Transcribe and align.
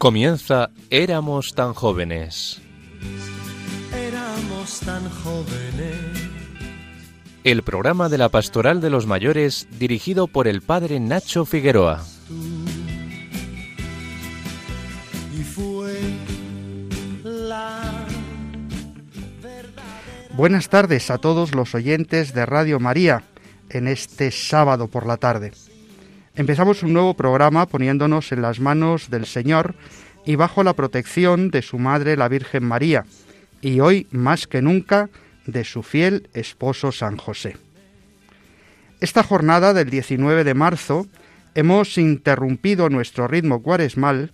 Comienza 0.00 0.70
Éramos 0.88 1.52
tan 1.54 1.74
jóvenes. 1.74 2.58
Éramos 3.94 4.80
tan 4.80 5.06
jóvenes. 5.10 5.94
El 7.44 7.62
programa 7.62 8.08
de 8.08 8.16
la 8.16 8.30
Pastoral 8.30 8.80
de 8.80 8.88
los 8.88 9.06
Mayores 9.06 9.68
dirigido 9.78 10.26
por 10.26 10.48
el 10.48 10.62
padre 10.62 11.00
Nacho 11.00 11.44
Figueroa. 11.44 12.02
Y 15.38 15.42
fue 15.42 16.00
la 17.22 18.06
Buenas 20.32 20.70
tardes 20.70 21.10
a 21.10 21.18
todos 21.18 21.54
los 21.54 21.74
oyentes 21.74 22.32
de 22.32 22.46
Radio 22.46 22.80
María 22.80 23.24
en 23.68 23.86
este 23.86 24.30
sábado 24.30 24.88
por 24.88 25.06
la 25.06 25.18
tarde. 25.18 25.52
Empezamos 26.40 26.82
un 26.82 26.94
nuevo 26.94 27.12
programa 27.12 27.66
poniéndonos 27.66 28.32
en 28.32 28.40
las 28.40 28.60
manos 28.60 29.10
del 29.10 29.26
Señor 29.26 29.74
y 30.24 30.36
bajo 30.36 30.64
la 30.64 30.72
protección 30.72 31.50
de 31.50 31.60
su 31.60 31.78
Madre 31.78 32.16
la 32.16 32.28
Virgen 32.28 32.64
María, 32.64 33.04
y 33.60 33.80
hoy 33.80 34.06
más 34.10 34.46
que 34.46 34.62
nunca 34.62 35.10
de 35.44 35.64
su 35.64 35.82
fiel 35.82 36.30
esposo 36.32 36.92
San 36.92 37.18
José. 37.18 37.58
Esta 39.02 39.22
jornada 39.22 39.74
del 39.74 39.90
19 39.90 40.44
de 40.44 40.54
marzo 40.54 41.06
hemos 41.54 41.98
interrumpido 41.98 42.88
nuestro 42.88 43.28
ritmo 43.28 43.60
cuaresmal 43.62 44.30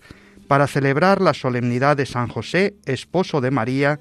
para 0.47 0.69
celebrar 0.69 1.21
la 1.21 1.35
solemnidad 1.35 1.97
de 1.97 2.07
San 2.07 2.29
José, 2.29 2.77
esposo 2.85 3.41
de 3.41 3.51
María, 3.51 3.99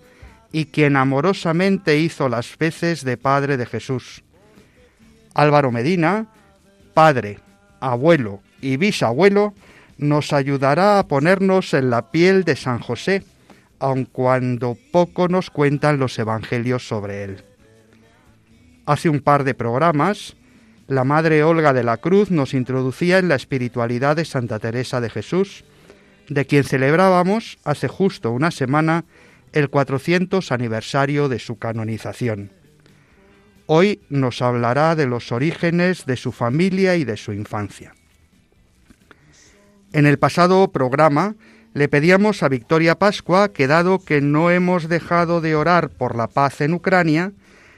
y 0.51 0.65
quien 0.65 0.95
amorosamente 0.95 1.97
hizo 1.97 2.29
las 2.29 2.55
veces 2.59 3.03
de 3.03 3.17
Padre 3.17 3.57
de 3.57 3.65
Jesús. 3.65 4.23
Álvaro 5.33 5.71
Medina, 5.71 6.27
padre, 6.93 7.39
abuelo 7.79 8.41
y 8.61 8.77
bisabuelo, 8.77 9.53
nos 9.97 10.33
ayudará 10.33 10.99
a 10.99 11.07
ponernos 11.07 11.73
en 11.73 11.89
la 11.89 12.11
piel 12.11 12.43
de 12.43 12.55
San 12.55 12.79
José, 12.79 13.23
aun 13.79 14.05
cuando 14.05 14.77
poco 14.91 15.27
nos 15.27 15.49
cuentan 15.49 15.99
los 15.99 16.17
evangelios 16.19 16.87
sobre 16.87 17.23
él. 17.23 17.43
Hace 18.85 19.09
un 19.09 19.19
par 19.19 19.43
de 19.43 19.53
programas, 19.53 20.35
la 20.87 21.03
Madre 21.03 21.43
Olga 21.43 21.73
de 21.73 21.83
la 21.83 21.97
Cruz 21.97 22.29
nos 22.29 22.53
introducía 22.53 23.17
en 23.17 23.27
la 23.27 23.35
espiritualidad 23.35 24.15
de 24.15 24.25
Santa 24.25 24.59
Teresa 24.59 25.01
de 25.01 25.09
Jesús, 25.09 25.63
de 26.29 26.45
quien 26.45 26.63
celebrábamos 26.63 27.57
hace 27.63 27.87
justo 27.87 28.31
una 28.31 28.51
semana 28.51 29.05
el 29.53 29.69
400 29.69 30.51
aniversario 30.51 31.29
de 31.29 31.39
su 31.39 31.57
canonización. 31.57 32.51
Hoy 33.67 33.99
nos 34.09 34.41
hablará 34.43 34.95
de 34.95 35.07
los 35.07 35.31
orígenes 35.31 36.05
de 36.05 36.17
su 36.17 36.31
familia 36.31 36.95
y 36.95 37.03
de 37.03 37.17
su 37.17 37.33
infancia. 37.33 37.95
En 39.91 40.05
el 40.05 40.19
pasado 40.19 40.67
programa 40.71 41.35
le 41.73 41.89
pedíamos 41.89 42.43
a 42.43 42.49
Victoria 42.49 42.95
Pascua 42.95 43.49
que 43.49 43.65
dado 43.67 43.99
que 43.99 44.21
no 44.21 44.51
hemos 44.51 44.87
dejado 44.87 45.41
de 45.41 45.55
orar 45.55 45.89
por 45.89 46.15
la 46.15 46.27
paz 46.27 46.61
en 46.61 46.73
Ucrania, 46.73 47.31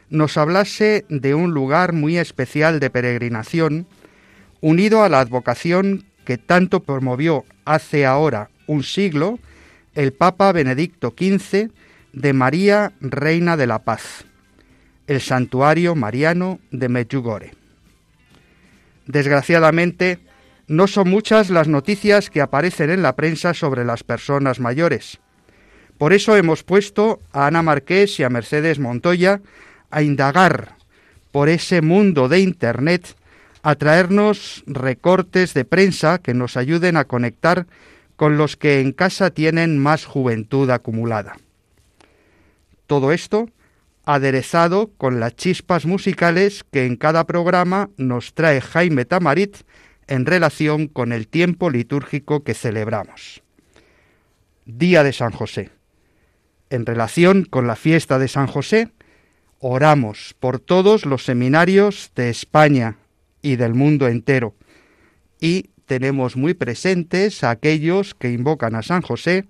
nos 0.09 0.37
hablase 0.37 1.05
de 1.09 1.33
un 1.33 1.51
lugar 1.51 1.93
muy 1.93 2.17
especial 2.17 2.79
de 2.79 2.89
peregrinación, 2.89 3.87
unido 4.61 5.03
a 5.03 5.09
la 5.09 5.21
advocación 5.21 6.05
que 6.25 6.37
tanto 6.37 6.81
promovió 6.81 7.45
hace 7.65 8.05
ahora 8.05 8.49
un 8.67 8.83
siglo 8.83 9.39
el 9.95 10.13
Papa 10.13 10.51
Benedicto 10.51 11.13
XV 11.17 11.71
de 12.13 12.33
María, 12.33 12.91
Reina 12.99 13.57
de 13.57 13.67
la 13.67 13.79
Paz, 13.79 14.26
el 15.07 15.21
santuario 15.21 15.95
mariano 15.95 16.59
de 16.71 16.89
Medjugorje. 16.89 17.53
Desgraciadamente, 19.05 20.19
no 20.67 20.87
son 20.87 21.09
muchas 21.09 21.49
las 21.49 21.69
noticias 21.69 22.29
que 22.29 22.41
aparecen 22.41 22.89
en 22.89 23.01
la 23.01 23.15
prensa 23.15 23.53
sobre 23.53 23.85
las 23.85 24.03
personas 24.03 24.59
mayores. 24.59 25.19
Por 25.97 26.13
eso 26.13 26.35
hemos 26.35 26.63
puesto 26.63 27.21
a 27.31 27.47
Ana 27.47 27.61
Marqués 27.61 28.19
y 28.19 28.23
a 28.23 28.29
Mercedes 28.29 28.77
Montoya 28.77 29.41
a 29.89 30.01
indagar 30.01 30.75
por 31.31 31.49
ese 31.49 31.81
mundo 31.81 32.27
de 32.27 32.39
Internet, 32.39 33.15
a 33.63 33.75
traernos 33.75 34.63
recortes 34.67 35.53
de 35.53 35.65
prensa 35.65 36.19
que 36.19 36.33
nos 36.33 36.57
ayuden 36.57 36.97
a 36.97 37.05
conectar 37.05 37.65
con 38.17 38.37
los 38.37 38.57
que 38.57 38.81
en 38.81 38.91
casa 38.91 39.29
tienen 39.29 39.79
más 39.79 40.05
juventud 40.05 40.69
acumulada. 40.69 41.37
Todo 42.87 43.11
esto 43.11 43.49
aderezado 44.07 44.89
con 44.97 45.19
las 45.19 45.35
chispas 45.35 45.85
musicales 45.85 46.63
que 46.71 46.85
en 46.85 46.95
cada 46.95 47.25
programa 47.25 47.89
nos 47.97 48.33
trae 48.33 48.61
Jaime 48.61 49.03
Tamarit 49.03 49.57
en 50.07 50.25
relación 50.25 50.87
con 50.87 51.11
el 51.11 51.27
tiempo 51.27 51.69
litúrgico 51.69 52.45
que 52.45 52.53
celebramos. 52.53 53.43
Día 54.65 55.03
de 55.03 55.11
San 55.11 55.31
José. 55.31 55.71
En 56.69 56.85
relación 56.85 57.43
con 57.43 57.67
la 57.67 57.75
fiesta 57.75 58.17
de 58.17 58.29
San 58.29 58.47
José, 58.47 58.91
oramos 59.59 60.35
por 60.39 60.61
todos 60.61 61.05
los 61.05 61.25
seminarios 61.25 62.11
de 62.15 62.29
España 62.29 62.95
y 63.41 63.57
del 63.57 63.73
mundo 63.73 64.07
entero 64.07 64.55
y 65.41 65.71
tenemos 65.85 66.37
muy 66.37 66.53
presentes 66.53 67.43
a 67.43 67.49
aquellos 67.49 68.15
que 68.15 68.31
invocan 68.31 68.75
a 68.75 68.83
San 68.83 69.01
José 69.01 69.45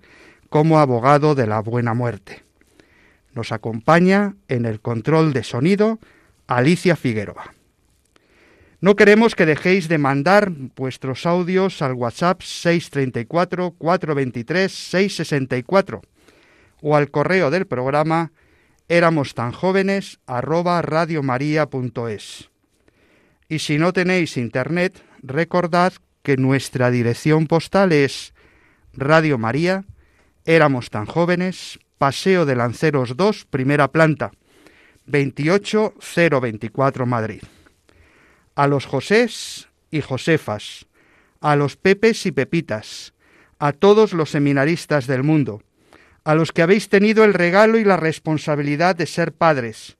como 0.48 0.80
abogado 0.80 1.36
de 1.36 1.46
la 1.46 1.60
buena 1.60 1.94
muerte. 1.94 2.47
Nos 3.34 3.52
acompaña 3.52 4.34
en 4.48 4.66
el 4.66 4.80
control 4.80 5.32
de 5.32 5.44
sonido 5.44 5.98
Alicia 6.46 6.96
Figueroa. 6.96 7.54
No 8.80 8.94
queremos 8.94 9.34
que 9.34 9.44
dejéis 9.44 9.88
de 9.88 9.98
mandar 9.98 10.50
vuestros 10.76 11.26
audios 11.26 11.82
al 11.82 11.94
WhatsApp 11.94 12.42
634 12.42 13.72
423 13.72 14.72
664 14.72 16.00
o 16.80 16.96
al 16.96 17.10
correo 17.10 17.50
del 17.50 17.66
programa 17.66 18.30
éramos 18.88 19.34
tan 19.34 19.52
jóvenes. 19.52 20.20
Y 23.48 23.58
si 23.58 23.78
no 23.78 23.92
tenéis 23.92 24.36
internet, 24.36 25.02
recordad 25.22 25.92
que 26.22 26.36
nuestra 26.36 26.90
dirección 26.90 27.46
postal 27.46 27.92
es 27.92 28.34
Radio 28.92 29.38
María, 29.38 29.84
éramos 30.44 30.90
tan 30.90 31.06
jóvenes, 31.06 31.78
Paseo 31.98 32.46
de 32.46 32.54
Lanceros 32.54 33.16
2, 33.16 33.46
primera 33.46 33.88
planta, 33.88 34.30
28024 35.06 37.06
Madrid. 37.06 37.42
A 38.54 38.68
los 38.68 38.86
Josés 38.86 39.68
y 39.90 40.00
Josefas, 40.00 40.86
a 41.40 41.56
los 41.56 41.76
Pepes 41.76 42.24
y 42.26 42.32
Pepitas, 42.32 43.14
a 43.58 43.72
todos 43.72 44.12
los 44.12 44.30
seminaristas 44.30 45.08
del 45.08 45.24
mundo, 45.24 45.64
a 46.22 46.36
los 46.36 46.52
que 46.52 46.62
habéis 46.62 46.88
tenido 46.88 47.24
el 47.24 47.34
regalo 47.34 47.78
y 47.78 47.84
la 47.84 47.96
responsabilidad 47.96 48.94
de 48.94 49.06
ser 49.06 49.32
padres, 49.32 49.96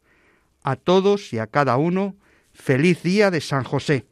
a 0.62 0.76
todos 0.76 1.32
y 1.32 1.38
a 1.38 1.48
cada 1.48 1.78
uno, 1.78 2.14
feliz 2.53 3.03
día 3.03 3.32
de 3.32 3.41
San 3.41 3.64
José. 3.64 4.06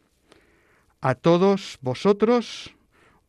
A 1.01 1.15
todos 1.15 1.79
vosotros 1.83 2.75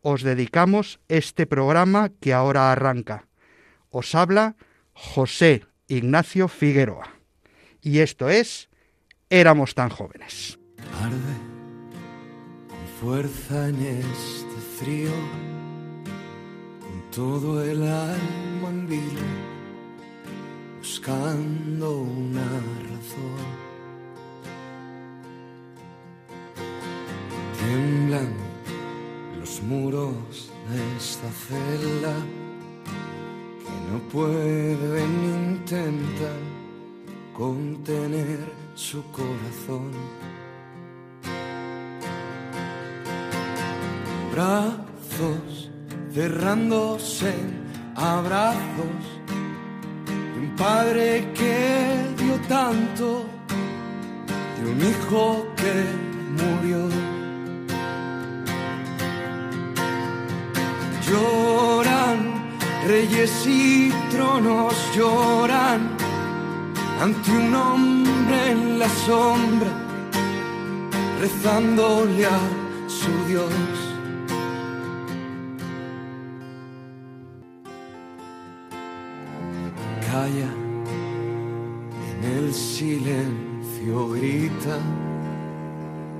os 0.01 0.23
dedicamos 0.23 0.99
este 1.09 1.45
programa 1.45 2.09
que 2.21 2.33
ahora 2.33 2.71
arranca. 2.71 3.27
Os 3.89 4.15
habla 4.15 4.55
José 4.93 5.63
Ignacio 5.87 6.47
Figueroa. 6.47 7.13
Y 7.81 7.99
esto 7.99 8.29
es 8.29 8.69
Éramos 9.29 9.75
tan 9.75 9.89
jóvenes. 9.89 10.57
Arde 11.01 11.37
con 12.69 12.87
fuerza 12.99 13.67
en 13.67 13.81
este 13.81 14.57
frío, 14.79 15.11
con 16.79 17.11
todo 17.11 17.61
el 17.61 17.83
alma 17.83 18.69
en 18.69 18.87
vilo, 18.87 19.27
buscando 20.79 22.01
una 22.01 22.45
razón. 22.89 23.67
Tiemblan 27.59 28.33
los 29.41 29.61
muros 29.63 30.49
de 30.69 30.97
esta 30.97 31.29
celda 31.31 32.15
no 33.91 33.99
pueden 34.09 35.11
intentar 35.23 36.39
contener 37.33 38.39
su 38.75 39.01
corazón. 39.11 39.91
Brazos 44.33 45.71
cerrándose 46.13 47.29
en 47.29 47.67
abrazos 47.95 49.03
de 50.05 50.39
un 50.39 50.55
padre 50.55 51.31
que 51.33 52.13
dio 52.17 52.35
tanto, 52.47 53.25
de 54.57 54.71
un 54.71 54.79
hijo 54.81 55.47
que 55.55 55.73
murió. 56.39 56.89
Lloran 61.07 61.56
Reyes 62.87 63.45
y 63.45 63.91
tronos 64.11 64.73
lloran 64.95 65.89
ante 67.01 67.31
un 67.31 67.53
hombre 67.53 68.51
en 68.51 68.79
la 68.79 68.87
sombra, 68.87 69.67
rezándole 71.19 72.25
a 72.25 72.39
su 72.87 73.11
Dios. 73.27 73.51
Calla 80.09 80.51
en 82.09 82.23
el 82.37 82.53
silencio, 82.53 84.11
grita, 84.11 84.79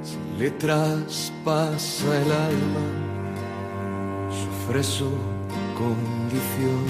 se 0.01 0.17
le 0.37 0.51
traspasa 0.51 2.21
el 2.21 2.29
alma, 2.29 2.85
sufre 4.29 4.83
su 4.83 5.36
condición. 5.77 6.83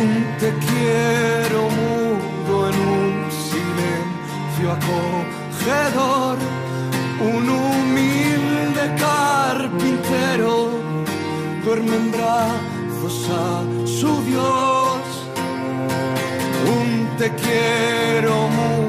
Un 0.00 0.10
te 0.38 0.50
quiero 0.66 1.60
mudo 1.78 2.68
en 2.68 2.76
un 2.98 3.12
silencio 3.48 4.66
acogedor, 4.78 6.36
un 7.32 7.44
humilde 7.48 8.84
carpintero 8.98 10.70
duerme 11.64 11.96
en 11.96 12.12
brazos 12.12 13.30
a 13.30 13.62
su 13.86 14.22
Dios. 14.24 15.02
Un 16.76 17.16
te 17.16 17.28
quiero 17.34 18.34
mudo 18.48 18.79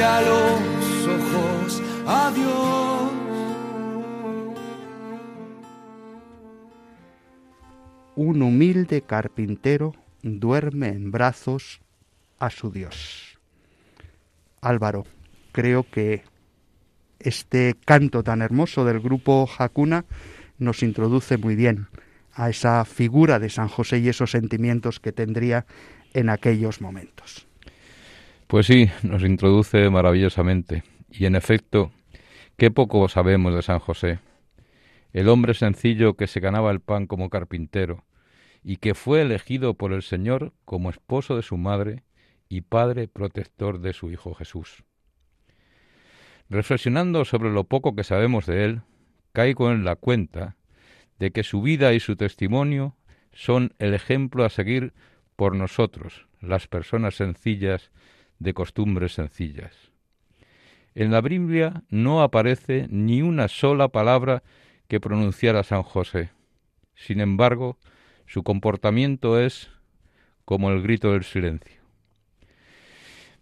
mira 0.00 0.22
los 0.22 1.06
ojos 1.06 1.82
a. 2.06 2.32
Un 8.16 8.42
humilde 8.42 9.02
carpintero 9.02 9.94
duerme 10.22 10.88
en 10.88 11.10
brazos 11.10 11.80
a 12.38 12.50
su 12.50 12.70
Dios. 12.70 13.38
Álvaro, 14.62 15.04
creo 15.52 15.84
que 15.90 16.24
este 17.18 17.76
canto 17.84 18.22
tan 18.22 18.40
hermoso 18.42 18.84
del 18.84 19.00
grupo 19.00 19.48
Hakuna 19.58 20.04
nos 20.58 20.82
introduce 20.82 21.36
muy 21.36 21.56
bien 21.56 21.88
a 22.32 22.48
esa 22.48 22.84
figura 22.86 23.38
de 23.38 23.50
San 23.50 23.68
José 23.68 23.98
y 23.98 24.08
esos 24.08 24.30
sentimientos 24.30 24.98
que 25.00 25.12
tendría 25.12 25.66
en 26.14 26.30
aquellos 26.30 26.80
momentos. 26.80 27.49
Pues 28.50 28.66
sí, 28.66 28.90
nos 29.04 29.22
introduce 29.22 29.88
maravillosamente. 29.90 30.82
Y 31.08 31.26
en 31.26 31.36
efecto, 31.36 31.92
qué 32.56 32.72
poco 32.72 33.08
sabemos 33.08 33.54
de 33.54 33.62
San 33.62 33.78
José. 33.78 34.18
El 35.12 35.28
hombre 35.28 35.54
sencillo 35.54 36.14
que 36.14 36.26
se 36.26 36.40
ganaba 36.40 36.72
el 36.72 36.80
pan 36.80 37.06
como 37.06 37.30
carpintero 37.30 38.04
y 38.64 38.78
que 38.78 38.94
fue 38.94 39.22
elegido 39.22 39.74
por 39.74 39.92
el 39.92 40.02
Señor 40.02 40.52
como 40.64 40.90
esposo 40.90 41.36
de 41.36 41.42
su 41.42 41.58
madre 41.58 42.02
y 42.48 42.62
Padre 42.62 43.06
protector 43.06 43.80
de 43.80 43.92
su 43.92 44.10
Hijo 44.10 44.34
Jesús. 44.34 44.82
Reflexionando 46.48 47.24
sobre 47.24 47.52
lo 47.52 47.62
poco 47.62 47.94
que 47.94 48.02
sabemos 48.02 48.46
de 48.46 48.64
él, 48.64 48.82
caigo 49.32 49.70
en 49.70 49.84
la 49.84 49.94
cuenta 49.94 50.56
de 51.20 51.30
que 51.30 51.44
su 51.44 51.62
vida 51.62 51.92
y 51.92 52.00
su 52.00 52.16
testimonio 52.16 52.96
son 53.32 53.74
el 53.78 53.94
ejemplo 53.94 54.44
a 54.44 54.50
seguir 54.50 54.92
por 55.36 55.54
nosotros, 55.54 56.26
las 56.40 56.66
personas 56.66 57.14
sencillas 57.14 57.92
de 58.40 58.54
costumbres 58.54 59.14
sencillas. 59.14 59.92
En 60.94 61.12
la 61.12 61.20
Biblia 61.20 61.84
no 61.88 62.22
aparece 62.22 62.88
ni 62.90 63.22
una 63.22 63.46
sola 63.46 63.88
palabra 63.88 64.42
que 64.88 64.98
pronunciara 64.98 65.62
San 65.62 65.84
José. 65.84 66.30
Sin 66.96 67.20
embargo, 67.20 67.78
su 68.26 68.42
comportamiento 68.42 69.38
es 69.38 69.70
como 70.44 70.70
el 70.70 70.82
grito 70.82 71.12
del 71.12 71.22
silencio. 71.22 71.80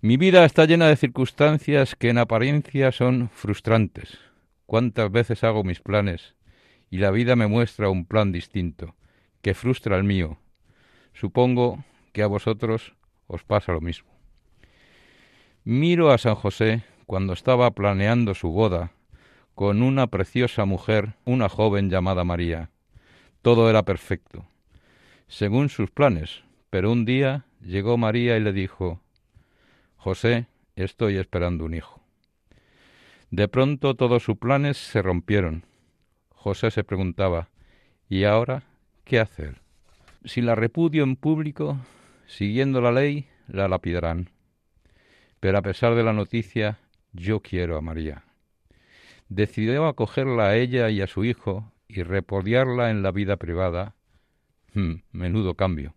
Mi 0.00 0.17
vida 0.17 0.45
está 0.45 0.67
llena 0.67 0.89
de 0.89 0.97
circunstancias 0.97 1.97
que 1.97 2.11
en 2.11 2.19
apariencia 2.19 2.93
son 2.93 3.31
frustrantes. 3.31 4.19
¿Cuántas 4.67 5.11
veces 5.11 5.43
hago 5.43 5.65
mis 5.65 5.81
planes 5.81 6.37
y 6.91 6.99
la 6.99 7.11
vida 7.11 7.35
me 7.35 7.47
muestra 7.47 7.89
un 7.89 8.05
plan 8.05 8.31
distinto, 8.31 8.95
que 9.43 9.55
frustra 9.55 9.97
el 9.97 10.05
mío? 10.05 10.39
Supongo 11.15 11.83
que 12.12 12.23
a 12.23 12.27
vosotros 12.27 12.95
os 13.27 13.43
pasa 13.43 13.73
lo 13.73 13.81
mismo. 13.81 14.18
Miro 15.70 16.11
a 16.11 16.17
San 16.17 16.35
José 16.35 16.82
cuando 17.05 17.35
estaba 17.35 17.70
planeando 17.73 18.32
su 18.32 18.49
boda 18.49 18.93
con 19.55 19.82
una 19.82 20.06
preciosa 20.06 20.65
mujer, 20.65 21.17
una 21.26 21.50
joven 21.50 21.91
llamada 21.91 22.25
María. 22.25 22.70
Todo 23.43 23.69
era 23.69 23.82
perfecto, 23.82 24.47
según 25.26 25.69
sus 25.69 25.91
planes, 25.91 26.43
pero 26.70 26.91
un 26.91 27.05
día 27.05 27.44
llegó 27.61 27.99
María 27.99 28.38
y 28.38 28.41
le 28.41 28.55
dijo 28.55 29.03
José, 29.99 30.47
estoy 30.75 31.19
esperando 31.19 31.67
un 31.67 31.75
hijo. 31.75 32.00
De 33.31 33.47
pronto 33.47 33.94
todos 33.94 34.23
sus 34.23 34.38
planes 34.38 34.79
se 34.79 35.03
rompieron. 35.03 35.67
José 36.31 36.71
se 36.71 36.82
preguntaba, 36.82 37.50
¿y 38.09 38.25
ahora 38.25 38.62
qué 39.05 39.21
hacer? 39.21 39.61
Si 40.25 40.41
la 40.41 40.55
repudio 40.55 41.05
en 41.05 41.17
público, 41.17 41.76
siguiendo 42.26 42.81
la 42.81 42.91
ley, 42.91 43.29
la 43.49 43.69
lapidarán. 43.69 44.31
Pero 45.40 45.58
a 45.58 45.62
pesar 45.62 45.94
de 45.94 46.02
la 46.02 46.12
noticia, 46.12 46.79
yo 47.12 47.40
quiero 47.40 47.76
a 47.76 47.81
María. 47.81 48.25
Decidió 49.29 49.87
acogerla 49.87 50.49
a 50.49 50.56
ella 50.56 50.90
y 50.90 51.00
a 51.00 51.06
su 51.06 51.25
hijo 51.25 51.73
y 51.87 52.02
repudiarla 52.02 52.90
en 52.90 53.02
la 53.02 53.11
vida 53.11 53.37
privada. 53.37 53.94
Hmm, 54.75 54.96
menudo 55.12 55.55
cambio. 55.55 55.94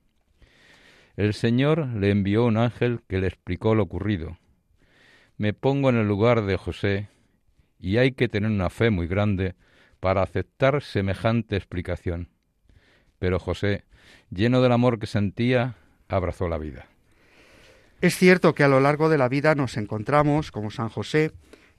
El 1.16 1.34
Señor 1.34 1.88
le 1.88 2.10
envió 2.10 2.46
un 2.46 2.58
ángel 2.58 3.02
que 3.08 3.20
le 3.20 3.28
explicó 3.28 3.76
lo 3.76 3.84
ocurrido. 3.84 4.38
Me 5.38 5.54
pongo 5.54 5.90
en 5.90 5.98
el 5.98 6.08
lugar 6.08 6.44
de 6.44 6.58
José 6.58 7.10
y 7.80 7.98
hay 7.98 8.12
que 8.12 8.30
tener 8.30 8.50
una 8.50 8.70
fe 8.70 8.90
muy 8.90 9.08
grande 9.08 9.56
para 10.00 10.22
aceptar 10.22 10.82
semejante 10.82 11.56
explicación. 11.56 12.30
Pero 13.20 13.40
José, 13.40 13.84
lleno 14.30 14.62
del 14.62 14.72
amor 14.72 15.00
que 15.00 15.08
sentía, 15.08 15.76
abrazó 16.08 16.48
la 16.48 16.58
vida. 16.58 16.91
Es 18.02 18.18
cierto 18.18 18.56
que 18.56 18.64
a 18.64 18.68
lo 18.68 18.80
largo 18.80 19.10
de 19.10 19.20
la 19.20 19.30
vida 19.30 19.54
nos 19.54 19.78
encontramos, 19.78 20.52
como 20.52 20.72
San 20.72 20.90
José, 20.90 21.34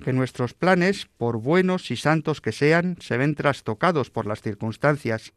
que 0.04 0.12
nuestros 0.12 0.54
planes, 0.54 1.06
por 1.16 1.38
buenos 1.38 1.90
y 1.90 1.96
santos 1.96 2.40
que 2.40 2.52
sean, 2.52 2.96
se 3.00 3.16
ven 3.16 3.34
trastocados 3.34 4.10
por 4.10 4.26
las 4.26 4.40
circunstancias, 4.40 5.32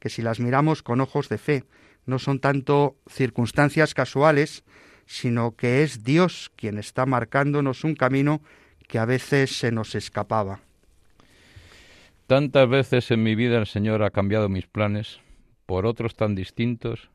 que 0.00 0.08
si 0.08 0.22
las 0.22 0.40
miramos 0.40 0.82
con 0.82 1.00
ojos 1.00 1.28
de 1.28 1.38
fe, 1.38 1.64
no 2.04 2.18
son 2.18 2.40
tanto 2.40 2.96
circunstancias 3.08 3.94
casuales, 3.94 4.64
sino 5.06 5.54
que 5.54 5.84
es 5.84 6.02
Dios 6.02 6.50
quien 6.56 6.78
está 6.78 7.06
marcándonos 7.06 7.84
un 7.84 7.94
camino 7.94 8.42
que 8.88 8.98
a 8.98 9.04
veces 9.04 9.56
se 9.56 9.70
nos 9.70 9.94
escapaba. 9.94 10.60
Tantas 12.26 12.68
veces 12.68 13.12
en 13.12 13.22
mi 13.22 13.36
vida 13.36 13.58
el 13.58 13.66
Señor 13.66 14.02
ha 14.02 14.10
cambiado 14.10 14.48
mis 14.48 14.66
planes 14.66 15.20
por 15.64 15.86
otros 15.86 16.16
tan 16.16 16.34
distintos 16.34 17.08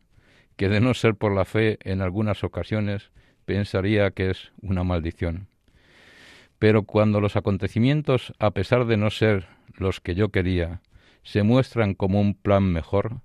que 0.59 0.67
de 0.67 0.81
no 0.81 0.93
ser 0.93 1.15
por 1.15 1.33
la 1.33 1.45
fe 1.45 1.79
en 1.85 2.01
algunas 2.01 2.43
ocasiones 2.43 3.11
pensaría 3.45 4.11
que 4.11 4.29
es 4.29 4.51
una 4.61 4.83
maldición. 4.83 5.47
Pero 6.59 6.83
cuando 6.83 7.21
los 7.21 7.37
acontecimientos, 7.37 8.33
a 8.39 8.51
pesar 8.51 8.85
de 8.85 8.97
no 8.97 9.09
ser 9.09 9.47
los 9.77 10.01
que 10.01 10.15
yo 10.15 10.31
quería, 10.31 10.81
se 11.23 11.43
muestran 11.43 11.93
como 11.93 12.19
un 12.19 12.33
plan 12.33 12.73
mejor, 12.73 13.21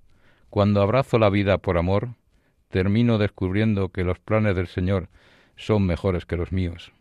cuando 0.48 0.80
abrazo 0.80 1.18
la 1.18 1.28
vida 1.28 1.58
por 1.58 1.76
amor, 1.76 2.10
termino 2.68 3.18
descubriendo 3.18 3.88
que 3.88 4.04
los 4.04 4.20
planes 4.20 4.54
del 4.54 4.68
Señor 4.68 5.08
son 5.56 5.84
mejores 5.86 6.26
que 6.26 6.36
los 6.36 6.52
míos. 6.52 6.92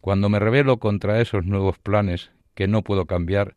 Cuando 0.00 0.30
me 0.30 0.38
rebelo 0.38 0.78
contra 0.78 1.20
esos 1.20 1.44
nuevos 1.44 1.78
planes 1.78 2.30
que 2.54 2.68
no 2.68 2.80
puedo 2.80 3.04
cambiar, 3.04 3.54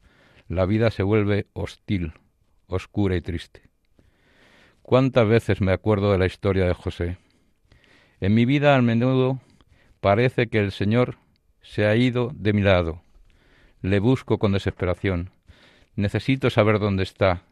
la 0.49 0.65
vida 0.65 0.91
se 0.91 1.03
vuelve 1.03 1.47
hostil, 1.53 2.11
oscura 2.67 3.15
y 3.15 3.21
triste. 3.21 3.68
¿Cuántas 4.89 5.27
veces 5.27 5.61
me 5.61 5.71
acuerdo 5.71 6.11
de 6.11 6.17
la 6.17 6.25
historia 6.25 6.65
de 6.65 6.73
José? 6.73 7.17
En 8.21 8.33
mi 8.33 8.45
vida 8.45 8.75
al 8.75 8.81
menudo 8.81 9.39
parece 9.99 10.47
que 10.47 10.57
el 10.57 10.71
Señor 10.71 11.17
se 11.61 11.85
ha 11.85 11.95
ido 11.95 12.31
de 12.33 12.53
mi 12.53 12.63
lado. 12.63 13.03
Le 13.83 13.99
busco 13.99 14.39
con 14.39 14.51
desesperación. 14.51 15.29
Necesito 15.95 16.49
saber 16.49 16.79
dónde 16.79 17.03
está, 17.03 17.43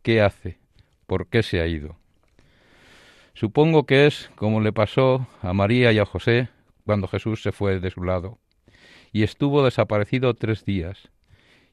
qué 0.00 0.22
hace, 0.22 0.56
por 1.06 1.26
qué 1.26 1.42
se 1.42 1.60
ha 1.60 1.66
ido. 1.66 1.96
Supongo 3.34 3.84
que 3.84 4.06
es 4.06 4.30
como 4.34 4.62
le 4.62 4.72
pasó 4.72 5.26
a 5.42 5.52
María 5.52 5.92
y 5.92 5.98
a 5.98 6.06
José 6.06 6.48
cuando 6.86 7.08
Jesús 7.08 7.42
se 7.42 7.52
fue 7.52 7.78
de 7.78 7.90
su 7.90 8.04
lado 8.04 8.38
y 9.12 9.22
estuvo 9.22 9.62
desaparecido 9.62 10.32
tres 10.32 10.64
días. 10.64 11.10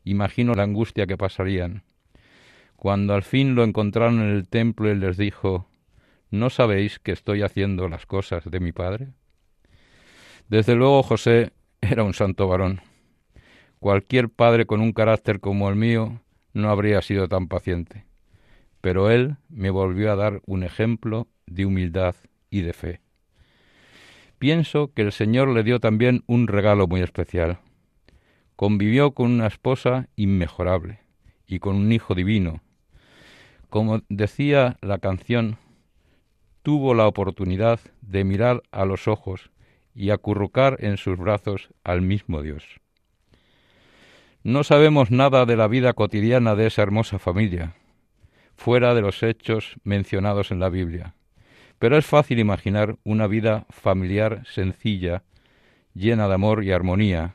Imagino 0.04 0.54
la 0.54 0.64
angustia 0.64 1.08
que 1.08 1.16
pasarían. 1.16 1.84
Cuando 2.84 3.16
al 3.16 3.24
fin 3.24 3.56
lo 3.56 3.64
encontraron 3.64 4.22
en 4.22 4.30
el 4.30 4.48
templo 4.48 4.92
y 4.92 4.96
les 4.96 5.18
dijo, 5.18 5.68
¿no 6.30 6.52
sabéis 6.52 7.00
que 7.00 7.14
estoy 7.14 7.42
haciendo 7.42 7.90
las 7.90 8.06
cosas 8.06 8.44
de 8.46 8.60
mi 8.60 8.74
Padre? 8.74 9.08
Desde 10.50 10.76
luego 10.76 11.02
José 11.02 11.54
era 11.82 12.04
un 12.04 12.14
santo 12.14 12.48
varón. 12.48 12.82
Cualquier 13.80 14.30
padre 14.30 14.68
con 14.68 14.82
un 14.82 14.94
carácter 14.94 15.40
como 15.40 15.68
el 15.68 15.76
mío 15.76 16.22
no 16.54 16.70
habría 16.70 17.02
sido 17.02 17.28
tan 17.28 17.48
paciente 17.48 18.06
pero 18.84 19.10
él 19.10 19.38
me 19.48 19.70
volvió 19.70 20.12
a 20.12 20.18
dar 20.18 20.42
un 20.46 20.64
ejemplo 20.64 21.30
de 21.46 21.66
humildad 21.66 22.16
y 22.50 22.64
de 22.64 22.74
fe. 22.74 23.00
pienso 24.38 24.92
que 24.94 25.04
el 25.04 25.14
Señor 25.14 25.48
le 25.48 25.64
dio 25.64 25.80
también 25.80 26.26
un 26.28 26.48
regalo 26.48 26.86
muy 26.86 27.00
especial. 27.00 27.60
Convivió 28.58 29.12
con 29.12 29.32
una 29.32 29.48
esposa 29.48 30.10
inmejorable 30.18 31.00
y 31.48 31.60
con 31.60 31.78
un 31.78 31.94
hijo 31.94 32.14
divino. 32.14 32.62
Como 33.74 34.02
decía 34.08 34.78
la 34.82 35.00
canción, 35.00 35.58
tuvo 36.62 36.94
la 36.94 37.08
oportunidad 37.08 37.80
de 38.02 38.24
mirar 38.24 38.62
a 38.70 38.86
los 38.86 39.08
ojos 39.08 39.50
y 39.96 40.12
acurrucar 40.12 40.78
en 40.82 40.98
sus 40.98 41.18
brazos 41.18 41.70
al 41.84 42.04
mismo 42.04 42.44
Dios. 42.44 42.64
No 44.44 44.64
sabemos 44.64 45.10
nada 45.10 45.48
de 45.48 45.58
la 45.58 45.68
vida 45.68 45.94
cotidiana 45.94 46.54
de 46.54 46.68
esa 46.68 46.84
hermosa 46.84 47.18
familia, 47.18 47.74
fuera 48.56 48.94
de 48.94 49.02
los 49.02 49.24
hechos 49.24 49.78
mencionados 49.84 50.52
en 50.52 50.60
la 50.60 50.70
Biblia, 50.70 51.16
pero 51.80 51.98
es 51.98 52.06
fácil 52.06 52.38
imaginar 52.38 52.98
una 53.04 53.26
vida 53.26 53.66
familiar 53.72 54.44
sencilla, 54.46 55.24
llena 55.96 56.28
de 56.28 56.36
amor 56.36 56.64
y 56.64 56.72
armonía, 56.72 57.34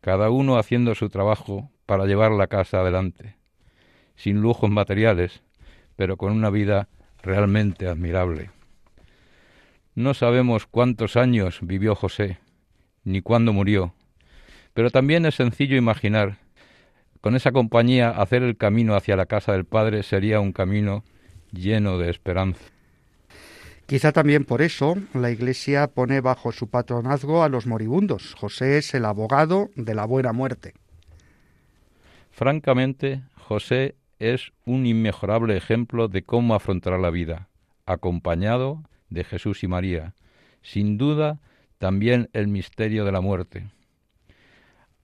cada 0.00 0.30
uno 0.30 0.56
haciendo 0.56 0.94
su 0.94 1.10
trabajo 1.10 1.70
para 1.84 2.06
llevar 2.06 2.32
la 2.32 2.46
casa 2.46 2.80
adelante, 2.80 3.36
sin 4.14 4.40
lujos 4.40 4.70
materiales, 4.70 5.42
pero 5.96 6.16
con 6.16 6.32
una 6.32 6.50
vida 6.50 6.88
realmente 7.22 7.88
admirable. 7.88 8.50
No 9.94 10.14
sabemos 10.14 10.66
cuántos 10.66 11.16
años 11.16 11.58
vivió 11.62 11.94
José, 11.94 12.38
ni 13.04 13.22
cuándo 13.22 13.52
murió, 13.52 13.94
pero 14.74 14.90
también 14.90 15.24
es 15.26 15.34
sencillo 15.34 15.76
imaginar, 15.76 16.38
con 17.26 17.34
esa 17.34 17.50
compañía 17.50 18.10
hacer 18.10 18.44
el 18.44 18.56
camino 18.56 18.94
hacia 18.94 19.16
la 19.16 19.26
casa 19.26 19.50
del 19.50 19.64
Padre 19.64 20.04
sería 20.04 20.38
un 20.38 20.52
camino 20.52 21.02
lleno 21.50 21.98
de 21.98 22.08
esperanza. 22.08 22.60
Quizá 23.86 24.12
también 24.12 24.44
por 24.44 24.62
eso 24.62 24.96
la 25.12 25.32
Iglesia 25.32 25.88
pone 25.88 26.20
bajo 26.20 26.52
su 26.52 26.68
patronazgo 26.68 27.42
a 27.42 27.48
los 27.48 27.66
moribundos. 27.66 28.34
José 28.36 28.78
es 28.78 28.94
el 28.94 29.04
abogado 29.04 29.70
de 29.74 29.94
la 29.94 30.04
buena 30.04 30.32
muerte. 30.32 30.74
Francamente, 32.30 33.22
José 33.36 33.96
es 34.18 34.52
un 34.64 34.86
inmejorable 34.86 35.56
ejemplo 35.56 36.08
de 36.08 36.22
cómo 36.22 36.54
afrontar 36.54 36.98
la 36.98 37.10
vida, 37.10 37.48
acompañado 37.84 38.82
de 39.10 39.24
Jesús 39.24 39.62
y 39.62 39.68
María, 39.68 40.14
sin 40.62 40.98
duda 40.98 41.40
también 41.78 42.28
el 42.32 42.48
misterio 42.48 43.04
de 43.04 43.12
la 43.12 43.20
muerte. 43.20 43.68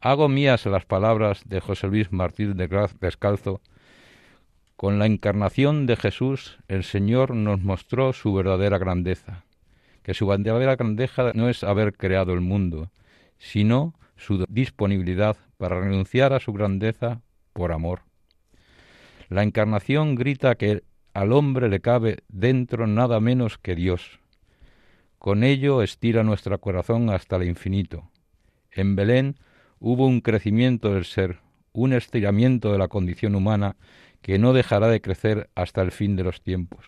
Hago 0.01 0.29
mías 0.29 0.67
las 0.67 0.85
palabras 0.85 1.43
de 1.47 1.61
José 1.61 1.87
Luis 1.87 2.11
Martín 2.11 2.57
de 2.57 2.67
Graz 2.67 2.99
Descalzo. 2.99 3.61
Con 4.75 4.99
la 4.99 5.07
encarnación 5.07 5.87
de 5.87 5.95
Jesús, 5.95 6.59
el 6.67 6.83
Señor 6.83 7.37
nos 7.37 7.61
mostró 7.61 8.13
su 8.13 8.35
verdadera 8.35 8.79
grandeza, 8.79 9.45
que 10.03 10.15
su 10.15 10.27
verdadera 10.27 10.75
grandeza 10.75 11.31
no 11.35 11.49
es 11.49 11.63
haber 11.63 11.97
creado 11.97 12.33
el 12.33 12.41
mundo, 12.41 12.91
sino 13.39 13.95
su 14.17 14.45
disponibilidad 14.49 15.37
para 15.57 15.81
renunciar 15.81 16.33
a 16.33 16.41
su 16.41 16.53
grandeza 16.53 17.21
por 17.53 17.71
amor. 17.71 18.01
La 19.33 19.43
encarnación 19.43 20.15
grita 20.15 20.57
que 20.57 20.83
al 21.15 21.33
hombre 21.33 21.71
le 21.71 21.81
cabe 21.81 22.19
dentro 22.29 22.87
nada 22.87 23.19
menos 23.19 23.57
que 23.57 23.75
Dios. 23.75 24.21
Con 25.19 25.43
ello 25.43 25.83
estira 25.83 26.23
nuestro 26.23 26.61
corazón 26.61 27.09
hasta 27.09 27.37
el 27.37 27.45
infinito. 27.45 28.11
En 28.71 28.95
Belén 28.95 29.37
hubo 29.81 30.07
un 30.07 30.21
crecimiento 30.21 30.93
del 30.93 31.07
ser, 31.07 31.39
un 31.73 31.95
estiramiento 31.95 32.73
de 32.73 32.79
la 32.79 32.89
condición 32.89 33.35
humana 33.35 33.77
que 34.21 34.39
no 34.39 34.53
dejará 34.53 34.89
de 34.89 35.01
crecer 35.01 35.49
hasta 35.55 35.81
el 35.81 35.93
fin 35.93 36.15
de 36.15 36.25
los 36.25 36.43
tiempos. 36.43 36.85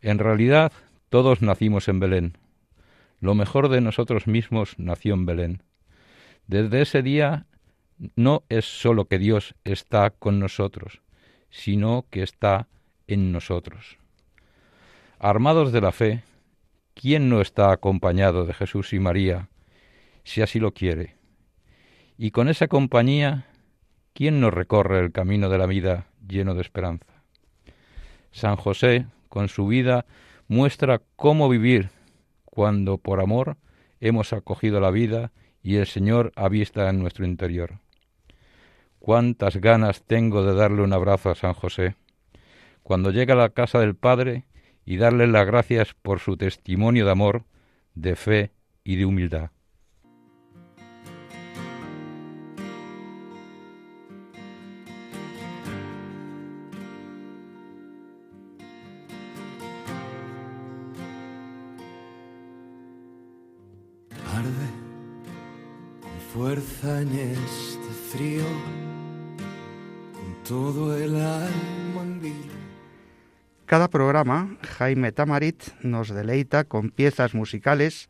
En 0.00 0.20
realidad, 0.20 0.70
todos 1.08 1.42
nacimos 1.42 1.88
en 1.88 1.98
Belén. 1.98 2.38
Lo 3.18 3.34
mejor 3.34 3.70
de 3.70 3.80
nosotros 3.80 4.28
mismos 4.28 4.76
nació 4.78 5.14
en 5.14 5.26
Belén. 5.26 5.62
Desde 6.46 6.80
ese 6.80 7.02
día 7.02 7.46
no 8.14 8.44
es 8.48 8.66
sólo 8.66 9.06
que 9.06 9.18
Dios 9.18 9.56
está 9.64 10.10
con 10.10 10.38
nosotros, 10.38 11.02
sino 11.50 12.06
que 12.10 12.22
está 12.22 12.68
en 13.06 13.32
nosotros. 13.32 13.98
Armados 15.18 15.72
de 15.72 15.80
la 15.80 15.92
fe, 15.92 16.22
¿quién 16.94 17.28
no 17.28 17.40
está 17.40 17.72
acompañado 17.72 18.44
de 18.44 18.54
Jesús 18.54 18.92
y 18.92 19.00
María, 19.00 19.48
si 20.24 20.42
así 20.42 20.60
lo 20.60 20.72
quiere? 20.72 21.16
Y 22.16 22.30
con 22.30 22.48
esa 22.48 22.68
compañía, 22.68 23.46
¿quién 24.12 24.40
no 24.40 24.50
recorre 24.50 25.00
el 25.00 25.12
camino 25.12 25.48
de 25.48 25.58
la 25.58 25.66
vida 25.66 26.06
lleno 26.26 26.54
de 26.54 26.60
esperanza? 26.60 27.22
San 28.30 28.56
José, 28.56 29.06
con 29.28 29.48
su 29.48 29.66
vida, 29.66 30.06
muestra 30.48 31.00
cómo 31.16 31.48
vivir 31.48 31.90
cuando 32.44 32.98
por 32.98 33.20
amor 33.20 33.56
hemos 34.00 34.32
acogido 34.32 34.80
la 34.80 34.90
vida 34.90 35.32
y 35.62 35.76
el 35.76 35.86
Señor 35.86 36.32
habita 36.36 36.88
en 36.88 36.98
nuestro 36.98 37.24
interior. 37.24 37.78
Cuántas 38.98 39.56
ganas 39.56 40.02
tengo 40.02 40.44
de 40.44 40.54
darle 40.54 40.82
un 40.82 40.92
abrazo 40.92 41.30
a 41.30 41.34
San 41.34 41.54
José 41.54 41.96
cuando 42.88 43.10
llega 43.10 43.34
a 43.34 43.36
la 43.36 43.50
casa 43.50 43.78
del 43.80 43.94
Padre 43.94 44.46
y 44.86 44.96
darle 44.96 45.26
las 45.26 45.46
gracias 45.46 45.92
por 45.92 46.20
su 46.20 46.38
testimonio 46.38 47.04
de 47.04 47.10
amor, 47.10 47.44
de 47.94 48.16
fe 48.16 48.52
y 48.82 48.96
de 48.96 49.04
humildad. 49.04 49.50
Arde 64.34 64.70
con 66.00 66.20
fuerza 66.32 67.02
en 67.02 67.08
este 67.08 67.90
frío, 68.10 68.44
todo 70.48 70.96
el 70.96 71.14
alma. 71.14 71.78
Cada 73.66 73.88
programa, 73.88 74.56
Jaime 74.78 75.12
Tamarit 75.12 75.62
nos 75.82 76.08
deleita 76.08 76.64
con 76.64 76.88
piezas 76.88 77.34
musicales 77.34 78.08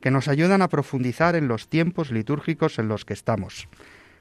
que 0.00 0.12
nos 0.12 0.28
ayudan 0.28 0.62
a 0.62 0.68
profundizar 0.68 1.34
en 1.34 1.48
los 1.48 1.68
tiempos 1.68 2.12
litúrgicos 2.12 2.78
en 2.78 2.86
los 2.86 3.04
que 3.04 3.12
estamos. 3.12 3.68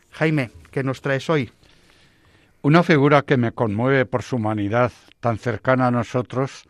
Jaime, 0.09 0.49
¿qué 0.71 0.83
nos 0.83 1.01
traes 1.01 1.29
hoy? 1.29 1.51
Una 2.63 2.81
figura 2.81 3.21
que 3.21 3.37
me 3.37 3.51
conmueve 3.51 4.07
por 4.07 4.23
su 4.23 4.37
humanidad 4.37 4.91
tan 5.19 5.37
cercana 5.37 5.87
a 5.87 5.91
nosotros 5.91 6.63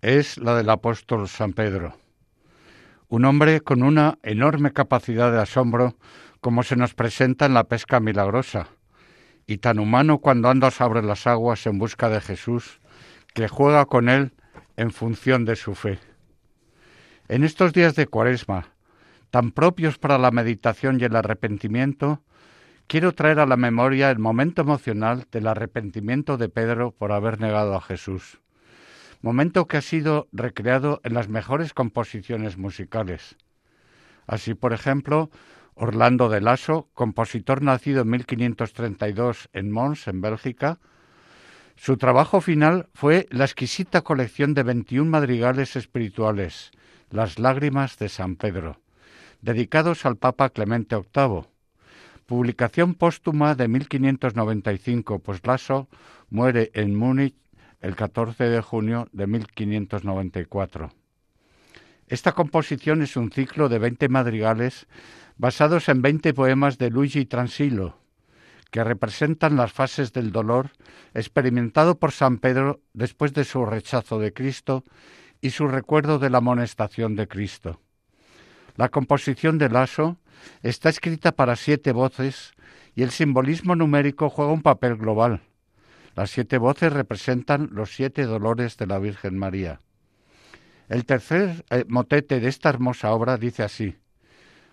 es 0.00 0.38
la 0.38 0.56
del 0.56 0.70
apóstol 0.70 1.28
San 1.28 1.52
Pedro. 1.52 1.98
Un 3.08 3.26
hombre 3.26 3.60
con 3.60 3.82
una 3.82 4.18
enorme 4.22 4.72
capacidad 4.72 5.30
de 5.30 5.42
asombro 5.42 5.96
como 6.40 6.62
se 6.62 6.76
nos 6.76 6.94
presenta 6.94 7.44
en 7.44 7.52
la 7.52 7.64
pesca 7.64 8.00
milagrosa, 8.00 8.68
y 9.48 9.58
tan 9.58 9.78
humano 9.78 10.18
cuando 10.18 10.50
anda 10.50 10.70
sobre 10.70 11.02
las 11.02 11.26
aguas 11.26 11.66
en 11.66 11.78
busca 11.78 12.10
de 12.10 12.20
Jesús 12.20 12.80
que 13.32 13.48
juega 13.48 13.86
con 13.86 14.10
él 14.10 14.32
en 14.76 14.92
función 14.92 15.46
de 15.46 15.56
su 15.56 15.74
fe. 15.74 15.98
En 17.28 17.42
estos 17.42 17.72
días 17.72 17.96
de 17.96 18.06
Cuaresma, 18.06 18.74
tan 19.30 19.50
propios 19.52 19.98
para 19.98 20.18
la 20.18 20.30
meditación 20.30 21.00
y 21.00 21.04
el 21.04 21.16
arrepentimiento, 21.16 22.22
quiero 22.86 23.12
traer 23.12 23.40
a 23.40 23.46
la 23.46 23.56
memoria 23.56 24.10
el 24.10 24.18
momento 24.18 24.60
emocional 24.60 25.26
del 25.32 25.46
arrepentimiento 25.46 26.36
de 26.36 26.50
Pedro 26.50 26.90
por 26.90 27.10
haber 27.10 27.40
negado 27.40 27.74
a 27.74 27.80
Jesús, 27.80 28.40
momento 29.22 29.66
que 29.66 29.78
ha 29.78 29.82
sido 29.82 30.28
recreado 30.30 31.00
en 31.04 31.14
las 31.14 31.28
mejores 31.28 31.72
composiciones 31.72 32.58
musicales. 32.58 33.36
Así, 34.26 34.52
por 34.52 34.74
ejemplo, 34.74 35.30
Orlando 35.80 36.28
de 36.28 36.40
Lasso, 36.40 36.88
compositor 36.92 37.62
nacido 37.62 38.02
en 38.02 38.10
1532 38.10 39.48
en 39.52 39.70
Mons, 39.70 40.08
en 40.08 40.20
Bélgica, 40.20 40.80
su 41.76 41.96
trabajo 41.96 42.40
final 42.40 42.88
fue 42.94 43.28
la 43.30 43.44
exquisita 43.44 44.02
colección 44.02 44.54
de 44.54 44.64
21 44.64 45.08
madrigales 45.08 45.76
espirituales, 45.76 46.72
Las 47.10 47.38
lágrimas 47.38 47.96
de 47.98 48.08
San 48.08 48.34
Pedro, 48.34 48.80
dedicados 49.40 50.04
al 50.04 50.16
Papa 50.16 50.50
Clemente 50.50 50.96
VIII. 50.96 51.44
Publicación 52.26 52.94
póstuma 52.94 53.54
de 53.54 53.68
1595, 53.68 55.20
pues 55.20 55.46
Lasso 55.46 55.88
muere 56.28 56.72
en 56.74 56.96
Múnich 56.96 57.36
el 57.80 57.94
14 57.94 58.44
de 58.44 58.60
junio 58.60 59.08
de 59.12 59.28
1594. 59.28 60.90
Esta 62.08 62.32
composición 62.32 63.02
es 63.02 63.16
un 63.16 63.30
ciclo 63.30 63.68
de 63.68 63.78
20 63.78 64.08
madrigales 64.08 64.88
basados 65.38 65.88
en 65.88 66.02
20 66.02 66.34
poemas 66.34 66.78
de 66.78 66.90
Luigi 66.90 67.24
Transilo, 67.24 67.96
que 68.70 68.84
representan 68.84 69.56
las 69.56 69.72
fases 69.72 70.12
del 70.12 70.32
dolor 70.32 70.72
experimentado 71.14 71.98
por 71.98 72.12
San 72.12 72.38
Pedro 72.38 72.80
después 72.92 73.32
de 73.32 73.44
su 73.44 73.64
rechazo 73.64 74.18
de 74.18 74.32
Cristo 74.32 74.84
y 75.40 75.50
su 75.50 75.68
recuerdo 75.68 76.18
de 76.18 76.28
la 76.28 76.38
amonestación 76.38 77.14
de 77.14 77.28
Cristo. 77.28 77.80
La 78.76 78.88
composición 78.88 79.58
del 79.58 79.72
Lasso 79.72 80.18
está 80.62 80.88
escrita 80.88 81.32
para 81.32 81.56
siete 81.56 81.92
voces 81.92 82.52
y 82.94 83.02
el 83.02 83.10
simbolismo 83.10 83.76
numérico 83.76 84.28
juega 84.28 84.52
un 84.52 84.62
papel 84.62 84.96
global. 84.96 85.42
Las 86.14 86.30
siete 86.30 86.58
voces 86.58 86.92
representan 86.92 87.70
los 87.72 87.94
siete 87.94 88.24
dolores 88.24 88.76
de 88.76 88.86
la 88.86 88.98
Virgen 88.98 89.38
María. 89.38 89.80
El 90.88 91.04
tercer 91.04 91.64
eh, 91.70 91.84
motete 91.86 92.40
de 92.40 92.48
esta 92.48 92.70
hermosa 92.70 93.12
obra 93.12 93.36
dice 93.36 93.62
así, 93.62 93.96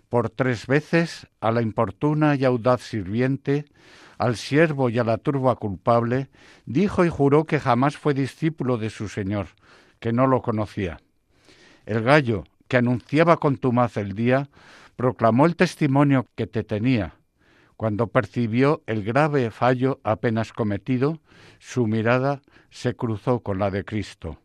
por 0.08 0.30
tres 0.30 0.66
veces 0.66 1.26
a 1.40 1.50
la 1.50 1.62
importuna 1.62 2.36
y 2.36 2.44
audaz 2.44 2.82
sirviente, 2.82 3.66
al 4.18 4.36
siervo 4.36 4.88
y 4.88 4.98
a 4.98 5.04
la 5.04 5.18
turba 5.18 5.56
culpable, 5.56 6.28
dijo 6.64 7.04
y 7.04 7.08
juró 7.08 7.44
que 7.44 7.60
jamás 7.60 7.96
fue 7.96 8.14
discípulo 8.14 8.78
de 8.78 8.90
su 8.90 9.08
Señor, 9.08 9.48
que 10.00 10.12
no 10.12 10.26
lo 10.26 10.42
conocía. 10.42 10.98
El 11.84 12.02
gallo, 12.02 12.44
que 12.68 12.78
anunciaba 12.78 13.36
contumaz 13.36 13.96
el 13.96 14.14
día, 14.14 14.48
proclamó 14.96 15.46
el 15.46 15.56
testimonio 15.56 16.26
que 16.34 16.46
te 16.46 16.64
tenía. 16.64 17.14
Cuando 17.76 18.06
percibió 18.06 18.82
el 18.86 19.04
grave 19.04 19.50
fallo 19.50 20.00
apenas 20.02 20.52
cometido, 20.52 21.20
su 21.58 21.86
mirada 21.86 22.40
se 22.70 22.96
cruzó 22.96 23.40
con 23.40 23.58
la 23.58 23.70
de 23.70 23.84
Cristo. 23.84 24.38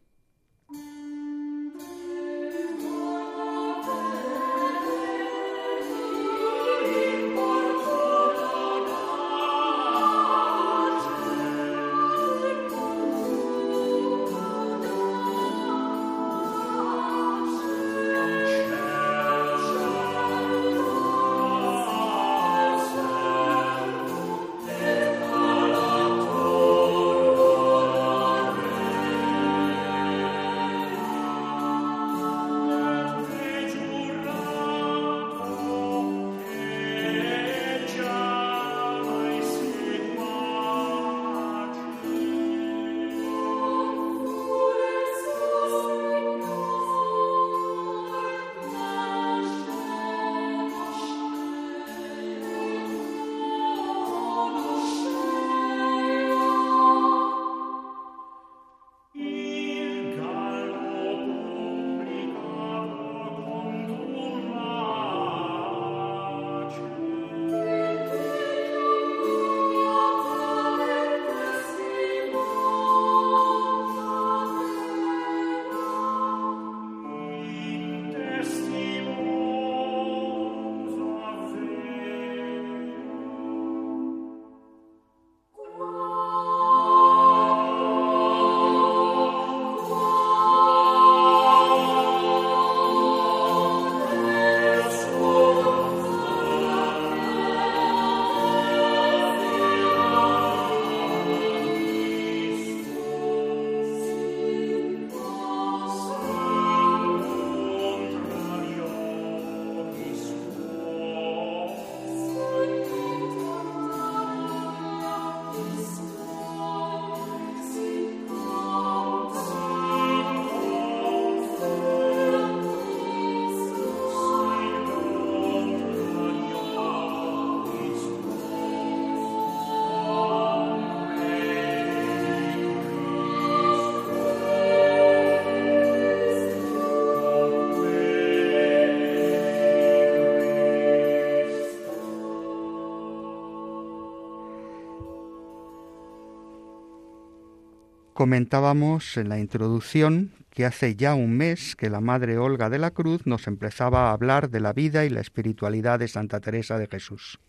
Comentábamos 148.22 149.18
en 149.18 149.30
la 149.30 149.40
introducción 149.40 150.32
que 150.52 150.64
hace 150.64 150.96
ya 150.96 151.16
un 151.16 151.36
mes 151.36 151.76
que 151.76 151.90
la 151.90 152.02
Madre 152.02 152.38
Olga 152.38 152.70
de 152.70 152.78
la 152.78 152.92
Cruz 152.92 153.26
nos 153.26 153.48
empezaba 153.48 154.10
a 154.10 154.12
hablar 154.12 154.52
de 154.52 154.60
la 154.60 154.74
vida 154.74 155.06
y 155.06 155.10
la 155.10 155.22
espiritualidad 155.22 155.98
de 155.98 156.08
Santa 156.08 156.40
Teresa 156.40 156.78
de 156.78 156.86
Jesús. 156.86 157.40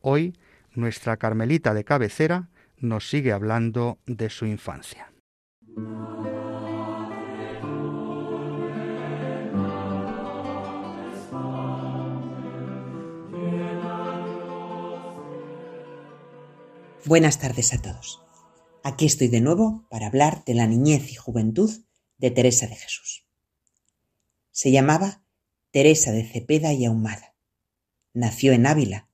Hoy 0.00 0.36
nuestra 0.74 1.16
Carmelita 1.16 1.74
de 1.74 1.84
cabecera 1.84 2.48
nos 2.76 3.08
sigue 3.08 3.30
hablando 3.30 4.00
de 4.06 4.30
su 4.30 4.46
infancia. 4.46 5.12
Buenas 17.04 17.38
tardes 17.38 17.72
a 17.74 17.80
todos. 17.80 18.29
Aquí 18.82 19.04
estoy 19.04 19.28
de 19.28 19.42
nuevo 19.42 19.86
para 19.90 20.06
hablar 20.06 20.42
de 20.46 20.54
la 20.54 20.66
niñez 20.66 21.12
y 21.12 21.14
juventud 21.14 21.70
de 22.16 22.30
Teresa 22.30 22.66
de 22.66 22.76
Jesús. 22.76 23.26
Se 24.52 24.70
llamaba 24.72 25.22
Teresa 25.70 26.12
de 26.12 26.24
Cepeda 26.24 26.72
y 26.72 26.86
Ahumada. 26.86 27.34
Nació 28.14 28.52
en 28.52 28.66
Ávila, 28.66 29.08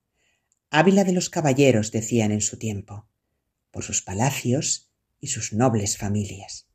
Ávila 0.69 1.03
de 1.03 1.11
los 1.11 1.29
caballeros, 1.29 1.91
decían 1.91 2.31
en 2.31 2.39
su 2.39 2.57
tiempo, 2.57 3.07
por 3.69 3.83
sus 3.83 4.01
palacios 4.01 4.89
y 5.19 5.27
sus 5.27 5.51
nobles 5.51 5.97
familias. 5.97 6.67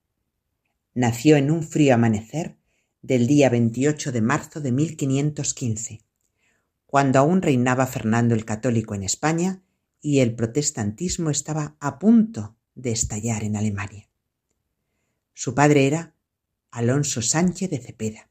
Nació 0.92 1.36
en 1.36 1.50
un 1.50 1.62
frío 1.62 1.94
amanecer 1.94 2.58
del 3.00 3.26
día 3.26 3.48
28 3.48 4.12
de 4.12 4.20
marzo 4.20 4.60
de 4.60 4.70
1515, 4.70 6.04
cuando 6.84 7.18
aún 7.18 7.40
reinaba 7.40 7.86
Fernando 7.86 8.34
el 8.34 8.44
Católico 8.44 8.94
en 8.94 9.02
España 9.02 9.62
y 10.02 10.20
el 10.20 10.34
protestantismo 10.34 11.30
estaba 11.30 11.76
a 11.80 11.98
punto 11.98 12.58
de 12.74 12.92
estallar 12.92 13.44
en 13.44 13.56
Alemania. 13.56 14.08
Su 15.34 15.54
padre 15.54 15.86
era 15.86 16.14
Alonso 16.70 17.22
Sánchez 17.22 17.70
de 17.70 17.78
Cepeda, 17.78 18.28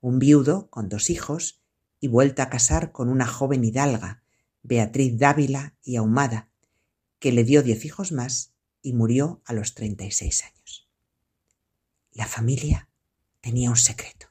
un 0.00 0.18
viudo 0.18 0.68
con 0.70 0.88
dos 0.88 1.10
hijos 1.10 1.60
y 2.00 2.08
vuelta 2.08 2.44
a 2.44 2.50
casar 2.50 2.92
con 2.92 3.08
una 3.08 3.26
joven 3.26 3.64
hidalga, 3.64 4.22
Beatriz 4.62 5.18
Dávila 5.18 5.74
y 5.82 5.96
Ahumada, 5.96 6.48
que 7.18 7.32
le 7.32 7.44
dio 7.44 7.62
diez 7.62 7.84
hijos 7.84 8.12
más 8.12 8.52
y 8.82 8.92
murió 8.92 9.42
a 9.44 9.52
los 9.52 9.74
treinta 9.74 10.04
y 10.04 10.10
seis 10.10 10.44
años. 10.44 10.88
La 12.12 12.26
familia 12.26 12.88
tenía 13.40 13.70
un 13.70 13.76
secreto. 13.76 14.26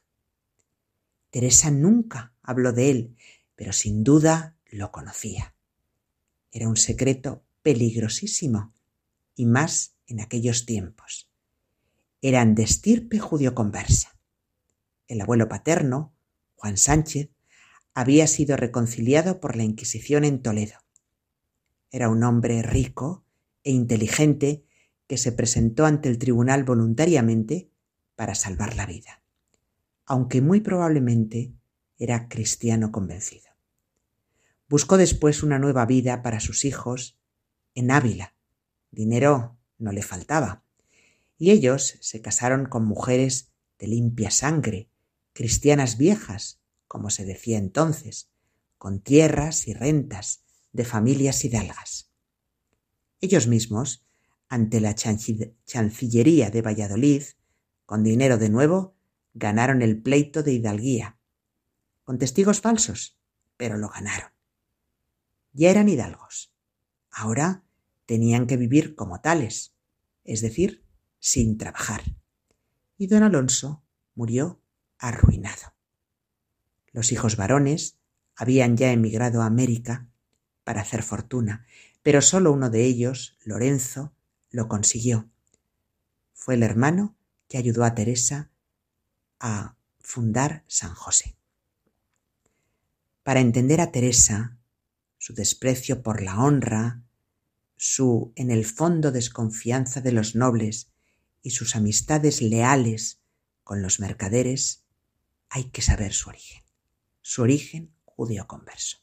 Teresa 1.30 1.70
nunca 1.70 2.34
habló 2.42 2.72
de 2.72 2.90
él, 2.90 3.16
pero 3.54 3.72
sin 3.72 4.04
duda 4.04 4.56
lo 4.70 4.90
conocía. 4.92 5.54
Era 6.50 6.68
un 6.68 6.76
secreto 6.76 7.44
peligrosísimo 7.62 8.72
y 9.38 9.46
más 9.46 9.94
en 10.08 10.20
aquellos 10.20 10.66
tiempos. 10.66 11.30
Eran 12.20 12.56
de 12.56 12.64
estirpe 12.64 13.20
conversa. 13.54 14.18
El 15.06 15.20
abuelo 15.20 15.48
paterno, 15.48 16.12
Juan 16.56 16.76
Sánchez, 16.76 17.30
había 17.94 18.26
sido 18.26 18.56
reconciliado 18.56 19.38
por 19.38 19.54
la 19.54 19.62
Inquisición 19.62 20.24
en 20.24 20.42
Toledo. 20.42 20.74
Era 21.92 22.08
un 22.08 22.24
hombre 22.24 22.62
rico 22.62 23.24
e 23.62 23.70
inteligente 23.70 24.64
que 25.06 25.16
se 25.16 25.30
presentó 25.30 25.86
ante 25.86 26.08
el 26.08 26.18
tribunal 26.18 26.64
voluntariamente 26.64 27.70
para 28.16 28.34
salvar 28.34 28.74
la 28.74 28.86
vida, 28.86 29.22
aunque 30.04 30.40
muy 30.40 30.60
probablemente 30.60 31.54
era 31.96 32.28
cristiano 32.28 32.90
convencido. 32.90 33.46
Buscó 34.68 34.96
después 34.96 35.44
una 35.44 35.60
nueva 35.60 35.86
vida 35.86 36.22
para 36.22 36.40
sus 36.40 36.64
hijos 36.64 37.16
en 37.76 37.92
Ávila, 37.92 38.34
Dinero 38.90 39.58
no 39.78 39.92
le 39.92 40.02
faltaba. 40.02 40.64
Y 41.36 41.50
ellos 41.50 41.98
se 42.00 42.20
casaron 42.20 42.66
con 42.66 42.84
mujeres 42.84 43.52
de 43.78 43.86
limpia 43.86 44.30
sangre, 44.30 44.90
cristianas 45.32 45.98
viejas, 45.98 46.60
como 46.88 47.10
se 47.10 47.24
decía 47.24 47.58
entonces, 47.58 48.30
con 48.76 49.00
tierras 49.00 49.68
y 49.68 49.74
rentas 49.74 50.44
de 50.72 50.84
familias 50.84 51.44
hidalgas. 51.44 52.10
Ellos 53.20 53.46
mismos, 53.46 54.04
ante 54.48 54.80
la 54.80 54.94
Chancillería 54.94 56.50
de 56.50 56.62
Valladolid, 56.62 57.22
con 57.84 58.02
dinero 58.02 58.38
de 58.38 58.48
nuevo, 58.48 58.96
ganaron 59.34 59.82
el 59.82 60.00
pleito 60.00 60.42
de 60.42 60.52
hidalguía, 60.52 61.18
con 62.04 62.18
testigos 62.18 62.60
falsos, 62.60 63.18
pero 63.56 63.76
lo 63.76 63.88
ganaron. 63.88 64.30
Ya 65.52 65.70
eran 65.70 65.88
hidalgos. 65.88 66.52
Ahora 67.10 67.64
tenían 68.08 68.46
que 68.46 68.56
vivir 68.56 68.94
como 68.94 69.20
tales, 69.20 69.74
es 70.24 70.40
decir, 70.40 70.82
sin 71.18 71.58
trabajar. 71.58 72.00
Y 72.96 73.06
don 73.06 73.22
Alonso 73.22 73.84
murió 74.14 74.62
arruinado. 74.96 75.74
Los 76.90 77.12
hijos 77.12 77.36
varones 77.36 77.98
habían 78.34 78.78
ya 78.78 78.92
emigrado 78.92 79.42
a 79.42 79.46
América 79.46 80.08
para 80.64 80.80
hacer 80.80 81.02
fortuna, 81.02 81.66
pero 82.02 82.22
solo 82.22 82.50
uno 82.50 82.70
de 82.70 82.84
ellos, 82.84 83.36
Lorenzo, 83.44 84.14
lo 84.48 84.68
consiguió. 84.68 85.28
Fue 86.32 86.54
el 86.54 86.62
hermano 86.62 87.14
que 87.46 87.58
ayudó 87.58 87.84
a 87.84 87.94
Teresa 87.94 88.50
a 89.38 89.76
fundar 90.00 90.64
San 90.66 90.94
José. 90.94 91.36
Para 93.22 93.40
entender 93.40 93.82
a 93.82 93.92
Teresa, 93.92 94.56
su 95.18 95.34
desprecio 95.34 96.02
por 96.02 96.22
la 96.22 96.42
honra, 96.42 97.02
su 97.78 98.32
en 98.36 98.50
el 98.50 98.66
fondo 98.66 99.12
desconfianza 99.12 100.00
de 100.00 100.12
los 100.12 100.34
nobles 100.34 100.90
y 101.42 101.50
sus 101.50 101.76
amistades 101.76 102.42
leales 102.42 103.20
con 103.64 103.80
los 103.80 104.00
mercaderes, 104.00 104.84
hay 105.48 105.70
que 105.70 105.80
saber 105.80 106.12
su 106.12 106.28
origen, 106.28 106.62
su 107.22 107.42
origen 107.42 107.94
judío 108.04 108.46
converso. 108.46 108.98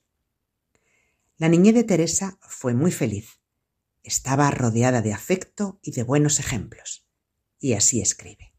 La 1.37 1.49
niñez 1.49 1.73
de 1.73 1.83
Teresa 1.83 2.37
fue 2.41 2.73
muy 2.73 2.91
feliz. 2.91 3.39
Estaba 4.03 4.51
rodeada 4.51 5.01
de 5.01 5.13
afecto 5.13 5.79
y 5.81 5.91
de 5.91 6.03
buenos 6.03 6.39
ejemplos. 6.39 7.07
Y 7.59 7.73
así 7.73 8.01
escribe. 8.01 8.53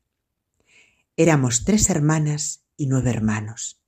Éramos 1.16 1.64
tres 1.64 1.88
hermanas 1.90 2.64
y 2.76 2.86
nueve 2.86 3.10
hermanos. 3.10 3.80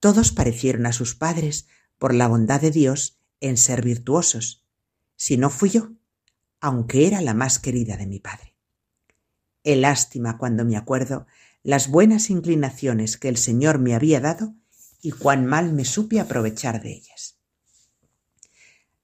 Todos 0.00 0.32
parecieron 0.32 0.86
a 0.86 0.92
sus 0.92 1.14
padres 1.14 1.66
por 1.98 2.14
la 2.14 2.26
bondad 2.26 2.60
de 2.60 2.70
Dios 2.70 3.20
en 3.40 3.56
ser 3.56 3.82
virtuosos, 3.82 4.61
si 5.22 5.36
no 5.36 5.50
fui 5.50 5.70
yo, 5.70 5.92
aunque 6.60 7.06
era 7.06 7.20
la 7.20 7.32
más 7.32 7.60
querida 7.60 7.96
de 7.96 8.08
mi 8.08 8.18
padre. 8.18 8.56
He 9.62 9.76
lástima 9.76 10.36
cuando 10.36 10.64
me 10.64 10.76
acuerdo 10.76 11.28
las 11.62 11.86
buenas 11.86 12.28
inclinaciones 12.28 13.18
que 13.18 13.28
el 13.28 13.36
Señor 13.36 13.78
me 13.78 13.94
había 13.94 14.18
dado 14.18 14.56
y 15.00 15.12
cuán 15.12 15.46
mal 15.46 15.74
me 15.74 15.84
supe 15.84 16.18
aprovechar 16.18 16.82
de 16.82 16.94
ellas. 16.94 17.38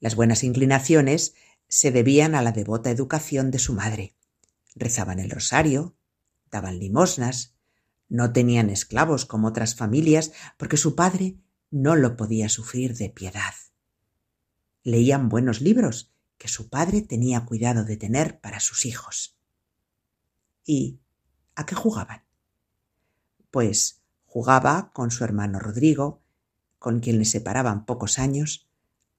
Las 0.00 0.16
buenas 0.16 0.42
inclinaciones 0.42 1.34
se 1.68 1.92
debían 1.92 2.34
a 2.34 2.42
la 2.42 2.50
devota 2.50 2.90
educación 2.90 3.52
de 3.52 3.60
su 3.60 3.72
madre. 3.74 4.16
Rezaban 4.74 5.20
el 5.20 5.30
rosario, 5.30 5.94
daban 6.50 6.80
limosnas, 6.80 7.54
no 8.08 8.32
tenían 8.32 8.70
esclavos 8.70 9.24
como 9.24 9.46
otras 9.46 9.76
familias 9.76 10.32
porque 10.56 10.78
su 10.78 10.96
padre 10.96 11.36
no 11.70 11.94
lo 11.94 12.16
podía 12.16 12.48
sufrir 12.48 12.96
de 12.96 13.08
piedad. 13.08 13.54
Leían 14.88 15.28
buenos 15.28 15.60
libros 15.60 16.14
que 16.38 16.48
su 16.48 16.70
padre 16.70 17.02
tenía 17.02 17.44
cuidado 17.44 17.84
de 17.84 17.98
tener 17.98 18.40
para 18.40 18.58
sus 18.58 18.86
hijos. 18.86 19.36
¿Y 20.64 20.98
a 21.54 21.66
qué 21.66 21.74
jugaban? 21.74 22.24
Pues 23.50 24.00
jugaba 24.24 24.90
con 24.94 25.10
su 25.10 25.24
hermano 25.24 25.58
Rodrigo, 25.58 26.22
con 26.78 27.00
quien 27.00 27.18
le 27.18 27.26
separaban 27.26 27.84
pocos 27.84 28.18
años, 28.18 28.70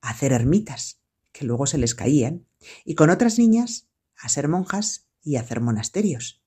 a 0.01 0.09
hacer 0.09 0.33
ermitas, 0.33 1.03
que 1.31 1.45
luego 1.45 1.67
se 1.67 1.77
les 1.77 1.93
caían, 1.93 2.47
y 2.83 2.95
con 2.95 3.11
otras 3.11 3.37
niñas 3.37 3.89
a 4.17 4.27
ser 4.27 4.47
monjas 4.47 5.07
y 5.21 5.35
a 5.35 5.41
hacer 5.41 5.61
monasterios. 5.61 6.43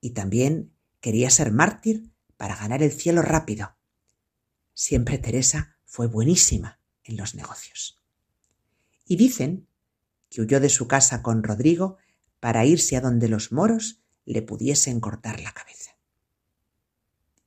Y 0.00 0.10
también 0.10 0.74
quería 0.98 1.30
ser 1.30 1.52
mártir 1.52 2.10
para 2.36 2.56
ganar 2.56 2.82
el 2.82 2.90
cielo 2.90 3.22
rápido. 3.22 3.76
Siempre 4.74 5.18
Teresa 5.18 5.76
fue 5.84 6.08
buenísima 6.08 6.80
en 7.04 7.16
los 7.16 7.36
negocios. 7.36 7.99
Y 9.10 9.16
dicen 9.16 9.66
que 10.28 10.40
huyó 10.40 10.60
de 10.60 10.68
su 10.68 10.86
casa 10.86 11.20
con 11.20 11.42
Rodrigo 11.42 11.98
para 12.38 12.64
irse 12.64 12.96
a 12.96 13.00
donde 13.00 13.28
los 13.28 13.50
moros 13.50 14.04
le 14.24 14.40
pudiesen 14.40 15.00
cortar 15.00 15.40
la 15.40 15.50
cabeza. 15.50 15.96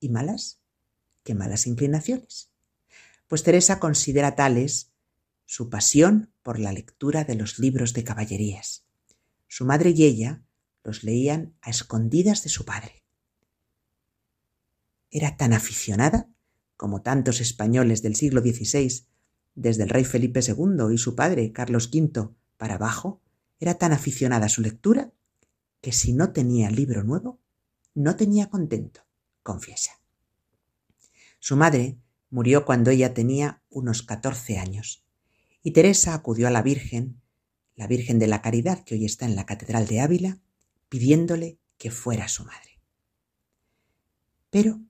¿Y 0.01 0.09
malas? 0.09 0.59
¿Qué 1.23 1.35
malas 1.35 1.65
inclinaciones? 1.65 2.49
Pues 3.29 3.43
Teresa 3.43 3.79
considera 3.79 4.35
tales 4.35 4.91
su 5.45 5.69
pasión 5.69 6.33
por 6.41 6.59
la 6.59 6.73
lectura 6.73 7.23
de 7.23 7.35
los 7.35 7.59
libros 7.59 7.93
de 7.93 8.03
caballerías. 8.03 8.83
Su 9.47 9.63
madre 9.63 9.91
y 9.91 10.03
ella 10.03 10.43
los 10.83 11.05
leían 11.05 11.55
a 11.61 11.69
escondidas 11.69 12.43
de 12.43 12.49
su 12.49 12.65
padre. 12.65 13.05
Era 15.11 15.37
tan 15.37 15.53
aficionada 15.53 16.27
como 16.75 17.01
tantos 17.01 17.39
españoles 17.39 18.01
del 18.01 18.17
siglo 18.17 18.41
XVI, 18.41 19.05
desde 19.55 19.83
el 19.83 19.89
rey 19.89 20.03
Felipe 20.03 20.39
II 20.39 20.93
y 20.93 20.97
su 20.97 21.15
padre 21.15 21.51
Carlos 21.51 21.89
V 21.93 22.29
para 22.57 22.75
abajo, 22.75 23.21
era 23.59 23.75
tan 23.75 23.93
aficionada 23.93 24.47
a 24.47 24.49
su 24.49 24.61
lectura 24.61 25.11
que 25.81 25.91
si 25.91 26.13
no 26.13 26.31
tenía 26.31 26.69
libro 26.69 27.03
nuevo, 27.03 27.39
no 27.93 28.15
tenía 28.15 28.49
contento, 28.49 29.01
confiesa. 29.43 29.99
Su 31.39 31.55
madre 31.55 31.97
murió 32.29 32.65
cuando 32.65 32.89
ella 32.89 33.13
tenía 33.13 33.61
unos 33.69 34.01
catorce 34.01 34.57
años 34.57 35.05
y 35.61 35.71
Teresa 35.71 36.13
acudió 36.13 36.47
a 36.47 36.51
la 36.51 36.61
Virgen, 36.61 37.21
la 37.75 37.87
Virgen 37.87 38.19
de 38.19 38.27
la 38.27 38.41
Caridad 38.41 38.83
que 38.83 38.95
hoy 38.95 39.05
está 39.05 39.25
en 39.25 39.35
la 39.35 39.45
Catedral 39.45 39.87
de 39.87 40.01
Ávila, 40.01 40.39
pidiéndole 40.89 41.57
que 41.77 41.91
fuera 41.91 42.27
su 42.27 42.43
madre. 42.45 42.79
Pero 44.49 44.81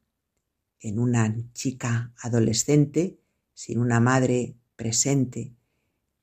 en 0.80 1.00
una 1.00 1.36
chica 1.54 2.14
adolescente, 2.18 3.20
sin 3.54 3.80
una 3.80 4.00
madre 4.00 4.58
presente 4.76 5.56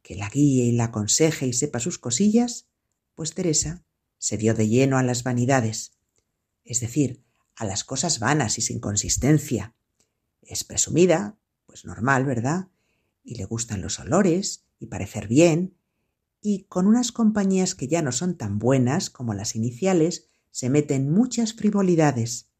que 0.03 0.17
la 0.17 0.29
guíe 0.29 0.65
y 0.65 0.73
la 0.73 0.85
aconseje 0.85 1.47
y 1.47 1.53
sepa 1.53 1.79
sus 1.79 1.99
cosillas, 1.99 2.69
pues 3.15 3.35
Teresa 3.35 3.85
se 4.19 4.37
dio 4.37 4.55
de 4.55 4.69
lleno 4.69 4.99
a 4.99 5.03
las 5.03 5.23
vanidades, 5.23 5.93
es 6.65 6.81
decir, 6.81 7.23
a 7.57 7.65
las 7.65 7.85
cosas 7.85 8.19
vanas 8.19 8.59
y 8.59 8.63
sin 8.63 8.81
consistencia. 8.81 9.75
Es 10.43 10.65
presumida, 10.65 11.39
pues 11.67 11.85
normal, 11.85 12.25
¿verdad? 12.25 12.69
Y 13.23 13.37
le 13.37 13.45
gustan 13.45 13.83
los 13.83 13.99
olores 13.99 14.65
y 14.79 14.87
parecer 14.87 15.29
bien, 15.29 15.77
y 16.41 16.65
con 16.65 16.87
unas 16.87 17.13
compañías 17.13 17.75
que 17.75 17.87
ya 17.87 18.03
no 18.03 18.13
son 18.13 18.37
tan 18.37 18.59
buenas 18.59 19.11
como 19.11 19.35
las 19.35 19.55
iniciales, 19.55 20.29
se 20.51 20.71
meten 20.71 21.11
muchas 21.13 21.53
frivolidades 21.53 22.51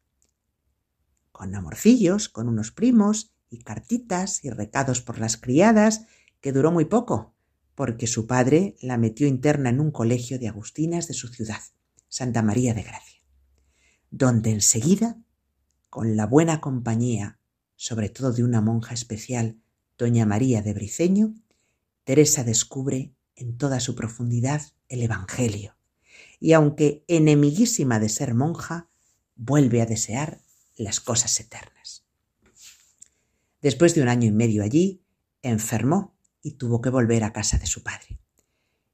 con 1.31 1.55
amorcillos, 1.55 2.29
con 2.29 2.47
unos 2.47 2.71
primos 2.71 3.33
y 3.51 3.59
cartitas 3.59 4.43
y 4.43 4.49
recados 4.49 5.01
por 5.01 5.19
las 5.19 5.37
criadas, 5.37 6.07
que 6.39 6.51
duró 6.51 6.71
muy 6.71 6.85
poco, 6.85 7.35
porque 7.75 8.07
su 8.07 8.25
padre 8.25 8.75
la 8.81 8.97
metió 8.97 9.27
interna 9.27 9.69
en 9.69 9.79
un 9.79 9.91
colegio 9.91 10.39
de 10.39 10.47
agustinas 10.47 11.07
de 11.07 11.13
su 11.13 11.27
ciudad, 11.27 11.61
Santa 12.07 12.41
María 12.41 12.73
de 12.73 12.81
Gracia, 12.81 13.21
donde 14.09 14.51
enseguida, 14.51 15.21
con 15.89 16.15
la 16.15 16.25
buena 16.25 16.61
compañía, 16.61 17.39
sobre 17.75 18.09
todo 18.09 18.31
de 18.31 18.43
una 18.43 18.61
monja 18.61 18.93
especial, 18.93 19.61
doña 19.97 20.25
María 20.25 20.61
de 20.61 20.73
Briceño, 20.73 21.35
Teresa 22.03 22.43
descubre 22.43 23.13
en 23.35 23.57
toda 23.57 23.79
su 23.79 23.95
profundidad 23.95 24.61
el 24.87 25.01
Evangelio, 25.01 25.75
y 26.39 26.53
aunque 26.53 27.03
enemiguísima 27.07 27.99
de 27.99 28.09
ser 28.09 28.33
monja, 28.33 28.89
vuelve 29.35 29.81
a 29.81 29.85
desear 29.85 30.41
las 30.75 30.99
cosas 30.99 31.39
eternas. 31.39 32.00
Después 33.61 33.95
de 33.95 34.01
un 34.01 34.09
año 34.09 34.27
y 34.27 34.31
medio 34.31 34.63
allí, 34.63 35.03
enfermó 35.41 36.15
y 36.41 36.53
tuvo 36.53 36.81
que 36.81 36.89
volver 36.89 37.23
a 37.23 37.33
casa 37.33 37.57
de 37.57 37.67
su 37.67 37.83
padre. 37.83 38.19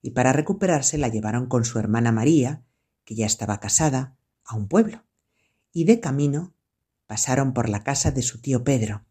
Y 0.02 0.12
para 0.12 0.34
recuperarse 0.34 0.98
la 0.98 1.08
llevaron 1.08 1.48
con 1.48 1.66
su 1.66 1.80
hermana 1.80 2.12
María, 2.12 2.64
que 3.06 3.16
ya 3.16 3.26
estaba 3.26 3.60
casada, 3.60 4.18
a 4.44 4.56
un 4.56 4.68
pueblo. 4.68 5.04
Y 5.72 5.86
de 5.86 6.00
camino 6.00 6.54
pasaron 7.06 7.54
por 7.54 7.70
la 7.70 7.84
casa 7.84 8.12
de 8.12 8.22
su 8.22 8.42
tío 8.42 8.64
Pedro, 8.64 9.06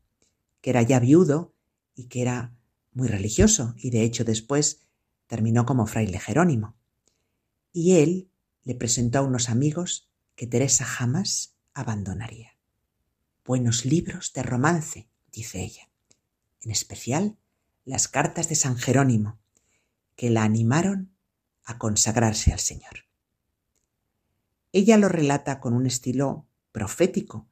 que 0.60 0.70
era 0.70 0.82
ya 0.82 1.00
viudo 1.00 1.54
y 1.94 2.04
que 2.04 2.22
era 2.22 2.54
muy 2.92 3.08
religioso, 3.08 3.74
y 3.76 3.90
de 3.90 4.02
hecho 4.02 4.24
después 4.24 4.82
terminó 5.26 5.66
como 5.66 5.86
fraile 5.86 6.18
Jerónimo. 6.18 6.76
Y 7.72 7.96
él 7.96 8.30
le 8.64 8.74
presentó 8.74 9.18
a 9.18 9.22
unos 9.22 9.48
amigos 9.48 10.10
que 10.34 10.46
Teresa 10.46 10.84
jamás 10.84 11.56
abandonaría 11.74 12.56
buenos 13.46 13.84
libros 13.84 14.32
de 14.32 14.42
romance, 14.42 15.08
dice 15.36 15.62
ella, 15.62 15.90
en 16.62 16.70
especial 16.70 17.36
las 17.84 18.08
cartas 18.08 18.48
de 18.48 18.54
San 18.54 18.76
Jerónimo, 18.76 19.38
que 20.16 20.30
la 20.30 20.42
animaron 20.42 21.14
a 21.64 21.78
consagrarse 21.78 22.52
al 22.52 22.58
Señor. 22.58 23.04
Ella 24.72 24.96
lo 24.96 25.08
relata 25.08 25.60
con 25.60 25.74
un 25.74 25.86
estilo 25.86 26.46
profético. 26.72 27.46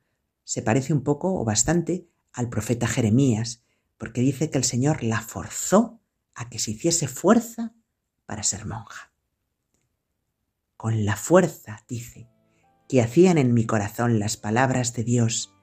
Se 0.44 0.62
parece 0.62 0.92
un 0.92 1.02
poco 1.02 1.38
o 1.38 1.44
bastante 1.44 2.08
al 2.32 2.48
profeta 2.48 2.88
Jeremías, 2.88 3.62
porque 3.98 4.22
dice 4.22 4.50
que 4.50 4.58
el 4.58 4.64
Señor 4.64 5.04
la 5.04 5.20
forzó 5.20 6.00
a 6.34 6.48
que 6.48 6.58
se 6.58 6.72
hiciese 6.72 7.06
fuerza 7.06 7.74
para 8.26 8.42
ser 8.42 8.66
monja. 8.66 9.12
Con 10.76 11.04
la 11.04 11.16
fuerza, 11.16 11.84
dice, 11.88 12.28
que 12.88 13.02
hacían 13.02 13.38
en 13.38 13.54
mi 13.54 13.66
corazón 13.66 14.18
las 14.18 14.36
palabras 14.36 14.94
de 14.94 15.04
Dios, 15.04 15.53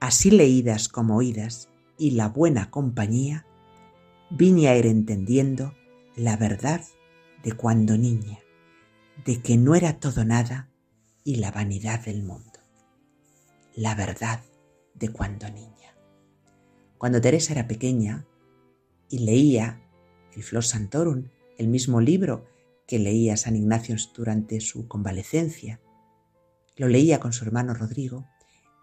así 0.00 0.30
leídas 0.30 0.88
como 0.88 1.16
oídas, 1.16 1.68
y 1.98 2.12
la 2.12 2.28
buena 2.28 2.70
compañía, 2.70 3.46
vine 4.30 4.68
a 4.68 4.76
ir 4.76 4.86
entendiendo 4.86 5.74
la 6.16 6.36
verdad 6.36 6.82
de 7.44 7.52
cuando 7.52 7.98
niña, 7.98 8.38
de 9.26 9.42
que 9.42 9.58
no 9.58 9.74
era 9.74 10.00
todo 10.00 10.24
nada 10.24 10.70
y 11.24 11.36
la 11.36 11.50
vanidad 11.50 12.04
del 12.04 12.22
mundo. 12.22 12.60
La 13.76 13.94
verdad 13.94 14.42
de 14.94 15.10
cuando 15.10 15.48
niña. 15.50 15.94
Cuando 16.96 17.20
Teresa 17.20 17.52
era 17.52 17.68
pequeña 17.68 18.26
y 19.10 19.18
leía 19.18 19.82
el 20.34 20.42
Flos 20.42 20.68
Santorum, 20.68 21.28
el 21.58 21.68
mismo 21.68 22.00
libro 22.00 22.46
que 22.86 22.98
leía 22.98 23.36
San 23.36 23.56
Ignacio 23.56 23.96
durante 24.14 24.60
su 24.60 24.88
convalecencia, 24.88 25.80
lo 26.76 26.88
leía 26.88 27.20
con 27.20 27.32
su 27.34 27.44
hermano 27.44 27.74
Rodrigo 27.74 28.26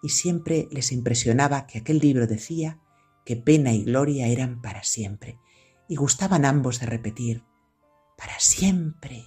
y 0.01 0.09
siempre 0.09 0.67
les 0.71 0.91
impresionaba 0.91 1.67
que 1.67 1.79
aquel 1.79 1.99
libro 1.99 2.27
decía 2.27 2.79
que 3.25 3.35
pena 3.35 3.73
y 3.73 3.83
gloria 3.83 4.27
eran 4.27 4.61
para 4.61 4.83
siempre 4.83 5.39
y 5.87 5.95
gustaban 5.95 6.45
ambos 6.45 6.79
de 6.79 6.85
repetir, 6.85 7.43
para 8.17 8.39
siempre, 8.39 9.25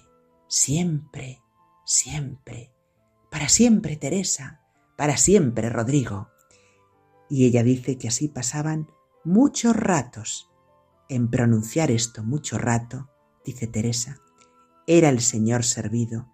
siempre, 0.49 1.41
siempre, 1.85 2.73
para 3.31 3.49
siempre 3.49 3.97
Teresa, 3.97 4.61
para 4.97 5.17
siempre 5.17 5.71
Rodrigo. 5.71 6.29
Y 7.29 7.47
ella 7.47 7.63
dice 7.63 7.99
que 7.99 8.09
así 8.09 8.29
pasaban 8.29 8.89
muchos 9.25 9.77
ratos 9.77 10.51
en 11.09 11.31
pronunciar 11.31 11.91
esto 11.91 12.23
mucho 12.23 12.59
rato, 12.59 13.11
dice 13.45 13.67
Teresa, 13.67 14.21
era 14.87 15.09
el 15.09 15.21
Señor 15.21 15.65
servido 15.65 16.29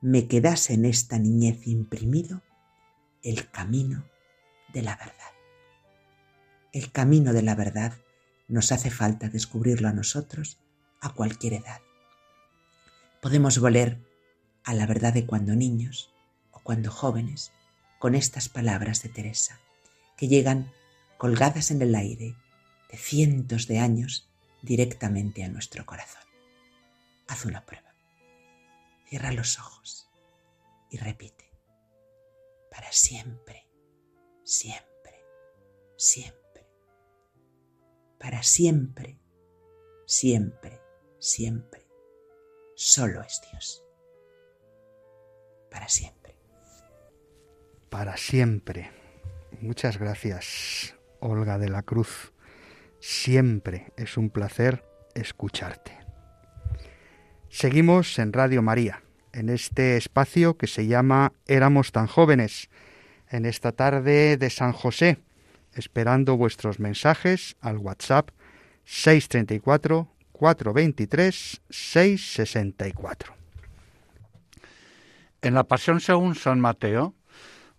me 0.00 0.28
quedase 0.28 0.74
en 0.74 0.84
esta 0.84 1.18
niñez 1.18 1.66
imprimido 1.66 2.42
el 3.26 3.50
camino 3.50 4.08
de 4.72 4.82
la 4.82 4.94
verdad. 4.94 5.32
El 6.72 6.92
camino 6.92 7.32
de 7.32 7.42
la 7.42 7.56
verdad 7.56 7.92
nos 8.46 8.70
hace 8.70 8.88
falta 8.88 9.28
descubrirlo 9.28 9.88
a 9.88 9.92
nosotros 9.92 10.60
a 11.00 11.12
cualquier 11.12 11.54
edad. 11.54 11.80
Podemos 13.20 13.58
volver 13.58 13.98
a 14.62 14.74
la 14.74 14.86
verdad 14.86 15.12
de 15.12 15.26
cuando 15.26 15.56
niños 15.56 16.12
o 16.52 16.60
cuando 16.60 16.92
jóvenes 16.92 17.50
con 17.98 18.14
estas 18.14 18.48
palabras 18.48 19.02
de 19.02 19.08
Teresa, 19.08 19.58
que 20.16 20.28
llegan 20.28 20.70
colgadas 21.18 21.72
en 21.72 21.82
el 21.82 21.96
aire 21.96 22.36
de 22.92 22.96
cientos 22.96 23.66
de 23.66 23.80
años 23.80 24.28
directamente 24.62 25.42
a 25.42 25.48
nuestro 25.48 25.84
corazón. 25.84 26.22
Haz 27.26 27.44
una 27.44 27.66
prueba. 27.66 27.92
Cierra 29.08 29.32
los 29.32 29.58
ojos 29.58 30.06
y 30.90 30.98
repite. 30.98 31.45
Para 32.76 32.92
siempre, 32.92 33.66
siempre, 34.42 35.24
siempre. 35.96 36.68
Para 38.20 38.42
siempre, 38.42 39.18
siempre, 40.04 40.82
siempre. 41.18 41.88
Solo 42.74 43.22
es 43.22 43.40
Dios. 43.50 43.82
Para 45.70 45.88
siempre. 45.88 46.36
Para 47.88 48.18
siempre. 48.18 48.90
Muchas 49.62 49.96
gracias, 49.96 50.94
Olga 51.20 51.56
de 51.56 51.70
la 51.70 51.82
Cruz. 51.82 52.34
Siempre 53.00 53.94
es 53.96 54.18
un 54.18 54.28
placer 54.28 54.84
escucharte. 55.14 55.98
Seguimos 57.48 58.18
en 58.18 58.34
Radio 58.34 58.60
María, 58.60 59.02
en 59.36 59.50
este 59.50 59.98
espacio 59.98 60.56
que 60.56 60.66
se 60.66 60.86
llama 60.86 61.32
Éramos 61.46 61.92
tan 61.92 62.06
jóvenes, 62.06 62.70
en 63.28 63.44
esta 63.44 63.72
tarde 63.72 64.38
de 64.38 64.48
San 64.48 64.72
José, 64.72 65.18
esperando 65.74 66.38
vuestros 66.38 66.80
mensajes 66.80 67.54
al 67.60 67.76
WhatsApp 67.76 68.30
634 68.84 70.08
423 70.32 71.60
664. 71.68 73.34
En 75.42 75.54
la 75.54 75.64
Pasión 75.64 76.00
según 76.00 76.34
San 76.34 76.58
Mateo, 76.58 77.14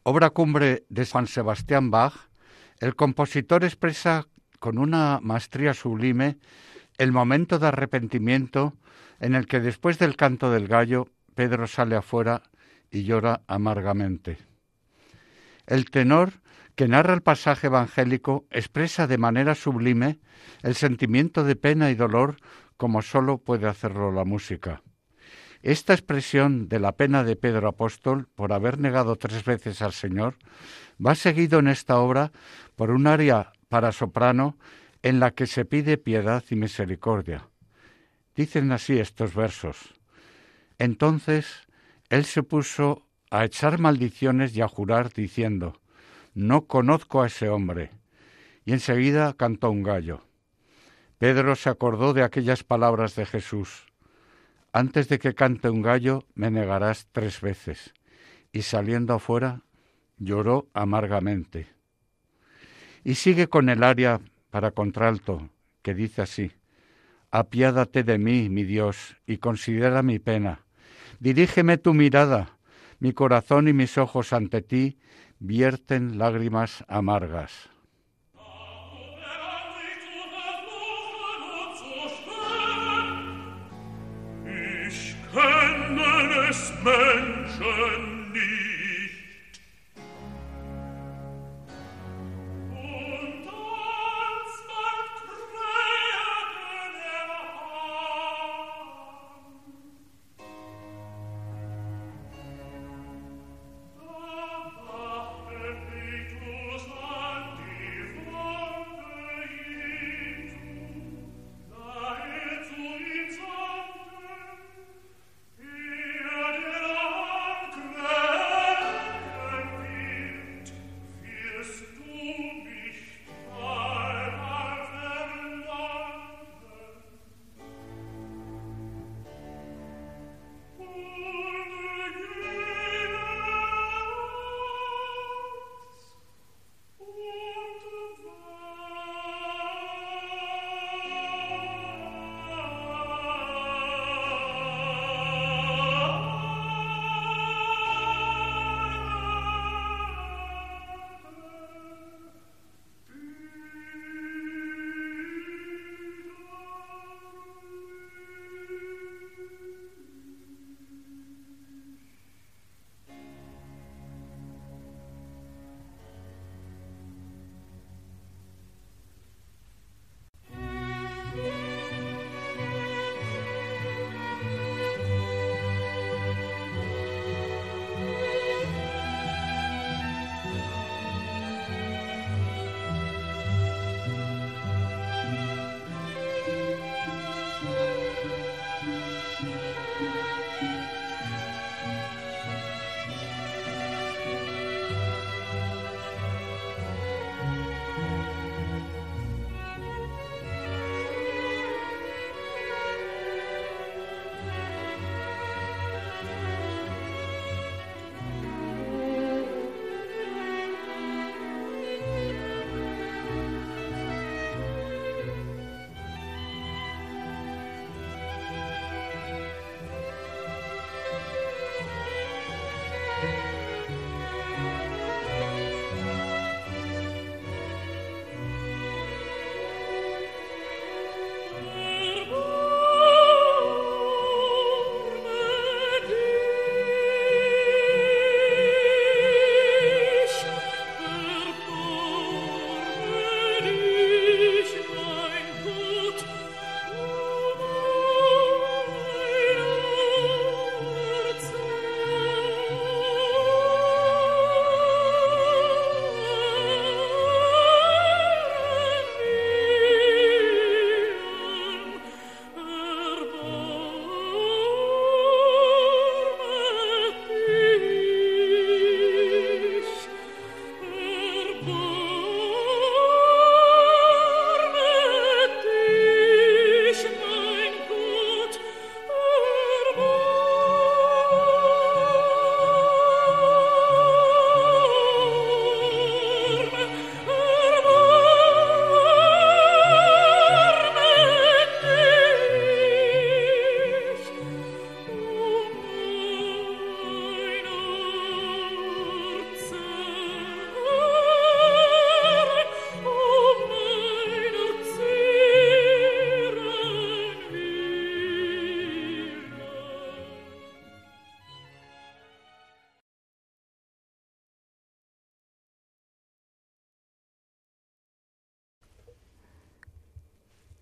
obra 0.03 0.29
cumbre 0.29 0.85
de 0.89 1.05
San 1.05 1.25
Sebastián 1.25 1.89
Bach, 1.89 2.13
el 2.79 2.95
compositor 2.95 3.63
expresa 3.63 4.27
con 4.59 4.77
una 4.77 5.19
maestría 5.23 5.73
sublime 5.73 6.37
el 6.99 7.11
momento 7.11 7.57
de 7.57 7.67
arrepentimiento 7.67 8.75
en 9.19 9.33
el 9.33 9.47
que 9.47 9.59
después 9.59 9.97
del 9.97 10.15
canto 10.15 10.51
del 10.51 10.67
gallo 10.67 11.07
Pedro 11.37 11.67
sale 11.67 11.95
afuera 11.95 12.41
y 12.89 13.03
llora 13.03 13.41
amargamente. 13.45 14.39
El 15.67 15.85
tenor 15.91 16.41
que 16.73 16.87
narra 16.87 17.13
el 17.13 17.21
pasaje 17.21 17.67
evangélico 17.67 18.47
expresa 18.49 19.05
de 19.05 19.19
manera 19.19 19.53
sublime 19.53 20.17
el 20.63 20.73
sentimiento 20.73 21.43
de 21.43 21.55
pena 21.55 21.91
y 21.91 21.95
dolor 21.95 22.37
como 22.75 23.03
sólo 23.03 23.37
puede 23.37 23.67
hacerlo 23.67 24.11
la 24.11 24.25
música. 24.25 24.81
Esta 25.61 25.93
expresión 25.93 26.69
de 26.69 26.79
la 26.79 26.93
pena 26.93 27.23
de 27.23 27.35
Pedro 27.35 27.67
Apóstol 27.67 28.27
por 28.33 28.51
haber 28.51 28.79
negado 28.79 29.15
tres 29.15 29.45
veces 29.45 29.83
al 29.83 29.93
Señor 29.93 30.37
va 30.99 31.13
seguido 31.13 31.59
en 31.59 31.67
esta 31.67 31.99
obra 31.99 32.31
por 32.75 32.89
un 32.89 33.05
aria 33.05 33.53
para 33.69 33.91
soprano 33.91 34.57
en 35.03 35.19
la 35.19 35.29
que 35.35 35.45
se 35.45 35.65
pide 35.65 35.99
piedad 35.99 36.43
y 36.49 36.55
misericordia. 36.55 37.47
Dicen 38.35 38.71
así 38.71 38.97
estos 38.97 39.35
versos. 39.35 39.96
Entonces 40.79 41.67
él 42.09 42.25
se 42.25 42.43
puso 42.43 43.07
a 43.29 43.45
echar 43.45 43.79
maldiciones 43.79 44.55
y 44.55 44.61
a 44.61 44.67
jurar 44.67 45.11
diciendo, 45.11 45.79
No 46.33 46.65
conozco 46.65 47.21
a 47.21 47.27
ese 47.27 47.49
hombre. 47.49 47.91
Y 48.65 48.73
enseguida 48.73 49.33
cantó 49.33 49.71
un 49.71 49.83
gallo. 49.83 50.23
Pedro 51.17 51.55
se 51.55 51.69
acordó 51.69 52.13
de 52.13 52.23
aquellas 52.23 52.63
palabras 52.63 53.15
de 53.15 53.25
Jesús. 53.25 53.87
Antes 54.71 55.09
de 55.09 55.17
que 55.19 55.33
cante 55.33 55.69
un 55.69 55.81
gallo, 55.81 56.25
me 56.35 56.51
negarás 56.51 57.07
tres 57.11 57.41
veces. 57.41 57.93
Y 58.51 58.61
saliendo 58.61 59.13
afuera, 59.13 59.63
lloró 60.17 60.67
amargamente. 60.73 61.67
Y 63.03 63.15
sigue 63.15 63.47
con 63.47 63.69
el 63.69 63.83
aria 63.83 64.21
para 64.51 64.71
contralto, 64.71 65.49
que 65.81 65.93
dice 65.93 66.21
así. 66.21 66.51
Apiádate 67.31 68.03
de 68.03 68.17
mí, 68.17 68.49
mi 68.49 68.63
Dios, 68.63 69.17
y 69.25 69.37
considera 69.37 70.03
mi 70.03 70.19
pena. 70.19 70.66
Dirígeme 71.19 71.77
tu 71.77 71.93
mirada, 71.93 72.57
mi 72.99 73.13
corazón 73.13 73.67
y 73.67 73.73
mis 73.73 73.97
ojos 73.97 74.33
ante 74.33 74.61
ti 74.61 74.97
vierten 75.39 76.17
lágrimas 76.17 76.83
amargas. 76.87 77.69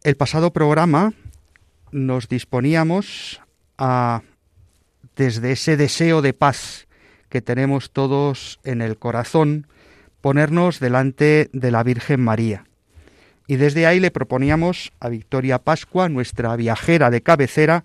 El 0.05 0.17
pasado 0.17 0.53
programa 0.53 1.13
nos 1.91 2.29
disponíamos 2.29 3.41
a, 3.79 4.21
desde 5.15 5.53
ese 5.53 5.77
deseo 5.77 6.21
de 6.21 6.31
paz 6.31 6.87
que 7.27 7.41
tenemos 7.41 7.89
todos 7.89 8.59
en 8.63 8.83
el 8.83 8.99
corazón, 8.99 9.65
ponernos 10.21 10.79
delante 10.79 11.49
de 11.53 11.71
la 11.71 11.81
Virgen 11.81 12.21
María. 12.21 12.65
Y 13.47 13.55
desde 13.55 13.87
ahí 13.87 13.99
le 13.99 14.11
proponíamos 14.11 14.93
a 14.99 15.09
Victoria 15.09 15.57
Pascua, 15.57 16.07
nuestra 16.07 16.55
viajera 16.55 17.09
de 17.09 17.21
cabecera, 17.21 17.83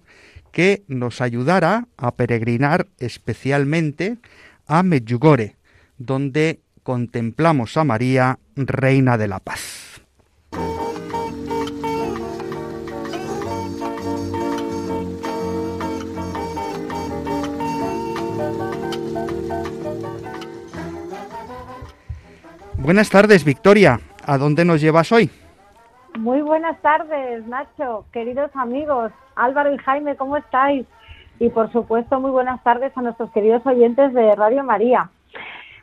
que 0.53 0.83
nos 0.89 1.23
ayudara 1.23 1.89
a 1.97 2.17
peregrinar 2.17 2.87
especialmente 2.99 4.19
a 4.67 4.83
Medjugorje, 4.83 5.57
donde 5.97 6.61
contemplamos 6.83 7.79
a 7.79 7.85
María, 7.85 8.39
Reina 8.57 9.17
de 9.17 9.29
la 9.29 9.41
Paz. 9.41 10.00
Buenas 22.91 23.09
tardes, 23.09 23.45
Victoria. 23.45 24.01
¿A 24.27 24.37
dónde 24.37 24.65
nos 24.65 24.81
llevas 24.81 25.13
hoy? 25.13 25.31
Muy 26.19 26.43
buenas 26.43 26.77
tardes, 26.83 27.47
Nacho, 27.47 28.05
queridos 28.11 28.51
amigos, 28.55 29.13
Álvaro 29.37 29.73
y 29.73 29.79
Jaime, 29.79 30.17
¿cómo 30.17 30.37
estáis? 30.37 30.87
Y 31.39 31.51
por 31.51 31.71
supuesto, 31.71 32.19
muy 32.19 32.33
buenas 32.33 32.61
tardes 32.65 32.91
a 32.97 33.03
nuestros 33.03 33.31
queridos 33.31 33.65
oyentes 33.65 34.13
de 34.13 34.35
Radio 34.35 34.65
María. 34.65 35.09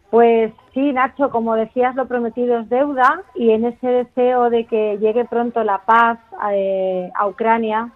Pues 0.09 0.51
sí, 0.73 0.91
Nacho, 0.91 1.29
como 1.29 1.55
decías, 1.55 1.95
lo 1.95 2.09
prometido 2.09 2.59
es 2.59 2.67
deuda 2.67 3.21
y 3.35 3.51
en 3.51 3.63
ese 3.63 3.87
deseo 3.87 4.49
de 4.49 4.65
que 4.65 4.97
llegue 4.97 5.23
pronto 5.23 5.63
la 5.63 5.77
paz 5.85 6.19
eh, 6.51 7.09
a 7.15 7.25
Ucrania, 7.25 7.89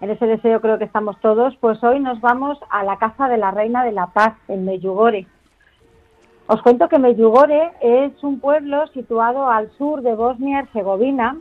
en 0.00 0.10
ese 0.10 0.26
deseo 0.26 0.60
creo 0.60 0.76
que 0.76 0.86
estamos 0.86 1.16
todos, 1.20 1.56
pues 1.60 1.80
hoy 1.84 2.00
nos 2.00 2.20
vamos 2.20 2.58
a 2.68 2.82
la 2.82 2.96
casa 2.96 3.28
de 3.28 3.36
la 3.36 3.52
Reina 3.52 3.84
de 3.84 3.92
la 3.92 4.06
Paz 4.06 4.34
en 4.48 4.64
Meyugore 4.64 5.28
os 6.52 6.60
cuento 6.62 6.88
que 6.88 6.98
Medjugorje 6.98 7.70
es 7.80 8.24
un 8.24 8.40
pueblo 8.40 8.84
situado 8.88 9.48
al 9.48 9.70
sur 9.78 10.02
de 10.02 10.16
Bosnia-Herzegovina 10.16 11.36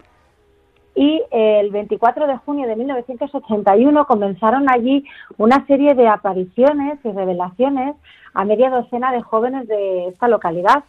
y 0.93 1.23
el 1.31 1.71
24 1.71 2.27
de 2.27 2.37
junio 2.37 2.67
de 2.67 2.75
1981 2.75 4.05
comenzaron 4.05 4.69
allí 4.69 5.03
una 5.39 5.65
serie 5.65 5.95
de 5.95 6.07
apariciones 6.07 6.99
y 7.03 7.11
revelaciones 7.11 7.95
a 8.35 8.45
media 8.45 8.69
docena 8.69 9.11
de 9.11 9.23
jóvenes 9.23 9.67
de 9.67 10.09
esta 10.09 10.27
localidad, 10.27 10.83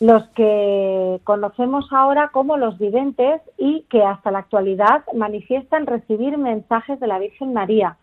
los 0.00 0.26
que 0.28 1.20
conocemos 1.22 1.92
ahora 1.92 2.28
como 2.28 2.56
los 2.56 2.78
videntes 2.78 3.42
y 3.58 3.82
que 3.90 4.02
hasta 4.02 4.30
la 4.30 4.38
actualidad 4.38 5.04
manifiestan 5.12 5.86
recibir 5.86 6.38
mensajes 6.38 6.98
de 7.00 7.06
la 7.06 7.18
Virgen 7.18 7.52
María, 7.52 7.98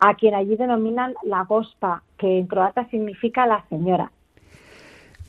a 0.00 0.16
quien 0.16 0.34
allí 0.34 0.54
denominan 0.56 1.14
la 1.22 1.44
Gospa, 1.44 2.02
que 2.18 2.38
en 2.38 2.46
croata 2.46 2.86
significa 2.90 3.46
la 3.46 3.64
señora. 3.70 4.10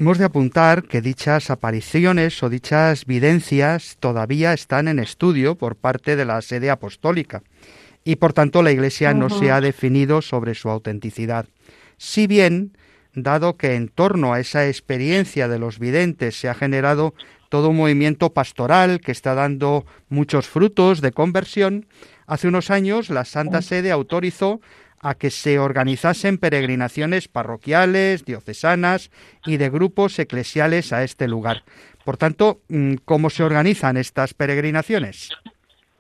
Hemos 0.04 0.18
de 0.18 0.26
apuntar 0.26 0.84
que 0.84 1.00
dichas 1.00 1.50
apariciones 1.50 2.44
o 2.44 2.50
dichas 2.50 3.06
videncias 3.06 3.96
todavía 4.02 4.52
están 4.52 4.90
en 4.90 5.00
estudio 5.00 5.56
por 5.56 5.78
parte 5.78 6.18
de 6.18 6.26
la 6.26 6.42
sede 6.42 6.70
apostólica 6.70 7.42
y 8.04 8.18
por 8.18 8.34
tanto 8.34 8.64
la 8.64 8.74
Iglesia 8.74 9.14
no 9.14 9.30
se 9.30 9.50
ha 9.50 9.62
definido 9.62 10.22
sobre 10.22 10.56
su 10.56 10.70
autenticidad. 10.70 11.46
Si 11.96 12.28
bien, 12.28 12.76
dado 13.14 13.56
que 13.56 13.76
en 13.76 13.88
torno 13.88 14.34
a 14.34 14.42
esa 14.42 14.68
experiencia 14.68 15.48
de 15.48 15.58
los 15.58 15.80
videntes 15.80 16.38
se 16.38 16.50
ha 16.50 16.54
generado 16.54 17.14
todo 17.48 17.70
un 17.70 17.78
movimiento 17.78 18.34
pastoral 18.34 19.00
que 19.00 19.14
está 19.14 19.36
dando 19.36 19.86
muchos 20.10 20.50
frutos 20.50 21.00
de 21.00 21.14
conversión, 21.14 21.86
hace 22.28 22.50
unos 22.50 22.72
años 22.72 23.10
la 23.10 23.24
Santa 23.24 23.62
Sede 23.62 23.90
autorizó 23.94 24.60
a 25.04 25.16
que 25.16 25.30
se 25.30 25.60
organizasen 25.60 26.40
peregrinaciones 26.40 27.28
parroquiales, 27.28 28.26
diocesanas 28.26 29.12
y 29.46 29.58
de 29.58 29.70
grupos 29.70 30.18
eclesiales 30.18 30.94
a 30.94 31.04
este 31.04 31.28
lugar. 31.28 31.58
Por 32.06 32.18
tanto, 32.18 32.62
mm, 32.70 32.96
¿cómo 33.06 33.30
se 33.30 33.44
organizan 33.44 33.98
estas 33.98 34.34
peregrinaciones? 34.34 35.30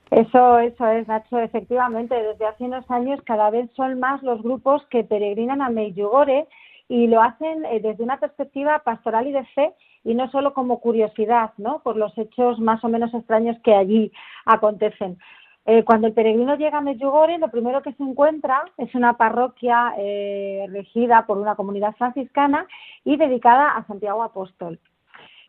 Eso, 0.09 0.59
eso 0.59 0.87
es, 0.87 1.07
Nacho. 1.07 1.39
Efectivamente, 1.39 2.15
desde 2.15 2.45
hace 2.45 2.63
unos 2.63 2.89
años 2.89 3.19
cada 3.25 3.49
vez 3.49 3.69
son 3.75 3.99
más 3.99 4.21
los 4.23 4.41
grupos 4.41 4.85
que 4.89 5.03
peregrinan 5.03 5.61
a 5.61 5.69
Medjugorje 5.69 6.47
y 6.87 7.07
lo 7.07 7.21
hacen 7.21 7.65
eh, 7.65 7.79
desde 7.81 8.03
una 8.03 8.19
perspectiva 8.19 8.79
pastoral 8.79 9.27
y 9.27 9.31
de 9.31 9.45
fe 9.55 9.73
y 10.03 10.13
no 10.13 10.29
solo 10.29 10.53
como 10.53 10.79
curiosidad, 10.79 11.51
¿no? 11.57 11.79
Por 11.79 11.95
los 11.95 12.15
hechos 12.17 12.59
más 12.59 12.83
o 12.83 12.89
menos 12.89 13.13
extraños 13.13 13.57
que 13.63 13.73
allí 13.73 14.11
acontecen. 14.45 15.17
Eh, 15.65 15.83
cuando 15.85 16.07
el 16.07 16.13
peregrino 16.13 16.55
llega 16.55 16.79
a 16.79 16.81
Medjugorje, 16.81 17.37
lo 17.37 17.49
primero 17.49 17.81
que 17.81 17.93
se 17.93 18.03
encuentra 18.03 18.63
es 18.77 18.93
una 18.95 19.15
parroquia 19.15 19.93
eh, 19.97 20.65
regida 20.69 21.25
por 21.25 21.37
una 21.37 21.55
comunidad 21.55 21.95
franciscana 21.95 22.67
y 23.05 23.15
dedicada 23.15 23.69
a 23.69 23.87
Santiago 23.87 24.23
Apóstol 24.23 24.79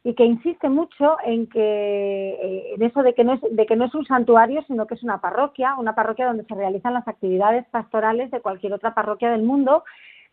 y 0.04 0.14
que 0.14 0.24
insiste 0.24 0.68
mucho 0.68 1.16
en 1.24 1.48
que 1.48 1.58
eh, 1.60 2.74
en 2.74 2.82
eso 2.82 3.02
de 3.02 3.14
que 3.14 3.24
no 3.24 3.32
es 3.32 3.40
de 3.50 3.66
que 3.66 3.74
no 3.74 3.86
es 3.86 3.94
un 3.94 4.04
santuario 4.04 4.62
sino 4.66 4.86
que 4.86 4.94
es 4.94 5.02
una 5.02 5.20
parroquia 5.22 5.76
una 5.78 5.94
parroquia 5.94 6.26
donde 6.26 6.44
se 6.44 6.54
realizan 6.54 6.92
las 6.92 7.08
actividades 7.08 7.64
pastorales 7.70 8.30
de 8.30 8.40
cualquier 8.40 8.74
otra 8.74 8.92
parroquia 8.92 9.30
del 9.30 9.42
mundo 9.42 9.82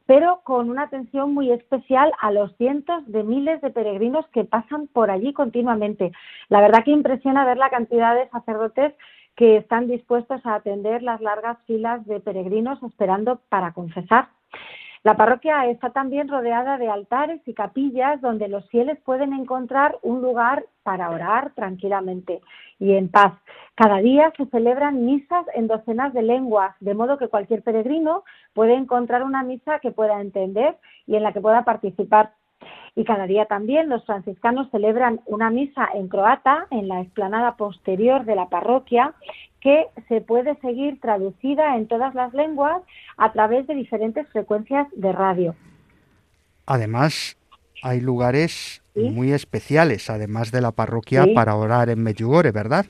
pero 0.05 0.41
con 0.43 0.69
una 0.69 0.84
atención 0.84 1.34
muy 1.34 1.51
especial 1.51 2.11
a 2.19 2.32
los 2.32 2.53
cientos 2.57 3.01
de 3.07 3.23
miles 3.23 3.61
de 3.61 3.69
peregrinos 3.69 4.27
que 4.34 4.43
pasan 4.43 4.88
por 4.88 5.09
allí 5.09 5.32
continuamente. 5.32 6.11
La 6.49 6.59
verdad 6.59 6.84
que 6.84 6.91
impresiona 6.91 7.45
ver 7.45 7.57
la 7.57 7.69
cantidad 7.69 8.15
de 8.15 8.27
sacerdotes 8.29 8.93
que 9.36 9.57
están 9.57 9.88
dispuestos 9.88 10.45
a 10.45 10.55
atender 10.55 11.03
las 11.03 11.21
largas 11.21 11.57
filas 11.65 12.05
de 12.05 12.19
peregrinos 12.19 12.82
esperando 12.84 13.39
para 13.49 13.71
confesar. 13.73 14.29
La 15.03 15.15
parroquia 15.17 15.65
está 15.65 15.89
también 15.89 16.27
rodeada 16.27 16.77
de 16.77 16.88
altares 16.88 17.41
y 17.47 17.55
capillas 17.55 18.21
donde 18.21 18.47
los 18.47 18.69
fieles 18.69 18.99
pueden 19.03 19.34
encontrar 19.34 19.97
un 20.03 20.21
lugar 20.21 20.65
para 20.84 21.09
orar 21.09 21.53
tranquilamente 21.55 22.41
y 22.77 22.93
en 22.93 23.09
paz. 23.09 23.34
Cada 23.73 23.97
día 23.97 24.32
se 24.38 24.45
celebran 24.47 25.03
misas 25.03 25.45
en 25.55 25.67
docenas 25.67 26.13
de 26.13 26.21
lenguas, 26.21 26.75
de 26.79 26.93
modo 26.93 27.17
que 27.17 27.29
cualquier 27.29 27.63
peregrino 27.63 28.23
puede 28.53 28.75
encontrar 28.75 29.23
una 29.23 29.41
misa 29.41 29.79
que 29.79 29.91
pueda 29.91 30.21
entender 30.21 30.77
y 31.07 31.15
en 31.15 31.23
la 31.23 31.34
que 31.34 31.41
pueda 31.41 31.63
participar. 31.63 32.34
Y 32.96 33.06
cada 33.06 33.26
día 33.26 33.46
también 33.46 33.88
los 33.88 34.06
franciscanos 34.06 34.70
celebran 34.72 35.22
una 35.26 35.50
misa 35.50 35.88
en 35.94 36.08
croata 36.08 36.68
en 36.72 36.88
la 36.88 37.02
explanada 37.02 37.56
posterior 37.56 38.26
de 38.26 38.36
la 38.36 38.50
parroquia 38.50 39.14
que 39.62 39.88
se 40.10 40.22
puede 40.22 40.56
seguir 40.56 41.00
traducida 41.00 41.78
en 41.78 41.88
todas 41.88 42.14
las 42.16 42.34
lenguas 42.34 42.82
a 43.18 43.32
través 43.32 43.68
de 43.68 43.76
diferentes 43.76 44.28
frecuencias 44.30 44.88
de 44.94 45.12
radio. 45.14 45.56
Además, 46.66 47.38
hay 47.84 48.02
lugares 48.02 48.84
muy 48.96 49.32
especiales, 49.32 50.10
además 50.10 50.52
de 50.52 50.62
la 50.62 50.72
parroquia, 50.72 51.26
para 51.34 51.56
orar 51.56 51.89
en 51.89 52.04
Medjugorje, 52.04 52.52
¿verdad? 52.52 52.86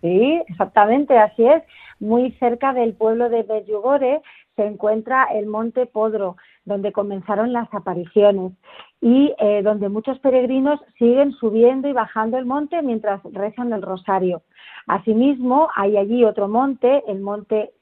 Sí, 0.00 0.40
exactamente, 0.48 1.18
así 1.18 1.44
es. 1.46 1.62
Muy 1.98 2.32
cerca 2.32 2.72
del 2.72 2.94
pueblo 2.94 3.28
de 3.28 3.44
Medjugorje 3.44 4.20
se 4.56 4.66
encuentra 4.66 5.24
el 5.34 5.46
Monte 5.46 5.86
Podro, 5.86 6.36
donde 6.64 6.92
comenzaron 6.92 7.52
las 7.52 7.72
apariciones 7.72 8.52
y 9.04 9.34
eh, 9.38 9.60
donde 9.62 9.90
muchos 9.90 10.18
peregrinos 10.20 10.80
siguen 10.98 11.32
subiendo 11.32 11.86
y 11.88 11.92
bajando 11.92 12.38
el 12.38 12.46
monte 12.46 12.80
mientras 12.80 13.20
rezan 13.32 13.70
el 13.74 13.82
rosario. 13.82 14.40
Asimismo, 14.86 15.68
hay 15.76 15.98
allí 15.98 16.24
otro 16.24 16.48
monte, 16.48 17.02
el 17.06 17.20
monte 17.20 17.72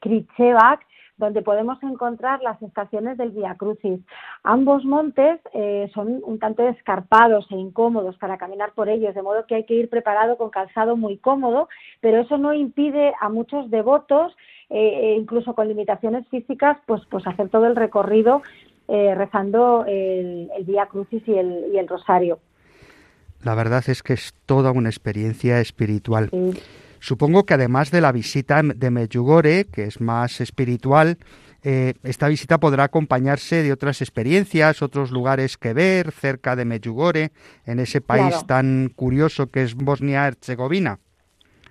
Kritsevac, 0.00 0.84
donde 1.18 1.40
podemos 1.42 1.80
encontrar 1.84 2.42
las 2.42 2.60
estaciones 2.62 3.16
del 3.16 3.30
Via 3.30 3.54
Crucis. 3.54 4.00
Ambos 4.42 4.84
montes 4.84 5.38
eh, 5.54 5.88
son 5.94 6.20
un 6.24 6.40
tanto 6.40 6.66
escarpados 6.66 7.46
e 7.52 7.54
incómodos 7.54 8.16
para 8.16 8.36
caminar 8.36 8.72
por 8.72 8.88
ellos, 8.88 9.14
de 9.14 9.22
modo 9.22 9.46
que 9.46 9.54
hay 9.54 9.64
que 9.64 9.74
ir 9.74 9.88
preparado 9.88 10.36
con 10.36 10.50
calzado 10.50 10.96
muy 10.96 11.16
cómodo, 11.18 11.68
pero 12.00 12.22
eso 12.22 12.38
no 12.38 12.52
impide 12.52 13.12
a 13.20 13.28
muchos 13.28 13.70
devotos, 13.70 14.36
eh, 14.68 15.14
incluso 15.16 15.54
con 15.54 15.68
limitaciones 15.68 16.26
físicas, 16.26 16.76
pues, 16.86 17.02
pues 17.08 17.24
hacer 17.24 17.50
todo 17.50 17.66
el 17.66 17.76
recorrido 17.76 18.42
eh, 18.92 19.14
rezando 19.14 19.86
el, 19.88 20.50
el 20.54 20.64
Via 20.64 20.84
Crucis 20.84 21.22
y 21.26 21.32
el, 21.32 21.72
y 21.72 21.78
el 21.78 21.88
Rosario. 21.88 22.40
La 23.42 23.54
verdad 23.54 23.82
es 23.88 24.02
que 24.02 24.12
es 24.12 24.34
toda 24.44 24.70
una 24.70 24.90
experiencia 24.90 25.60
espiritual. 25.60 26.28
Supongo 27.00 27.44
que 27.44 27.54
además 27.54 27.90
de 27.90 28.02
la 28.02 28.12
visita 28.12 28.60
de 28.62 28.90
Medjugorje, 28.90 29.64
que 29.72 29.84
es 29.84 29.98
más 30.02 30.42
espiritual, 30.42 31.16
eh, 31.64 31.94
esta 32.02 32.28
visita 32.28 32.58
podrá 32.58 32.84
acompañarse 32.84 33.62
de 33.62 33.72
otras 33.72 34.02
experiencias, 34.02 34.82
otros 34.82 35.10
lugares 35.10 35.56
que 35.56 35.72
ver 35.72 36.12
cerca 36.12 36.54
de 36.54 36.66
Medjugorje, 36.66 37.30
en 37.64 37.78
ese 37.78 38.02
país 38.02 38.46
tan 38.46 38.90
curioso 38.94 39.50
que 39.50 39.62
es 39.62 39.74
Bosnia-Herzegovina. 39.74 40.98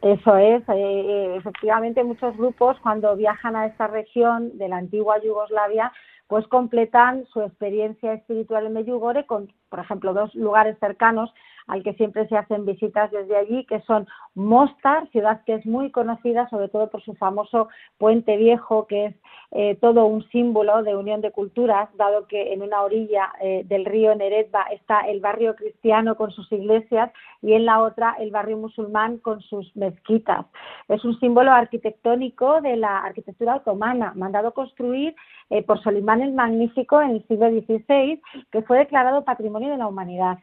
Eso 0.02 0.36
es, 0.38 0.64
eh, 0.70 1.36
efectivamente 1.38 2.04
muchos 2.04 2.36
grupos 2.36 2.78
cuando 2.82 3.16
viajan 3.16 3.56
a 3.56 3.68
esta 3.68 3.86
región 3.86 4.58
de 4.58 4.68
la 4.68 4.78
antigua 4.78 5.22
Yugoslavia 5.24 5.92
pues 6.32 6.48
completan 6.48 7.26
su 7.34 7.42
experiencia 7.42 8.14
espiritual 8.14 8.66
en 8.66 8.72
Medjugorje 8.72 9.26
con, 9.26 9.52
por 9.68 9.80
ejemplo, 9.80 10.14
dos 10.14 10.34
lugares 10.34 10.78
cercanos 10.80 11.30
al 11.68 11.84
que 11.84 11.94
siempre 11.94 12.28
se 12.28 12.38
hacen 12.38 12.66
visitas 12.66 13.12
desde 13.12 13.38
allí, 13.38 13.66
que 13.66 13.82
son 13.82 14.08
Mostar, 14.34 15.10
ciudad 15.10 15.44
que 15.46 15.56
es 15.56 15.66
muy 15.66 15.92
conocida 15.92 16.50
sobre 16.50 16.70
todo 16.70 16.90
por 16.90 17.02
su 17.04 17.14
famoso 17.16 17.68
puente 17.98 18.38
viejo, 18.38 18.88
que 18.88 19.08
es 19.08 19.16
eh, 19.52 19.76
todo 19.82 20.06
un 20.06 20.24
símbolo 20.30 20.84
de 20.84 20.96
unión 20.96 21.20
de 21.20 21.32
culturas, 21.32 21.90
dado 21.98 22.28
que 22.28 22.54
en 22.54 22.62
una 22.62 22.82
orilla 22.84 23.34
eh, 23.42 23.64
del 23.66 23.84
río 23.84 24.16
Neretva 24.16 24.64
está 24.72 25.02
el 25.02 25.20
barrio 25.20 25.56
cristiano 25.56 26.16
con 26.16 26.32
sus 26.32 26.50
iglesias 26.52 27.12
y 27.42 27.54
en 27.54 27.66
la 27.66 27.82
otra 27.82 28.16
el 28.20 28.32
barrio 28.32 28.58
musulmán 28.58 29.18
con 29.18 29.42
sus 29.42 29.76
mezquitas. 29.76 30.46
Es 30.88 31.04
un 31.04 31.20
símbolo 31.20 31.52
arquitectónico 31.52 32.62
de 32.62 32.78
la 32.78 33.00
arquitectura 33.00 33.58
otomana, 33.58 34.14
mandado 34.16 34.54
construir 34.54 35.16
eh, 35.50 35.64
por 35.64 35.82
Solimán 35.84 36.22
el 36.22 36.34
Magnífico 36.34 37.02
en 37.02 37.12
el 37.12 37.28
siglo 37.28 37.50
XVI, 37.50 38.22
que 38.52 38.62
fue 38.62 38.78
declarado 38.78 39.26
Patrimonio 39.26 39.72
de 39.72 39.78
la 39.78 39.88
Humanidad. 39.88 40.40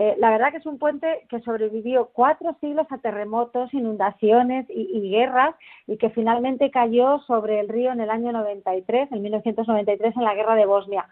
Eh, 0.00 0.16
la 0.16 0.30
verdad 0.30 0.50
que 0.50 0.56
es 0.56 0.64
un 0.64 0.78
puente 0.78 1.26
que 1.28 1.40
sobrevivió 1.40 2.08
cuatro 2.14 2.56
siglos 2.58 2.86
a 2.88 2.96
terremotos, 2.96 3.74
inundaciones 3.74 4.64
y, 4.70 5.10
guerras 5.10 5.54
y 5.86 5.98
que 5.98 6.08
finalmente 6.08 6.70
cayó 6.70 7.18
sobre 7.26 7.60
el 7.60 7.68
río 7.68 7.92
en 7.92 8.00
el 8.00 8.08
año 8.08 8.32
93, 8.32 9.12
en 9.12 9.20
1993, 9.20 10.16
en 10.16 10.24
la 10.24 10.34
guerra 10.34 10.54
de 10.54 10.64
Bosnia. 10.64 11.06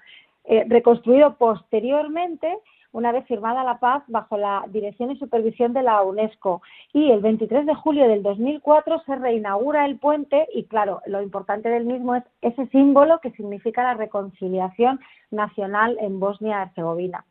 Eh, 0.44 0.64
reconstruido 0.68 1.36
posteriormente, 1.36 2.48
una 2.92 3.12
vez 3.12 3.26
firmada 3.26 3.62
la 3.62 3.78
paz, 3.78 4.04
bajo 4.06 4.38
la 4.38 4.64
dirección 4.68 5.10
y 5.10 5.18
supervisión 5.18 5.74
de 5.74 5.82
la 5.82 6.00
UNESCO. 6.00 6.62
Y 6.94 7.10
el 7.10 7.20
23 7.20 7.66
de 7.66 7.74
julio 7.74 8.08
del 8.08 8.22
2004 8.22 9.02
se 9.04 9.16
reinaugura 9.16 9.84
el 9.84 9.98
puente 9.98 10.48
y, 10.54 10.64
claro, 10.64 11.02
lo 11.04 11.20
importante 11.20 11.68
del 11.68 11.84
mismo 11.84 12.14
es 12.14 12.24
ese 12.40 12.66
símbolo 12.68 13.20
que 13.20 13.32
significa 13.32 13.82
la 13.82 13.92
reconciliación 13.92 14.98
nacional 15.30 15.98
en 16.00 16.18
Bosnia-Herzegovina. 16.18 17.26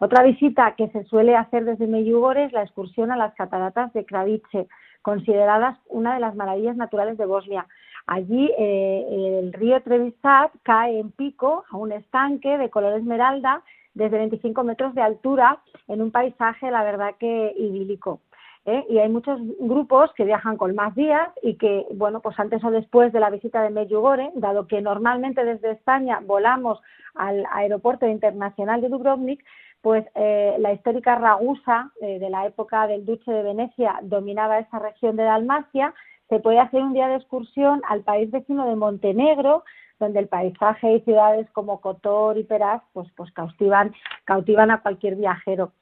Otra 0.00 0.22
visita 0.22 0.74
que 0.76 0.88
se 0.88 1.04
suele 1.04 1.34
hacer 1.36 1.64
desde 1.64 1.86
Meyugore 1.86 2.44
es 2.44 2.52
la 2.52 2.62
excursión 2.62 3.10
a 3.10 3.16
las 3.16 3.34
cataratas 3.34 3.92
de 3.92 4.04
Kravice, 4.04 4.68
consideradas 5.02 5.78
una 5.88 6.14
de 6.14 6.20
las 6.20 6.34
maravillas 6.34 6.76
naturales 6.76 7.18
de 7.18 7.26
Bosnia. 7.26 7.66
Allí 8.06 8.50
eh, 8.58 9.38
el 9.40 9.52
río 9.52 9.82
Trevisat 9.82 10.50
cae 10.62 10.98
en 10.98 11.10
pico 11.10 11.64
a 11.70 11.76
un 11.76 11.92
estanque 11.92 12.56
de 12.58 12.70
color 12.70 12.94
esmeralda 12.94 13.62
desde 13.94 14.18
25 14.18 14.64
metros 14.64 14.94
de 14.94 15.02
altura 15.02 15.58
en 15.88 16.00
un 16.00 16.10
paisaje, 16.10 16.70
la 16.70 16.84
verdad 16.84 17.16
que 17.18 17.52
idílico. 17.56 18.20
¿eh? 18.64 18.84
Y 18.88 18.98
hay 18.98 19.08
muchos 19.08 19.40
grupos 19.58 20.12
que 20.14 20.24
viajan 20.24 20.56
con 20.56 20.74
más 20.74 20.94
días 20.94 21.28
y 21.42 21.54
que, 21.54 21.86
bueno, 21.94 22.20
pues 22.20 22.38
antes 22.38 22.62
o 22.64 22.70
después 22.70 23.12
de 23.12 23.20
la 23.20 23.30
visita 23.30 23.62
de 23.62 23.70
Medjugorje, 23.70 24.30
dado 24.34 24.66
que 24.66 24.80
normalmente 24.80 25.44
desde 25.44 25.72
España 25.72 26.20
volamos 26.24 26.80
al 27.14 27.44
aeropuerto 27.52 28.06
internacional 28.06 28.80
de 28.80 28.88
Dubrovnik, 28.88 29.44
pues 29.82 30.04
eh, 30.14 30.56
la 30.58 30.72
histórica 30.72 31.14
Ragusa 31.16 31.90
eh, 32.00 32.18
de 32.18 32.30
la 32.30 32.46
época 32.46 32.86
del 32.86 33.04
Duce 33.04 33.30
de 33.30 33.42
Venecia 33.42 33.98
dominaba 34.02 34.58
esa 34.58 34.78
región 34.78 35.16
de 35.16 35.24
Dalmacia. 35.24 35.94
Se 36.28 36.40
puede 36.40 36.58
hacer 36.58 36.82
un 36.82 36.92
día 36.92 37.08
de 37.08 37.16
excursión 37.16 37.82
al 37.88 38.02
país 38.02 38.30
vecino 38.30 38.66
de 38.68 38.76
Montenegro, 38.76 39.64
donde 39.98 40.20
el 40.20 40.28
paisaje 40.28 40.94
y 40.94 41.00
ciudades 41.00 41.48
como 41.52 41.80
Kotor 41.80 42.38
y 42.38 42.44
Peraz 42.44 42.82
pues, 42.92 43.08
pues 43.16 43.32
cautivan, 43.32 43.94
cautivan 44.24 44.70
a 44.70 44.82
cualquier 44.82 45.16
viajero. 45.16 45.72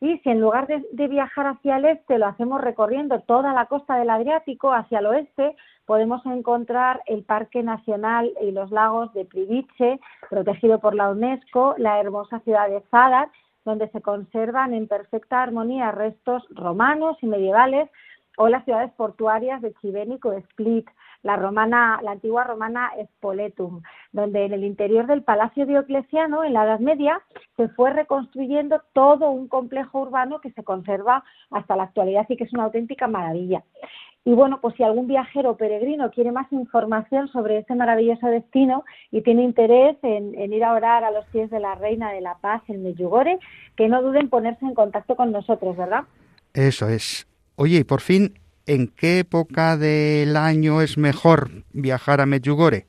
Y 0.00 0.18
si 0.18 0.30
en 0.30 0.40
lugar 0.40 0.66
de, 0.66 1.08
viajar 1.08 1.46
hacia 1.46 1.76
el 1.76 1.84
este 1.86 2.18
lo 2.18 2.26
hacemos 2.26 2.60
recorriendo 2.60 3.20
toda 3.20 3.52
la 3.52 3.66
costa 3.66 3.96
del 3.96 4.10
Adriático 4.10 4.72
hacia 4.72 4.98
el 4.98 5.06
oeste, 5.06 5.56
podemos 5.86 6.24
encontrar 6.26 7.02
el 7.06 7.24
Parque 7.24 7.62
Nacional 7.62 8.32
y 8.40 8.50
los 8.50 8.70
lagos 8.70 9.12
de 9.14 9.24
Priviche, 9.24 10.00
protegido 10.30 10.80
por 10.80 10.94
la 10.94 11.10
UNESCO, 11.10 11.74
la 11.78 12.00
hermosa 12.00 12.40
ciudad 12.40 12.68
de 12.68 12.80
Zadar, 12.90 13.28
donde 13.64 13.88
se 13.90 14.02
conservan 14.02 14.74
en 14.74 14.88
perfecta 14.88 15.42
armonía 15.42 15.90
restos 15.90 16.44
romanos 16.50 17.16
y 17.22 17.26
medievales, 17.26 17.88
o 18.36 18.48
las 18.48 18.64
ciudades 18.64 18.92
portuarias 18.92 19.62
de 19.62 19.72
Chibénico 19.74 20.30
o 20.30 20.32
Split, 20.32 20.88
la, 21.22 21.36
romana, 21.36 22.00
la 22.02 22.12
antigua 22.12 22.44
romana 22.44 22.90
Spoletum, 23.16 23.82
donde 24.12 24.44
en 24.44 24.52
el 24.52 24.64
interior 24.64 25.06
del 25.06 25.22
Palacio 25.22 25.66
Diocleciano, 25.66 26.44
en 26.44 26.52
la 26.52 26.64
Edad 26.64 26.80
Media, 26.80 27.20
se 27.56 27.68
fue 27.68 27.92
reconstruyendo 27.92 28.82
todo 28.92 29.30
un 29.30 29.48
complejo 29.48 30.00
urbano 30.00 30.40
que 30.40 30.52
se 30.52 30.62
conserva 30.62 31.24
hasta 31.50 31.76
la 31.76 31.84
actualidad 31.84 32.26
y 32.28 32.36
que 32.36 32.44
es 32.44 32.52
una 32.52 32.64
auténtica 32.64 33.08
maravilla. 33.08 33.64
Y 34.26 34.32
bueno, 34.32 34.58
pues 34.60 34.74
si 34.76 34.82
algún 34.82 35.06
viajero 35.06 35.56
peregrino 35.56 36.10
quiere 36.10 36.32
más 36.32 36.50
información 36.50 37.28
sobre 37.28 37.58
este 37.58 37.74
maravilloso 37.74 38.26
destino 38.26 38.84
y 39.10 39.20
tiene 39.20 39.42
interés 39.42 39.98
en, 40.02 40.34
ir 40.52 40.64
a 40.64 40.72
orar 40.72 41.04
a 41.04 41.10
los 41.10 41.26
pies 41.26 41.50
de 41.50 41.60
la 41.60 41.74
Reina 41.74 42.10
de 42.10 42.22
la 42.22 42.36
Paz 42.38 42.62
en 42.68 42.82
Medjugorje, 42.82 43.38
que 43.76 43.88
no 43.88 44.02
duden 44.02 44.22
en 44.22 44.30
ponerse 44.30 44.64
en 44.64 44.74
contacto 44.74 45.14
con 45.14 45.30
nosotros, 45.30 45.76
¿verdad? 45.76 46.04
Eso 46.54 46.88
es. 46.88 47.26
Oye, 47.56 47.78
y 47.78 47.84
por 47.84 48.00
fin, 48.00 48.34
¿en 48.66 48.88
qué 48.88 49.20
época 49.20 49.76
del 49.76 50.36
año 50.36 50.80
es 50.80 50.98
mejor 50.98 51.50
viajar 51.72 52.20
a 52.20 52.26
Medjugorje? 52.26 52.86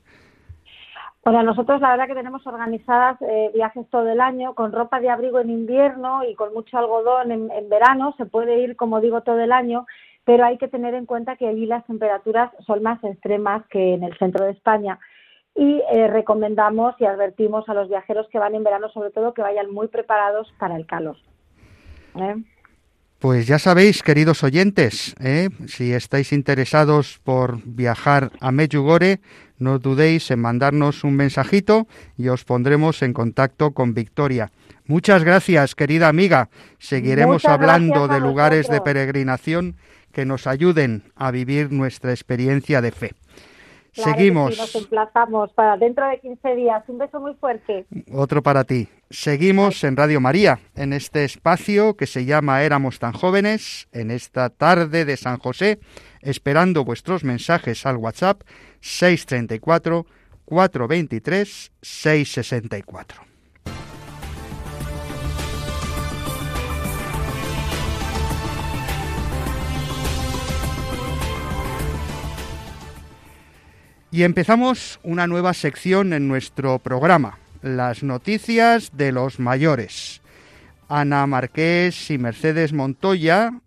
Bueno, 1.24 1.42
nosotros 1.42 1.80
la 1.80 1.90
verdad 1.90 2.06
que 2.06 2.14
tenemos 2.14 2.46
organizadas 2.46 3.20
eh, 3.20 3.50
viajes 3.52 3.84
todo 3.90 4.08
el 4.08 4.20
año 4.20 4.54
con 4.54 4.72
ropa 4.72 5.00
de 5.00 5.10
abrigo 5.10 5.40
en 5.40 5.50
invierno 5.50 6.22
y 6.24 6.36
con 6.36 6.54
mucho 6.54 6.78
algodón 6.78 7.32
en 7.32 7.68
verano. 7.68 8.14
Se 8.16 8.26
puede 8.26 8.60
ir, 8.60 8.76
como 8.76 9.00
digo, 9.00 9.22
todo 9.22 9.40
el 9.40 9.50
año 9.50 9.86
pero 10.26 10.44
hay 10.44 10.58
que 10.58 10.66
tener 10.66 10.92
en 10.94 11.06
cuenta 11.06 11.36
que 11.36 11.46
allí 11.46 11.66
las 11.66 11.86
temperaturas 11.86 12.50
son 12.66 12.82
más 12.82 13.02
extremas 13.04 13.64
que 13.68 13.94
en 13.94 14.02
el 14.02 14.18
centro 14.18 14.44
de 14.44 14.50
España 14.50 14.98
y 15.54 15.80
eh, 15.92 16.08
recomendamos 16.08 16.96
y 16.98 17.06
advertimos 17.06 17.66
a 17.68 17.74
los 17.74 17.88
viajeros 17.88 18.28
que 18.28 18.40
van 18.40 18.56
en 18.56 18.64
verano 18.64 18.90
sobre 18.90 19.10
todo 19.10 19.32
que 19.32 19.42
vayan 19.42 19.72
muy 19.72 19.86
preparados 19.86 20.52
para 20.58 20.76
el 20.76 20.84
calor. 20.84 21.16
¿eh? 22.16 22.34
Pues 23.18 23.46
ya 23.46 23.58
sabéis, 23.58 24.02
queridos 24.02 24.44
oyentes, 24.44 25.14
¿eh? 25.20 25.48
si 25.68 25.94
estáis 25.94 26.32
interesados 26.32 27.18
por 27.24 27.62
viajar 27.64 28.30
a 28.40 28.52
Medjugorje, 28.52 29.20
no 29.58 29.78
dudéis 29.78 30.30
en 30.30 30.40
mandarnos 30.40 31.02
un 31.02 31.16
mensajito 31.16 31.88
y 32.18 32.28
os 32.28 32.44
pondremos 32.44 33.00
en 33.00 33.14
contacto 33.14 33.70
con 33.70 33.94
Victoria. 33.94 34.52
Muchas 34.84 35.24
gracias, 35.24 35.74
querida 35.74 36.08
amiga. 36.08 36.50
Seguiremos 36.78 37.46
hablando 37.46 38.06
de 38.06 38.20
lugares 38.20 38.68
de 38.68 38.82
peregrinación 38.82 39.76
que 40.12 40.26
nos 40.26 40.46
ayuden 40.46 41.04
a 41.16 41.30
vivir 41.30 41.72
nuestra 41.72 42.10
experiencia 42.10 42.82
de 42.82 42.92
fe. 42.92 43.14
Seguimos. 44.02 44.58
nos 44.58 44.74
emplazamos 44.74 45.52
para 45.52 45.76
dentro 45.76 46.06
de 46.08 46.20
15 46.20 46.54
días. 46.54 46.84
Un 46.88 46.98
beso 46.98 47.20
muy 47.20 47.34
fuerte. 47.34 47.86
Otro 48.12 48.42
para 48.42 48.64
ti. 48.64 48.88
Seguimos 49.10 49.82
en 49.84 49.96
Radio 49.96 50.20
María, 50.20 50.58
en 50.74 50.92
este 50.92 51.24
espacio 51.24 51.96
que 51.96 52.06
se 52.06 52.24
llama 52.24 52.62
Éramos 52.62 52.98
tan 52.98 53.12
jóvenes, 53.12 53.88
en 53.92 54.10
esta 54.10 54.50
tarde 54.50 55.04
de 55.04 55.16
San 55.16 55.38
José, 55.38 55.78
esperando 56.20 56.84
vuestros 56.84 57.24
mensajes 57.24 57.86
al 57.86 57.96
WhatsApp 57.96 58.42
634 58.80 60.06
423 60.44 61.72
664. 61.80 63.35
Y 74.16 74.22
empezamos 74.22 74.98
una 75.02 75.26
nueva 75.26 75.52
sección 75.52 76.14
en 76.14 76.26
nuestro 76.26 76.78
programa, 76.78 77.38
las 77.60 78.02
noticias 78.02 78.92
de 78.96 79.12
los 79.12 79.38
mayores. 79.38 80.22
Ana 80.88 81.26
Marqués 81.26 82.10
y 82.10 82.16
Mercedes 82.16 82.72
Montoya, 82.72 83.60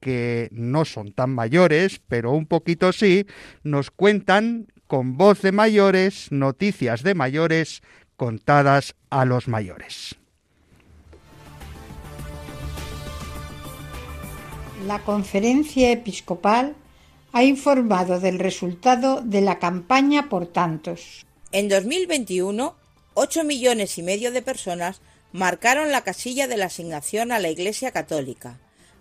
que 0.00 0.48
no 0.50 0.86
son 0.86 1.12
tan 1.12 1.34
mayores, 1.34 2.00
pero 2.08 2.30
un 2.32 2.46
poquito 2.46 2.90
sí, 2.94 3.26
nos 3.64 3.90
cuentan 3.90 4.72
con 4.86 5.18
voz 5.18 5.42
de 5.42 5.52
mayores 5.52 6.32
noticias 6.32 7.02
de 7.02 7.14
mayores 7.14 7.82
contadas 8.16 8.94
a 9.10 9.26
los 9.26 9.46
mayores. 9.46 10.16
La 14.86 15.00
conferencia 15.00 15.92
episcopal 15.92 16.76
ha 17.32 17.44
informado 17.44 18.20
del 18.20 18.38
resultado 18.38 19.22
de 19.22 19.40
la 19.40 19.58
campaña 19.58 20.28
por 20.28 20.46
tantos. 20.46 21.24
En 21.50 21.68
2021, 21.68 22.76
8 23.14 23.44
millones 23.44 23.96
y 23.96 24.02
medio 24.02 24.32
de 24.32 24.42
personas 24.42 25.00
marcaron 25.32 25.90
la 25.90 26.02
casilla 26.02 26.46
de 26.46 26.58
la 26.58 26.66
asignación 26.66 27.32
a 27.32 27.38
la 27.38 27.48
Iglesia 27.48 27.90
Católica, 27.90 28.60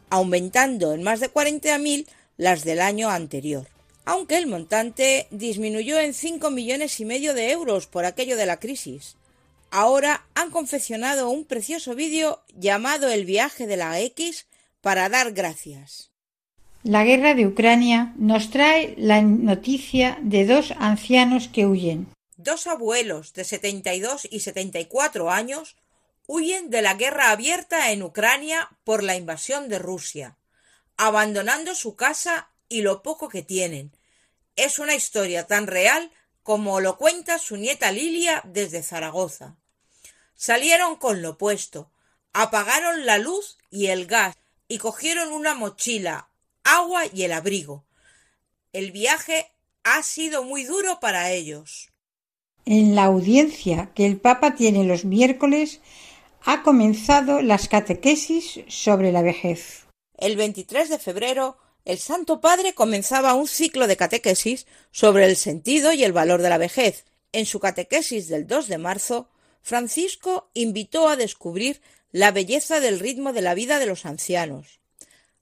aumentando 0.10 0.94
en 0.94 1.04
más 1.04 1.20
de 1.20 1.32
40.000 1.32 2.08
las 2.38 2.64
del 2.64 2.80
año 2.80 3.10
anterior, 3.10 3.68
aunque 4.06 4.38
el 4.38 4.48
montante 4.48 5.28
disminuyó 5.32 6.00
en 6.00 6.14
5 6.14 6.50
millones 6.52 7.00
y 7.02 7.06
medio 7.06 7.34
de 7.34 7.52
euros 7.52 7.88
por 7.88 8.06
aquello 8.06 8.38
de 8.38 8.46
la 8.46 8.60
crisis. 8.60 9.18
Ahora 9.72 10.26
han 10.36 10.52
confeccionado 10.52 11.30
un 11.30 11.44
precioso 11.46 11.96
vídeo 11.96 12.42
llamado 12.58 13.10
El 13.10 13.26
viaje 13.26 13.68
de 13.68 13.78
la 13.78 14.00
X 14.00 14.48
para 14.82 15.10
dar 15.10 15.34
gracias. 15.34 16.11
La 16.84 17.04
guerra 17.04 17.36
de 17.36 17.46
Ucrania 17.46 18.12
nos 18.18 18.50
trae 18.50 18.96
la 18.98 19.22
noticia 19.22 20.18
de 20.24 20.48
dos 20.48 20.74
ancianos 20.80 21.48
que 21.48 21.68
huyen. 21.68 22.12
Dos 22.38 22.66
abuelos 22.66 23.34
de 23.34 23.44
72 23.44 24.28
y 24.32 24.40
74 24.40 25.30
años 25.30 25.76
huyen 26.26 26.72
de 26.72 26.82
la 26.82 26.96
guerra 26.96 27.30
abierta 27.30 27.92
en 27.92 28.02
Ucrania 28.02 28.68
por 28.84 29.04
la 29.04 29.16
invasión 29.16 29.70
de 29.70 29.78
Rusia, 29.78 30.38
abandonando 30.98 31.76
su 31.76 31.96
casa 31.96 32.50
y 32.68 32.82
lo 32.82 33.04
poco 33.04 33.30
que 33.30 33.44
tienen. 33.44 33.92
Es 34.56 34.80
una 34.80 34.96
historia 34.96 35.46
tan 35.46 35.68
real 35.68 36.12
como 36.42 36.80
lo 36.80 36.98
cuenta 36.98 37.38
su 37.38 37.58
nieta 37.58 37.92
Lilia 37.92 38.42
desde 38.44 38.82
Zaragoza. 38.82 39.56
Salieron 40.34 40.96
con 40.96 41.22
lo 41.22 41.38
puesto, 41.38 41.92
apagaron 42.34 43.06
la 43.06 43.20
luz 43.20 43.60
y 43.70 43.88
el 43.88 44.08
gas 44.08 44.36
y 44.68 44.80
cogieron 44.80 45.32
una 45.32 45.54
mochila, 45.54 46.31
agua 46.64 47.03
y 47.14 47.24
el 47.24 47.34
abrigo. 47.34 47.86
El 48.74 48.91
viaje 48.91 49.47
ha 49.84 50.03
sido 50.03 50.43
muy 50.43 50.64
duro 50.64 50.99
para 50.99 51.32
ellos. 51.32 51.89
En 52.66 52.95
la 52.95 53.05
audiencia 53.05 53.91
que 53.95 54.05
el 54.05 54.20
Papa 54.20 54.55
tiene 54.55 54.84
los 54.84 55.05
miércoles 55.05 55.82
ha 56.43 56.64
comenzado 56.64 57.41
las 57.41 57.68
catequesis 57.68 58.62
sobre 58.68 59.12
la 59.12 59.22
vejez. 59.22 59.86
El 60.18 60.38
23 60.38 60.89
de 60.89 60.99
febrero 60.99 61.57
el 61.84 61.97
Santo 61.97 62.41
Padre 62.41 62.74
comenzaba 62.74 63.34
un 63.34 63.47
ciclo 63.47 63.88
de 63.88 63.97
catequesis 63.97 64.68
sobre 64.91 65.26
el 65.26 65.36
sentido 65.36 65.93
y 65.93 66.03
el 66.03 66.14
valor 66.14 66.41
de 66.41 66.49
la 66.49 66.59
vejez. 66.59 67.05
En 67.32 67.45
su 67.45 67.59
catequesis 67.59 68.28
del 68.28 68.45
2 68.45 68.68
de 68.68 68.78
marzo, 68.78 69.30
Francisco 69.62 70.49
invitó 70.53 71.07
a 71.07 71.16
descubrir 71.16 71.82
la 72.12 72.32
belleza 72.32 72.80
del 72.80 72.99
ritmo 72.99 73.34
de 73.34 73.41
la 73.41 73.55
vida 73.55 73.80
de 73.80 73.88
los 73.88 74.05
ancianos. 74.05 74.80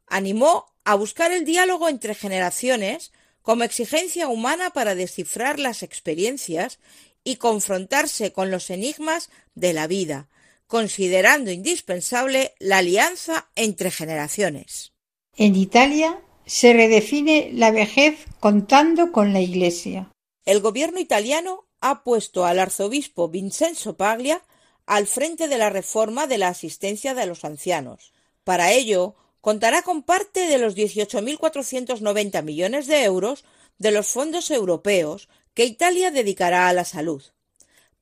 Animó 0.07 0.68
a 0.83 0.95
buscar 0.95 1.31
el 1.31 1.45
diálogo 1.45 1.89
entre 1.89 2.15
generaciones 2.15 3.11
como 3.41 3.63
exigencia 3.63 4.27
humana 4.27 4.69
para 4.71 4.95
descifrar 4.95 5.59
las 5.59 5.83
experiencias 5.83 6.79
y 7.23 7.37
confrontarse 7.37 8.31
con 8.31 8.51
los 8.51 8.69
enigmas 8.69 9.29
de 9.55 9.73
la 9.73 9.87
vida, 9.87 10.29
considerando 10.67 11.51
indispensable 11.51 12.53
la 12.59 12.79
alianza 12.79 13.49
entre 13.55 13.91
generaciones. 13.91 14.93
En 15.35 15.55
Italia 15.55 16.21
se 16.45 16.73
redefine 16.73 17.51
la 17.53 17.71
vejez 17.71 18.25
contando 18.39 19.11
con 19.11 19.33
la 19.33 19.41
Iglesia. 19.41 20.11
El 20.45 20.61
gobierno 20.61 20.99
italiano 20.99 21.65
ha 21.81 22.03
puesto 22.03 22.45
al 22.45 22.59
arzobispo 22.59 23.29
Vincenzo 23.29 23.95
Paglia 23.95 24.41
al 24.85 25.05
frente 25.05 25.47
de 25.47 25.57
la 25.59 25.69
reforma 25.69 26.25
de 26.25 26.39
la 26.39 26.47
asistencia 26.47 27.13
de 27.13 27.27
los 27.27 27.45
ancianos. 27.45 28.11
Para 28.43 28.71
ello, 28.71 29.15
contará 29.41 29.81
con 29.81 30.03
parte 30.03 30.47
de 30.47 30.57
los 30.57 30.75
18.490 30.75 32.43
millones 32.43 32.87
de 32.87 33.03
euros 33.03 33.45
de 33.77 33.91
los 33.91 34.07
fondos 34.07 34.51
europeos 34.51 35.29
que 35.53 35.65
Italia 35.65 36.11
dedicará 36.11 36.67
a 36.67 36.73
la 36.73 36.85
salud. 36.85 37.23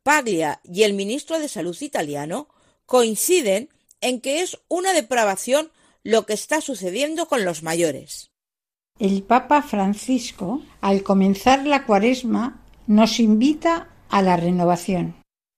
Paglia 0.03 0.61
y 0.63 0.83
el 0.83 0.93
ministro 0.93 1.39
de 1.39 1.47
Salud 1.47 1.75
italiano 1.81 2.47
coinciden 2.85 3.69
en 4.01 4.21
que 4.21 4.41
es 4.41 4.57
una 4.67 4.93
depravación 4.93 5.71
lo 6.03 6.25
que 6.25 6.33
está 6.33 6.61
sucediendo 6.61 7.27
con 7.27 7.43
los 7.43 7.63
mayores. 7.63 8.31
El 8.99 9.23
Papa 9.23 9.61
Francisco, 9.61 10.61
al 10.81 11.03
comenzar 11.03 11.67
la 11.67 11.85
cuaresma, 11.85 12.63
nos 12.87 13.19
invita 13.19 13.89
a 14.09 14.21
la 14.21 14.37
renovación. 14.37 15.15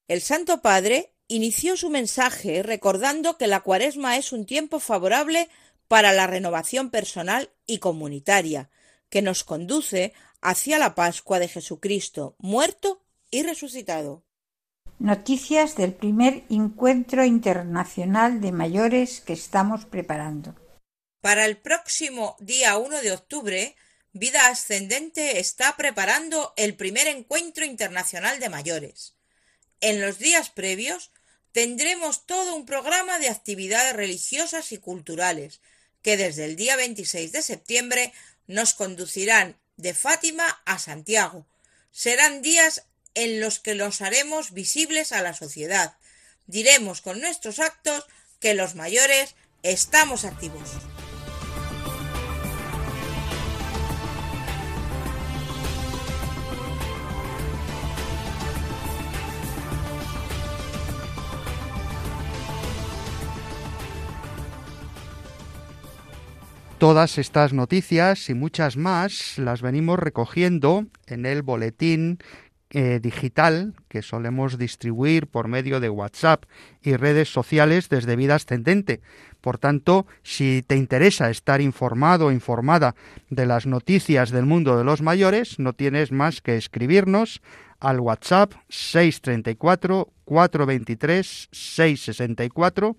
El 0.08 0.22
Santo 0.22 0.62
Padre 0.62 1.14
inició 1.28 1.78
su 1.78 1.90
mensaje 1.90 2.64
recordando 2.64 3.38
que 3.38 3.48
la 3.48 3.62
cuaresma 3.62 4.18
es 4.18 4.34
un 4.34 4.46
tiempo 4.46 4.80
favorable 4.80 5.48
para 5.90 6.14
la 6.14 6.28
renovación 6.28 6.92
personal 6.92 7.52
y 7.66 7.80
comunitaria, 7.80 8.70
que 9.10 9.24
nos 9.24 9.44
conduce 9.44 10.14
hacia 10.40 10.78
la 10.78 10.94
Pascua 10.96 11.40
de 11.40 11.48
Jesucristo, 11.48 12.36
muerto 12.38 13.04
y 13.32 13.42
resucitado. 13.44 14.24
Noticias 15.00 15.76
del 15.76 15.94
primer 15.94 16.44
encuentro 16.50 17.26
internacional 17.26 18.40
de 18.40 18.52
mayores 18.52 19.20
que 19.20 19.34
estamos 19.34 19.86
preparando. 19.86 20.56
Para 21.22 21.46
el 21.46 21.58
próximo 21.58 22.38
día 22.40 22.78
1 22.78 23.02
de 23.02 23.12
octubre, 23.12 23.76
Vida 24.14 24.48
Ascendente 24.48 25.40
está 25.40 25.76
preparando 25.76 26.54
el 26.56 26.76
primer 26.76 27.08
encuentro 27.08 27.66
internacional 27.66 28.40
de 28.40 28.50
mayores. 28.50 29.16
En 29.82 30.02
los 30.02 30.20
días 30.20 30.52
previos 30.52 31.12
tendremos 31.52 32.28
todo 32.28 32.56
un 32.56 32.68
programa 32.68 33.18
de 33.18 33.30
actividades 33.30 33.96
religiosas 33.96 34.72
y 34.72 34.78
culturales 34.78 35.62
que 36.02 36.18
desde 36.18 36.46
el 36.46 36.56
día 36.56 36.76
26 36.76 37.32
de 37.32 37.42
septiembre 37.42 38.14
nos 38.48 38.74
conducirán 38.74 39.58
de 39.78 39.94
Fátima 39.94 40.62
a 40.66 40.80
Santiago. 40.80 41.46
Serán 41.92 42.42
días 42.42 42.84
en 43.16 43.40
los 43.40 43.60
que 43.60 43.76
los 43.76 44.02
haremos 44.02 44.54
visibles 44.54 45.12
a 45.12 45.22
la 45.22 45.34
sociedad. 45.34 45.98
Diremos 46.48 47.02
con 47.02 47.20
nuestros 47.20 47.60
actos 47.60 48.06
que 48.40 48.54
los 48.54 48.76
mayores 48.76 49.36
estamos 49.64 50.26
activos. 50.26 50.70
Todas 66.80 67.18
estas 67.18 67.52
noticias 67.52 68.30
y 68.30 68.34
muchas 68.34 68.78
más 68.78 69.38
las 69.38 69.62
venimos 69.62 70.00
recogiendo 70.00 70.86
en 71.08 71.26
el 71.26 71.42
boletín 71.42 72.20
eh, 72.70 73.02
digital 73.04 73.74
que 73.90 74.02
solemos 74.02 74.58
distribuir 74.58 75.28
por 75.28 75.50
medio 75.50 75.82
de 75.82 75.90
WhatsApp 75.90 76.46
y 76.82 76.96
redes 76.96 77.34
sociales 77.34 77.90
desde 77.90 78.16
Vida 78.16 78.36
Ascendente. 78.36 79.02
Por 79.42 79.58
tanto, 79.58 80.08
si 80.24 80.64
te 80.66 80.78
interesa 80.78 81.30
estar 81.30 81.60
informado 81.60 82.28
o 82.28 82.32
informada 82.32 82.96
de 83.30 83.46
las 83.46 83.66
noticias 83.66 84.30
del 84.30 84.46
mundo 84.46 84.78
de 84.78 84.86
los 84.86 85.02
mayores, 85.02 85.60
no 85.60 85.74
tienes 85.74 86.14
más 86.14 86.40
que 86.40 86.56
escribirnos 86.56 87.42
al 87.82 88.00
WhatsApp 88.00 88.54
634 88.70 90.14
423 90.24 91.50
664 91.52 92.96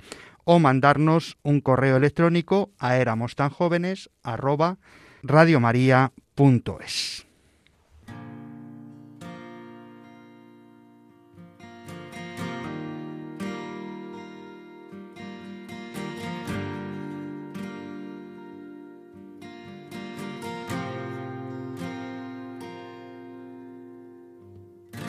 o 0.52 0.58
mandarnos 0.58 1.38
un 1.44 1.60
correo 1.60 1.96
electrónico 1.96 2.72
a 2.80 2.96
éramos 2.96 3.36
tan 3.36 3.50
jóvenes 3.50 4.10
arroba 4.24 4.78
radiomaria.es. 5.22 7.24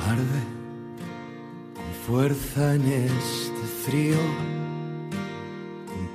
Arde 0.07 0.23
fuerza 2.05 2.75
en 2.75 2.85
este 2.85 3.65
frío 3.83 4.50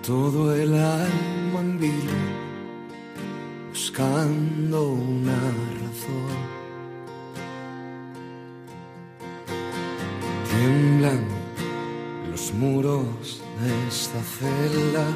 todo 0.07 0.55
el 0.55 0.73
alma 0.73 1.61
en 1.61 1.81
vilo, 1.81 2.13
buscando 3.71 4.93
una 4.93 5.35
razón. 5.35 6.37
Tiemblan 10.49 11.25
los 12.31 12.53
muros 12.53 13.43
de 13.61 13.89
esta 13.89 14.23
celda 14.23 15.07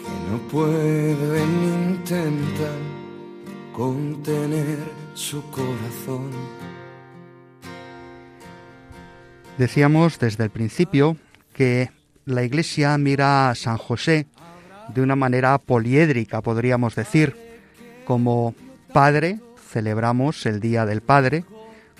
que 0.00 0.32
no 0.32 0.38
pueden 0.50 1.50
intentar 1.62 2.78
contener 3.72 4.78
su 5.14 5.40
corazón. 5.52 6.32
Decíamos 9.58 10.18
desde 10.18 10.42
el 10.42 10.50
principio 10.50 11.16
que 11.52 11.93
la 12.26 12.42
Iglesia 12.42 12.96
mira 12.98 13.50
a 13.50 13.54
San 13.54 13.76
José 13.76 14.26
de 14.94 15.00
una 15.00 15.16
manera 15.16 15.58
poliédrica, 15.58 16.40
podríamos 16.40 16.94
decir. 16.94 17.36
Como 18.04 18.54
Padre, 18.92 19.40
celebramos 19.70 20.44
el 20.46 20.60
Día 20.60 20.84
del 20.84 21.00
Padre, 21.00 21.44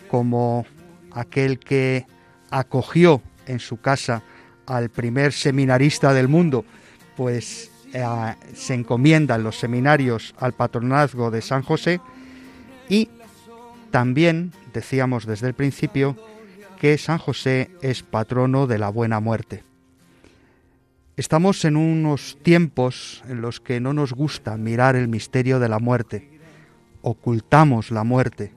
como 0.08 0.66
aquel 1.12 1.58
que 1.58 2.06
acogió 2.50 3.22
en 3.46 3.58
su 3.58 3.80
casa 3.80 4.22
al 4.66 4.90
primer 4.90 5.32
seminarista 5.32 6.12
del 6.12 6.28
mundo, 6.28 6.64
pues 7.16 7.70
eh, 7.92 8.04
se 8.54 8.74
encomiendan 8.74 9.42
los 9.42 9.58
seminarios 9.58 10.34
al 10.38 10.52
patronazgo 10.52 11.30
de 11.30 11.42
San 11.42 11.62
José 11.62 12.00
y 12.88 13.08
también 13.90 14.52
decíamos 14.72 15.26
desde 15.26 15.48
el 15.48 15.54
principio 15.54 16.16
que 16.78 16.98
San 16.98 17.18
José 17.18 17.70
es 17.80 18.02
patrono 18.02 18.66
de 18.66 18.78
la 18.78 18.88
buena 18.90 19.20
muerte. 19.20 19.64
Estamos 21.16 21.64
en 21.64 21.76
unos 21.76 22.36
tiempos 22.42 23.22
en 23.28 23.40
los 23.40 23.60
que 23.60 23.78
no 23.78 23.92
nos 23.92 24.12
gusta 24.12 24.56
mirar 24.56 24.96
el 24.96 25.06
misterio 25.06 25.60
de 25.60 25.68
la 25.68 25.78
muerte. 25.78 26.28
Ocultamos 27.02 27.92
la 27.92 28.02
muerte. 28.02 28.52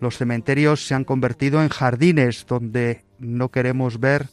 Los 0.00 0.16
cementerios 0.16 0.86
se 0.86 0.94
han 0.94 1.04
convertido 1.04 1.62
en 1.62 1.68
jardines 1.68 2.46
donde 2.48 3.04
no 3.18 3.50
queremos 3.50 4.00
ver 4.00 4.30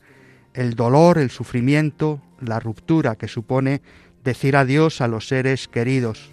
el 0.53 0.75
dolor, 0.75 1.17
el 1.17 1.31
sufrimiento, 1.31 2.21
la 2.39 2.61
ruptura 2.61 3.17
que 3.17 3.27
supone 3.27 3.81
decir 4.23 4.55
adiós 4.55 5.01
a 5.01 5.09
los 5.09 5.27
seres 5.27 5.67
queridos. 5.67 6.31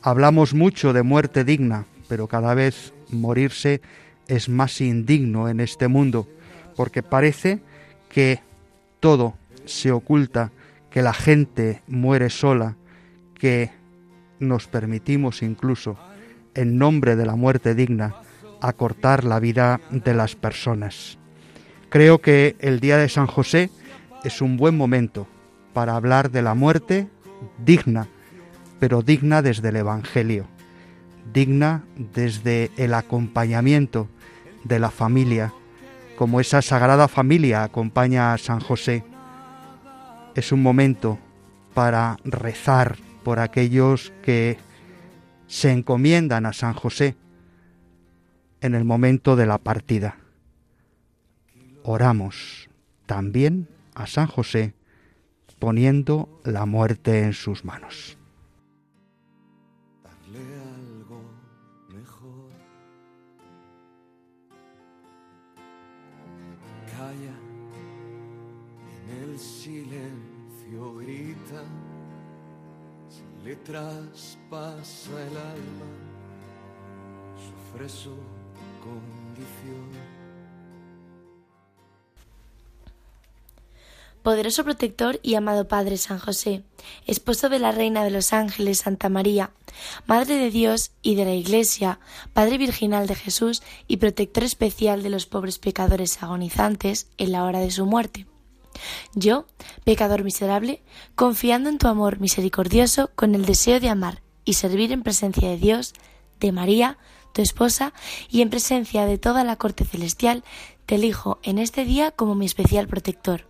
Hablamos 0.00 0.54
mucho 0.54 0.94
de 0.94 1.02
muerte 1.02 1.44
digna, 1.44 1.84
pero 2.08 2.28
cada 2.28 2.54
vez 2.54 2.94
morirse 3.10 3.82
es 4.26 4.48
más 4.48 4.80
indigno 4.80 5.50
en 5.50 5.60
este 5.60 5.86
mundo, 5.86 6.26
porque 6.76 7.02
parece 7.02 7.60
que 8.08 8.40
todo 9.00 9.34
se 9.66 9.92
oculta, 9.92 10.52
que 10.90 11.02
la 11.02 11.12
gente 11.12 11.82
muere 11.86 12.30
sola, 12.30 12.76
que 13.34 13.70
nos 14.40 14.66
permitimos 14.66 15.42
incluso, 15.42 15.98
en 16.54 16.78
nombre 16.78 17.16
de 17.16 17.26
la 17.26 17.36
muerte 17.36 17.74
digna, 17.74 18.16
acortar 18.60 19.24
la 19.24 19.38
vida 19.38 19.80
de 19.90 20.14
las 20.14 20.34
personas. 20.36 21.18
Creo 21.88 22.20
que 22.20 22.56
el 22.60 22.80
día 22.80 22.96
de 22.96 23.08
San 23.08 23.26
José 23.26 23.70
es 24.24 24.40
un 24.40 24.56
buen 24.56 24.76
momento 24.76 25.26
para 25.72 25.94
hablar 25.94 26.30
de 26.30 26.42
la 26.42 26.54
muerte 26.54 27.08
digna, 27.64 28.08
pero 28.80 29.02
digna 29.02 29.42
desde 29.42 29.68
el 29.68 29.76
Evangelio, 29.76 30.46
digna 31.32 31.84
desde 32.14 32.70
el 32.76 32.94
acompañamiento 32.94 34.08
de 34.64 34.80
la 34.80 34.90
familia, 34.90 35.52
como 36.16 36.40
esa 36.40 36.62
sagrada 36.62 37.08
familia 37.08 37.62
acompaña 37.62 38.32
a 38.32 38.38
San 38.38 38.60
José. 38.60 39.04
Es 40.36 40.52
un 40.52 40.62
momento 40.62 41.18
para 41.72 42.18
rezar 42.22 42.98
por 43.24 43.38
aquellos 43.38 44.12
que 44.22 44.58
se 45.46 45.72
encomiendan 45.72 46.44
a 46.44 46.52
San 46.52 46.74
José 46.74 47.16
en 48.60 48.74
el 48.74 48.84
momento 48.84 49.34
de 49.34 49.46
la 49.46 49.56
partida. 49.56 50.18
Oramos 51.84 52.68
también 53.06 53.66
a 53.94 54.06
San 54.06 54.26
José 54.26 54.74
poniendo 55.58 56.28
la 56.44 56.66
muerte 56.66 57.22
en 57.22 57.32
sus 57.32 57.64
manos. 57.64 58.15
Le 73.46 73.54
traspasa 73.54 75.12
el 75.12 75.36
alma, 75.36 75.86
sufre 77.36 77.88
su 77.88 78.10
condición. 78.82 79.86
Poderoso 84.24 84.64
protector 84.64 85.20
y 85.22 85.36
amado 85.36 85.68
Padre 85.68 85.96
San 85.96 86.18
José, 86.18 86.64
esposo 87.06 87.48
de 87.48 87.60
la 87.60 87.70
Reina 87.70 88.02
de 88.02 88.10
los 88.10 88.32
Ángeles 88.32 88.78
Santa 88.78 89.08
María, 89.08 89.52
Madre 90.06 90.34
de 90.34 90.50
Dios 90.50 90.90
y 91.00 91.14
de 91.14 91.24
la 91.24 91.34
Iglesia, 91.34 92.00
Padre 92.32 92.58
Virginal 92.58 93.06
de 93.06 93.14
Jesús 93.14 93.62
y 93.86 93.98
protector 93.98 94.42
especial 94.42 95.04
de 95.04 95.10
los 95.10 95.26
pobres 95.26 95.60
pecadores 95.60 96.20
agonizantes 96.20 97.06
en 97.16 97.30
la 97.30 97.44
hora 97.44 97.60
de 97.60 97.70
su 97.70 97.86
muerte. 97.86 98.26
Yo, 99.14 99.46
pecador 99.84 100.24
miserable, 100.24 100.82
confiando 101.14 101.68
en 101.68 101.78
tu 101.78 101.88
amor 101.88 102.20
misericordioso 102.20 103.10
con 103.14 103.34
el 103.34 103.46
deseo 103.46 103.80
de 103.80 103.88
amar 103.88 104.22
y 104.44 104.54
servir 104.54 104.92
en 104.92 105.02
presencia 105.02 105.48
de 105.48 105.56
Dios, 105.56 105.94
de 106.40 106.52
María, 106.52 106.98
tu 107.32 107.42
esposa, 107.42 107.92
y 108.30 108.42
en 108.42 108.50
presencia 108.50 109.06
de 109.06 109.18
toda 109.18 109.44
la 109.44 109.56
corte 109.56 109.84
celestial, 109.84 110.44
te 110.86 110.94
elijo 110.94 111.38
en 111.42 111.58
este 111.58 111.84
día 111.84 112.10
como 112.10 112.34
mi 112.34 112.46
especial 112.46 112.86
protector, 112.88 113.46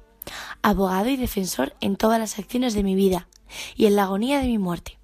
abogado 0.62 1.08
y 1.08 1.16
defensor 1.16 1.76
en 1.80 1.96
todas 1.96 2.18
las 2.18 2.38
acciones 2.38 2.74
de 2.74 2.82
mi 2.82 2.94
vida 2.94 3.28
y 3.76 3.86
en 3.86 3.96
la 3.96 4.04
agonía 4.04 4.40
de 4.40 4.46
mi 4.46 4.58
muerte. 4.58 4.98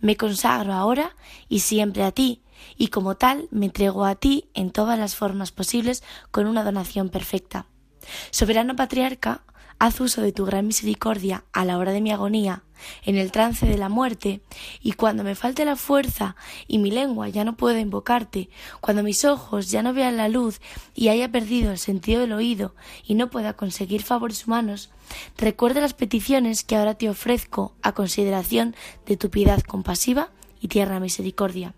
Me 0.00 0.16
consagro 0.16 0.72
ahora 0.72 1.16
y 1.48 1.60
siempre 1.60 2.04
a 2.04 2.12
ti, 2.12 2.42
y 2.76 2.88
como 2.88 3.16
tal 3.16 3.48
me 3.50 3.66
entrego 3.66 4.04
a 4.04 4.14
ti 4.14 4.48
en 4.54 4.70
todas 4.70 4.98
las 4.98 5.16
formas 5.16 5.52
posibles 5.52 6.02
con 6.30 6.46
una 6.46 6.64
donación 6.64 7.08
perfecta. 7.08 7.66
Soberano 8.30 8.76
Patriarca, 8.76 9.42
haz 9.78 10.00
uso 10.00 10.22
de 10.22 10.32
tu 10.32 10.44
gran 10.44 10.66
misericordia 10.66 11.44
a 11.52 11.64
la 11.64 11.78
hora 11.78 11.92
de 11.92 12.00
mi 12.00 12.10
agonía, 12.10 12.62
en 13.04 13.16
el 13.16 13.32
trance 13.32 13.66
de 13.66 13.78
la 13.78 13.88
muerte, 13.88 14.40
y 14.80 14.92
cuando 14.92 15.24
me 15.24 15.34
falte 15.34 15.64
la 15.64 15.76
fuerza 15.76 16.36
y 16.66 16.78
mi 16.78 16.90
lengua 16.90 17.28
ya 17.28 17.44
no 17.44 17.56
pueda 17.56 17.80
invocarte, 17.80 18.48
cuando 18.80 19.02
mis 19.02 19.24
ojos 19.24 19.70
ya 19.70 19.82
no 19.82 19.92
vean 19.92 20.16
la 20.16 20.28
luz 20.28 20.60
y 20.94 21.08
haya 21.08 21.30
perdido 21.30 21.70
el 21.70 21.78
sentido 21.78 22.20
del 22.20 22.32
oído 22.32 22.74
y 23.04 23.14
no 23.14 23.30
pueda 23.30 23.54
conseguir 23.54 24.02
favores 24.02 24.46
humanos, 24.46 24.90
recuerda 25.36 25.80
las 25.80 25.94
peticiones 25.94 26.64
que 26.64 26.76
ahora 26.76 26.94
te 26.94 27.08
ofrezco 27.08 27.74
a 27.82 27.92
consideración 27.92 28.74
de 29.06 29.16
tu 29.16 29.30
piedad 29.30 29.60
compasiva 29.62 30.30
y 30.60 30.68
tierna 30.68 31.00
misericordia. 31.00 31.74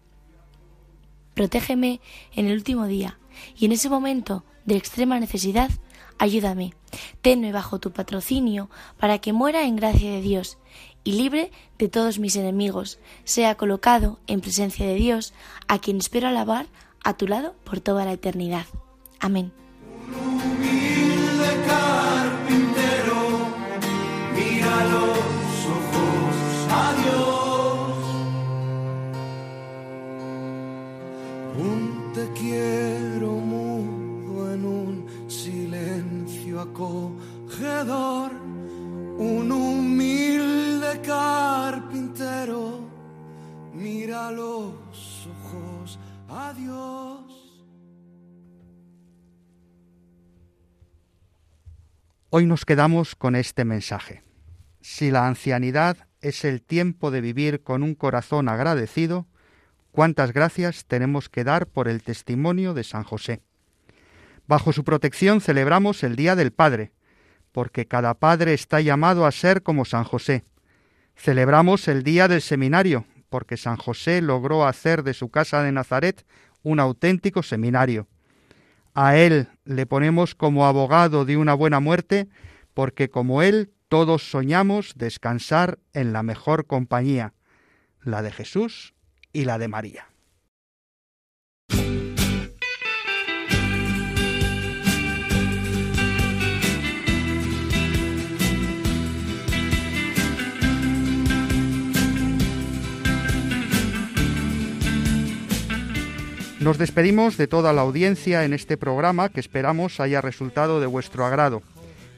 Protégeme 1.35 2.01
en 2.35 2.47
el 2.47 2.55
último 2.55 2.87
día, 2.87 3.19
y 3.57 3.67
en 3.67 3.73
ese 3.73 3.91
momento 3.91 4.45
de 4.65 4.77
extrema 4.77 5.21
necesidad, 5.21 5.71
ayúdame, 6.19 6.75
tenme 7.23 7.53
bajo 7.53 7.79
tu 7.79 7.93
patrocinio, 7.93 8.71
para 8.99 9.19
que 9.19 9.33
muera 9.33 9.65
en 9.65 9.77
gracia 9.77 10.11
de 10.11 10.21
Dios, 10.21 10.59
y 11.05 11.13
libre 11.13 11.53
de 11.79 11.89
todos 11.89 12.19
mis 12.19 12.37
enemigos, 12.37 12.99
sea 13.25 13.57
colocado 13.57 14.19
en 14.27 14.41
presencia 14.41 14.87
de 14.87 14.95
Dios, 14.95 15.35
a 15.69 15.79
quien 15.79 15.99
espero 15.99 16.29
alabar 16.29 16.67
a 17.05 17.17
tu 17.17 17.29
lado 17.29 17.55
por 17.65 17.81
toda 17.81 18.05
la 18.05 18.13
eternidad. 18.13 18.67
Amén. 19.21 19.53
Un 37.89 39.53
humilde 39.53 41.01
carpintero, 41.03 42.81
mira 43.73 44.31
los 44.31 45.27
ojos 45.27 45.99
a. 46.29 46.55
Hoy 52.31 52.45
nos 52.45 52.65
quedamos 52.65 53.15
con 53.15 53.37
este 53.37 53.65
mensaje. 53.65 54.23
Si 54.81 55.11
la 55.11 55.27
ancianidad 55.27 55.97
es 56.21 56.45
el 56.45 56.61
tiempo 56.61 57.11
de 57.11 57.21
vivir 57.21 57.63
con 57.63 57.83
un 57.83 57.95
corazón 57.95 58.49
agradecido, 58.49 59.27
cuántas 59.93 60.33
gracias 60.33 60.85
tenemos 60.87 61.29
que 61.29 61.45
dar 61.45 61.67
por 61.67 61.89
el 61.89 62.03
testimonio 62.03 62.75
de 62.75 62.85
San 62.85 63.05
José. 63.05 63.43
Bajo 64.47 64.73
su 64.73 64.85
protección 64.85 65.41
celebramos 65.41 66.03
el 66.03 66.17
Día 66.17 66.37
del 66.37 66.53
Padre, 66.53 66.93
porque 67.57 67.87
cada 67.87 68.13
padre 68.13 68.53
está 68.53 68.83
llamado 68.83 69.25
a 69.25 69.33
ser 69.33 69.63
como 69.63 69.87
San 69.87 70.05
José. 70.05 70.45
Celebramos 71.17 71.89
el 71.89 72.03
Día 72.03 72.29
del 72.29 72.43
Seminario, 72.43 73.07
porque 73.31 73.57
San 73.57 73.79
José 73.79 74.21
logró 74.21 74.67
hacer 74.67 75.03
de 75.03 75.15
su 75.15 75.31
casa 75.31 75.63
de 75.63 75.73
Nazaret 75.73 76.27
un 76.63 76.81
auténtico 76.81 77.43
seminario. 77.43 78.09
A 78.93 79.17
él 79.17 79.49
le 79.65 79.87
ponemos 79.87 80.35
como 80.35 80.67
abogado 80.67 81.25
de 81.25 81.39
una 81.39 81.55
buena 81.55 81.81
muerte, 81.81 82.29
porque 82.75 83.09
como 83.09 83.41
él 83.41 83.73
todos 83.89 84.31
soñamos 84.31 84.93
descansar 84.95 85.79
en 85.95 86.13
la 86.13 86.23
mejor 86.23 86.67
compañía, 86.67 87.33
la 88.03 88.21
de 88.21 88.33
Jesús 88.33 88.93
y 89.33 89.47
la 89.47 89.57
de 89.57 89.69
María. 89.69 90.09
Nos 106.67 106.79
despedimos 106.79 107.37
de 107.37 107.47
toda 107.47 107.73
la 107.73 107.83
audiencia 107.83 108.45
en 108.45 108.53
este 108.53 108.77
programa 108.77 109.29
que 109.29 109.39
esperamos 109.39 110.01
haya 110.01 110.21
resultado 110.21 110.81
de 110.81 110.89
vuestro 110.89 111.25
agrado. 111.25 111.63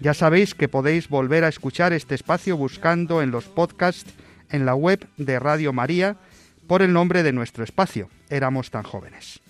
Ya 0.01 0.15
sabéis 0.15 0.55
que 0.55 0.69
podéis 0.69 1.11
volver 1.11 1.45
a 1.45 1.49
escuchar 1.49 1.93
este 1.93 2.15
espacio 2.15 2.57
buscando 2.57 3.21
en 3.21 3.31
los 3.31 3.45
podcasts 3.45 4.11
en 4.49 4.65
la 4.65 4.75
web 4.75 5.07
de 5.19 5.39
Radio 5.39 5.75
María 5.75 6.17
por 6.67 6.81
el 6.81 6.95
nombre 6.95 7.23
de 7.23 7.35
nuestro 7.35 7.63
espacio, 7.63 8.09
Éramos 8.31 8.71
tan 8.71 8.85
jóvenes. 8.85 9.41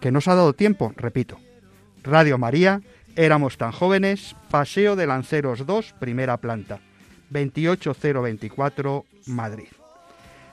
Que 0.00 0.10
nos 0.10 0.26
ha 0.26 0.34
dado 0.34 0.54
tiempo, 0.54 0.94
repito. 0.96 1.38
Radio 2.02 2.38
María, 2.38 2.80
éramos 3.18 3.58
tan 3.58 3.72
jóvenes, 3.72 4.36
Paseo 4.48 4.94
de 4.94 5.08
Lanceros 5.08 5.66
2, 5.66 5.94
primera 5.98 6.36
planta, 6.36 6.78
28024, 7.30 9.04
Madrid. 9.26 9.66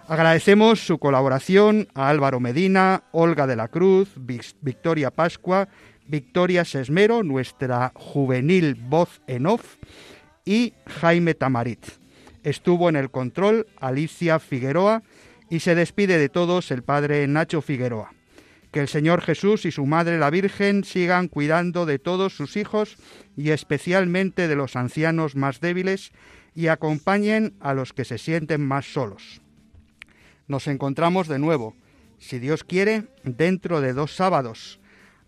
Agradecemos 0.07 0.79
su 0.79 0.97
colaboración 0.97 1.87
a 1.93 2.09
Álvaro 2.09 2.39
Medina, 2.39 3.03
Olga 3.11 3.45
de 3.45 3.55
la 3.55 3.67
Cruz, 3.67 4.09
Victoria 4.61 5.11
Pascua, 5.11 5.67
Victoria 6.07 6.65
Sesmero, 6.65 7.21
nuestra 7.21 7.91
juvenil 7.93 8.73
voz 8.73 9.21
en 9.27 9.45
off, 9.45 9.75
y 10.43 10.73
Jaime 10.87 11.35
Tamarit. 11.35 11.85
Estuvo 12.43 12.89
en 12.89 12.95
el 12.95 13.11
control 13.11 13.67
Alicia 13.79 14.39
Figueroa 14.39 15.03
y 15.51 15.59
se 15.59 15.75
despide 15.75 16.17
de 16.17 16.29
todos 16.29 16.71
el 16.71 16.81
padre 16.81 17.27
Nacho 17.27 17.61
Figueroa. 17.61 18.11
Que 18.75 18.81
el 18.81 18.89
Señor 18.89 19.21
Jesús 19.21 19.63
y 19.63 19.71
su 19.71 19.85
Madre 19.85 20.19
la 20.19 20.29
Virgen 20.29 20.83
sigan 20.83 21.29
cuidando 21.29 21.85
de 21.85 21.97
todos 21.97 22.35
sus 22.35 22.57
hijos 22.57 22.97
y 23.37 23.51
especialmente 23.51 24.49
de 24.49 24.57
los 24.57 24.75
ancianos 24.75 25.37
más 25.37 25.61
débiles 25.61 26.11
y 26.53 26.67
acompañen 26.67 27.53
a 27.61 27.73
los 27.73 27.93
que 27.93 28.03
se 28.03 28.17
sienten 28.17 28.59
más 28.59 28.91
solos. 28.91 29.39
Nos 30.49 30.67
encontramos 30.67 31.29
de 31.29 31.39
nuevo, 31.39 31.73
si 32.19 32.37
Dios 32.37 32.65
quiere, 32.65 33.05
dentro 33.23 33.79
de 33.79 33.93
dos 33.93 34.13
sábados, 34.13 34.81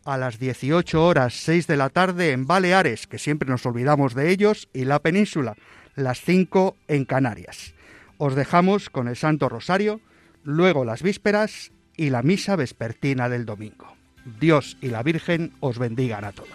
a 0.04 0.18
las 0.18 0.39
18 0.39 1.02
horas 1.02 1.34
6 1.36 1.68
de 1.68 1.78
la 1.78 1.88
tarde 1.88 2.34
en 2.34 2.48
Baleares, 2.48 3.08
que 3.08 3.18
siempre 3.18 3.48
nos 3.48 3.66
olvidamos 3.66 4.14
de 4.14 4.30
ellos, 4.30 4.68
y 4.74 4.84
la 4.84 5.00
península, 5.00 5.56
las 5.95 6.20
5 6.20 6.76
en 6.89 7.06
Canarias. 7.06 7.76
Os 8.18 8.36
dejamos 8.36 8.89
con 8.89 9.08
el 9.08 9.16
Santo 9.16 9.48
Rosario, 9.48 10.02
luego 10.43 10.84
las 10.84 11.02
vísperas 11.02 11.72
y 11.98 12.12
la 12.12 12.22
misa 12.22 12.56
vespertina 12.56 13.28
del 13.28 13.45
domingo. 13.45 13.98
Dios 14.39 14.78
y 14.82 14.88
la 14.88 15.04
Virgen 15.04 15.54
os 15.60 15.80
bendigan 15.80 16.24
a 16.24 16.32
todos. 16.32 16.50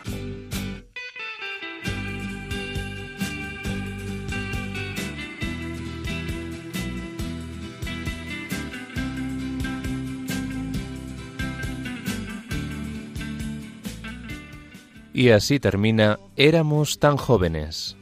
Y 15.14 15.28
así 15.28 15.60
termina 15.60 16.18
Éramos 16.36 16.98
tan 16.98 17.16
jóvenes. 17.16 17.96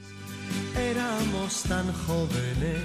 Éramos 0.76 1.64
tan 1.64 1.93
jóvenes. 1.93 2.80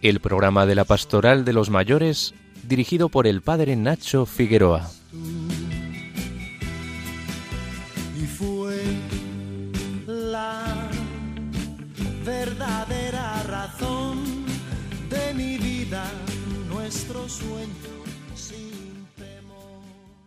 El 0.00 0.20
programa 0.20 0.64
de 0.64 0.76
la 0.76 0.84
Pastoral 0.84 1.44
de 1.44 1.52
los 1.52 1.70
Mayores 1.70 2.34
dirigido 2.70 3.08
por 3.08 3.26
el 3.26 3.42
padre 3.42 3.74
Nacho 3.74 4.24
Figueroa. 4.26 4.99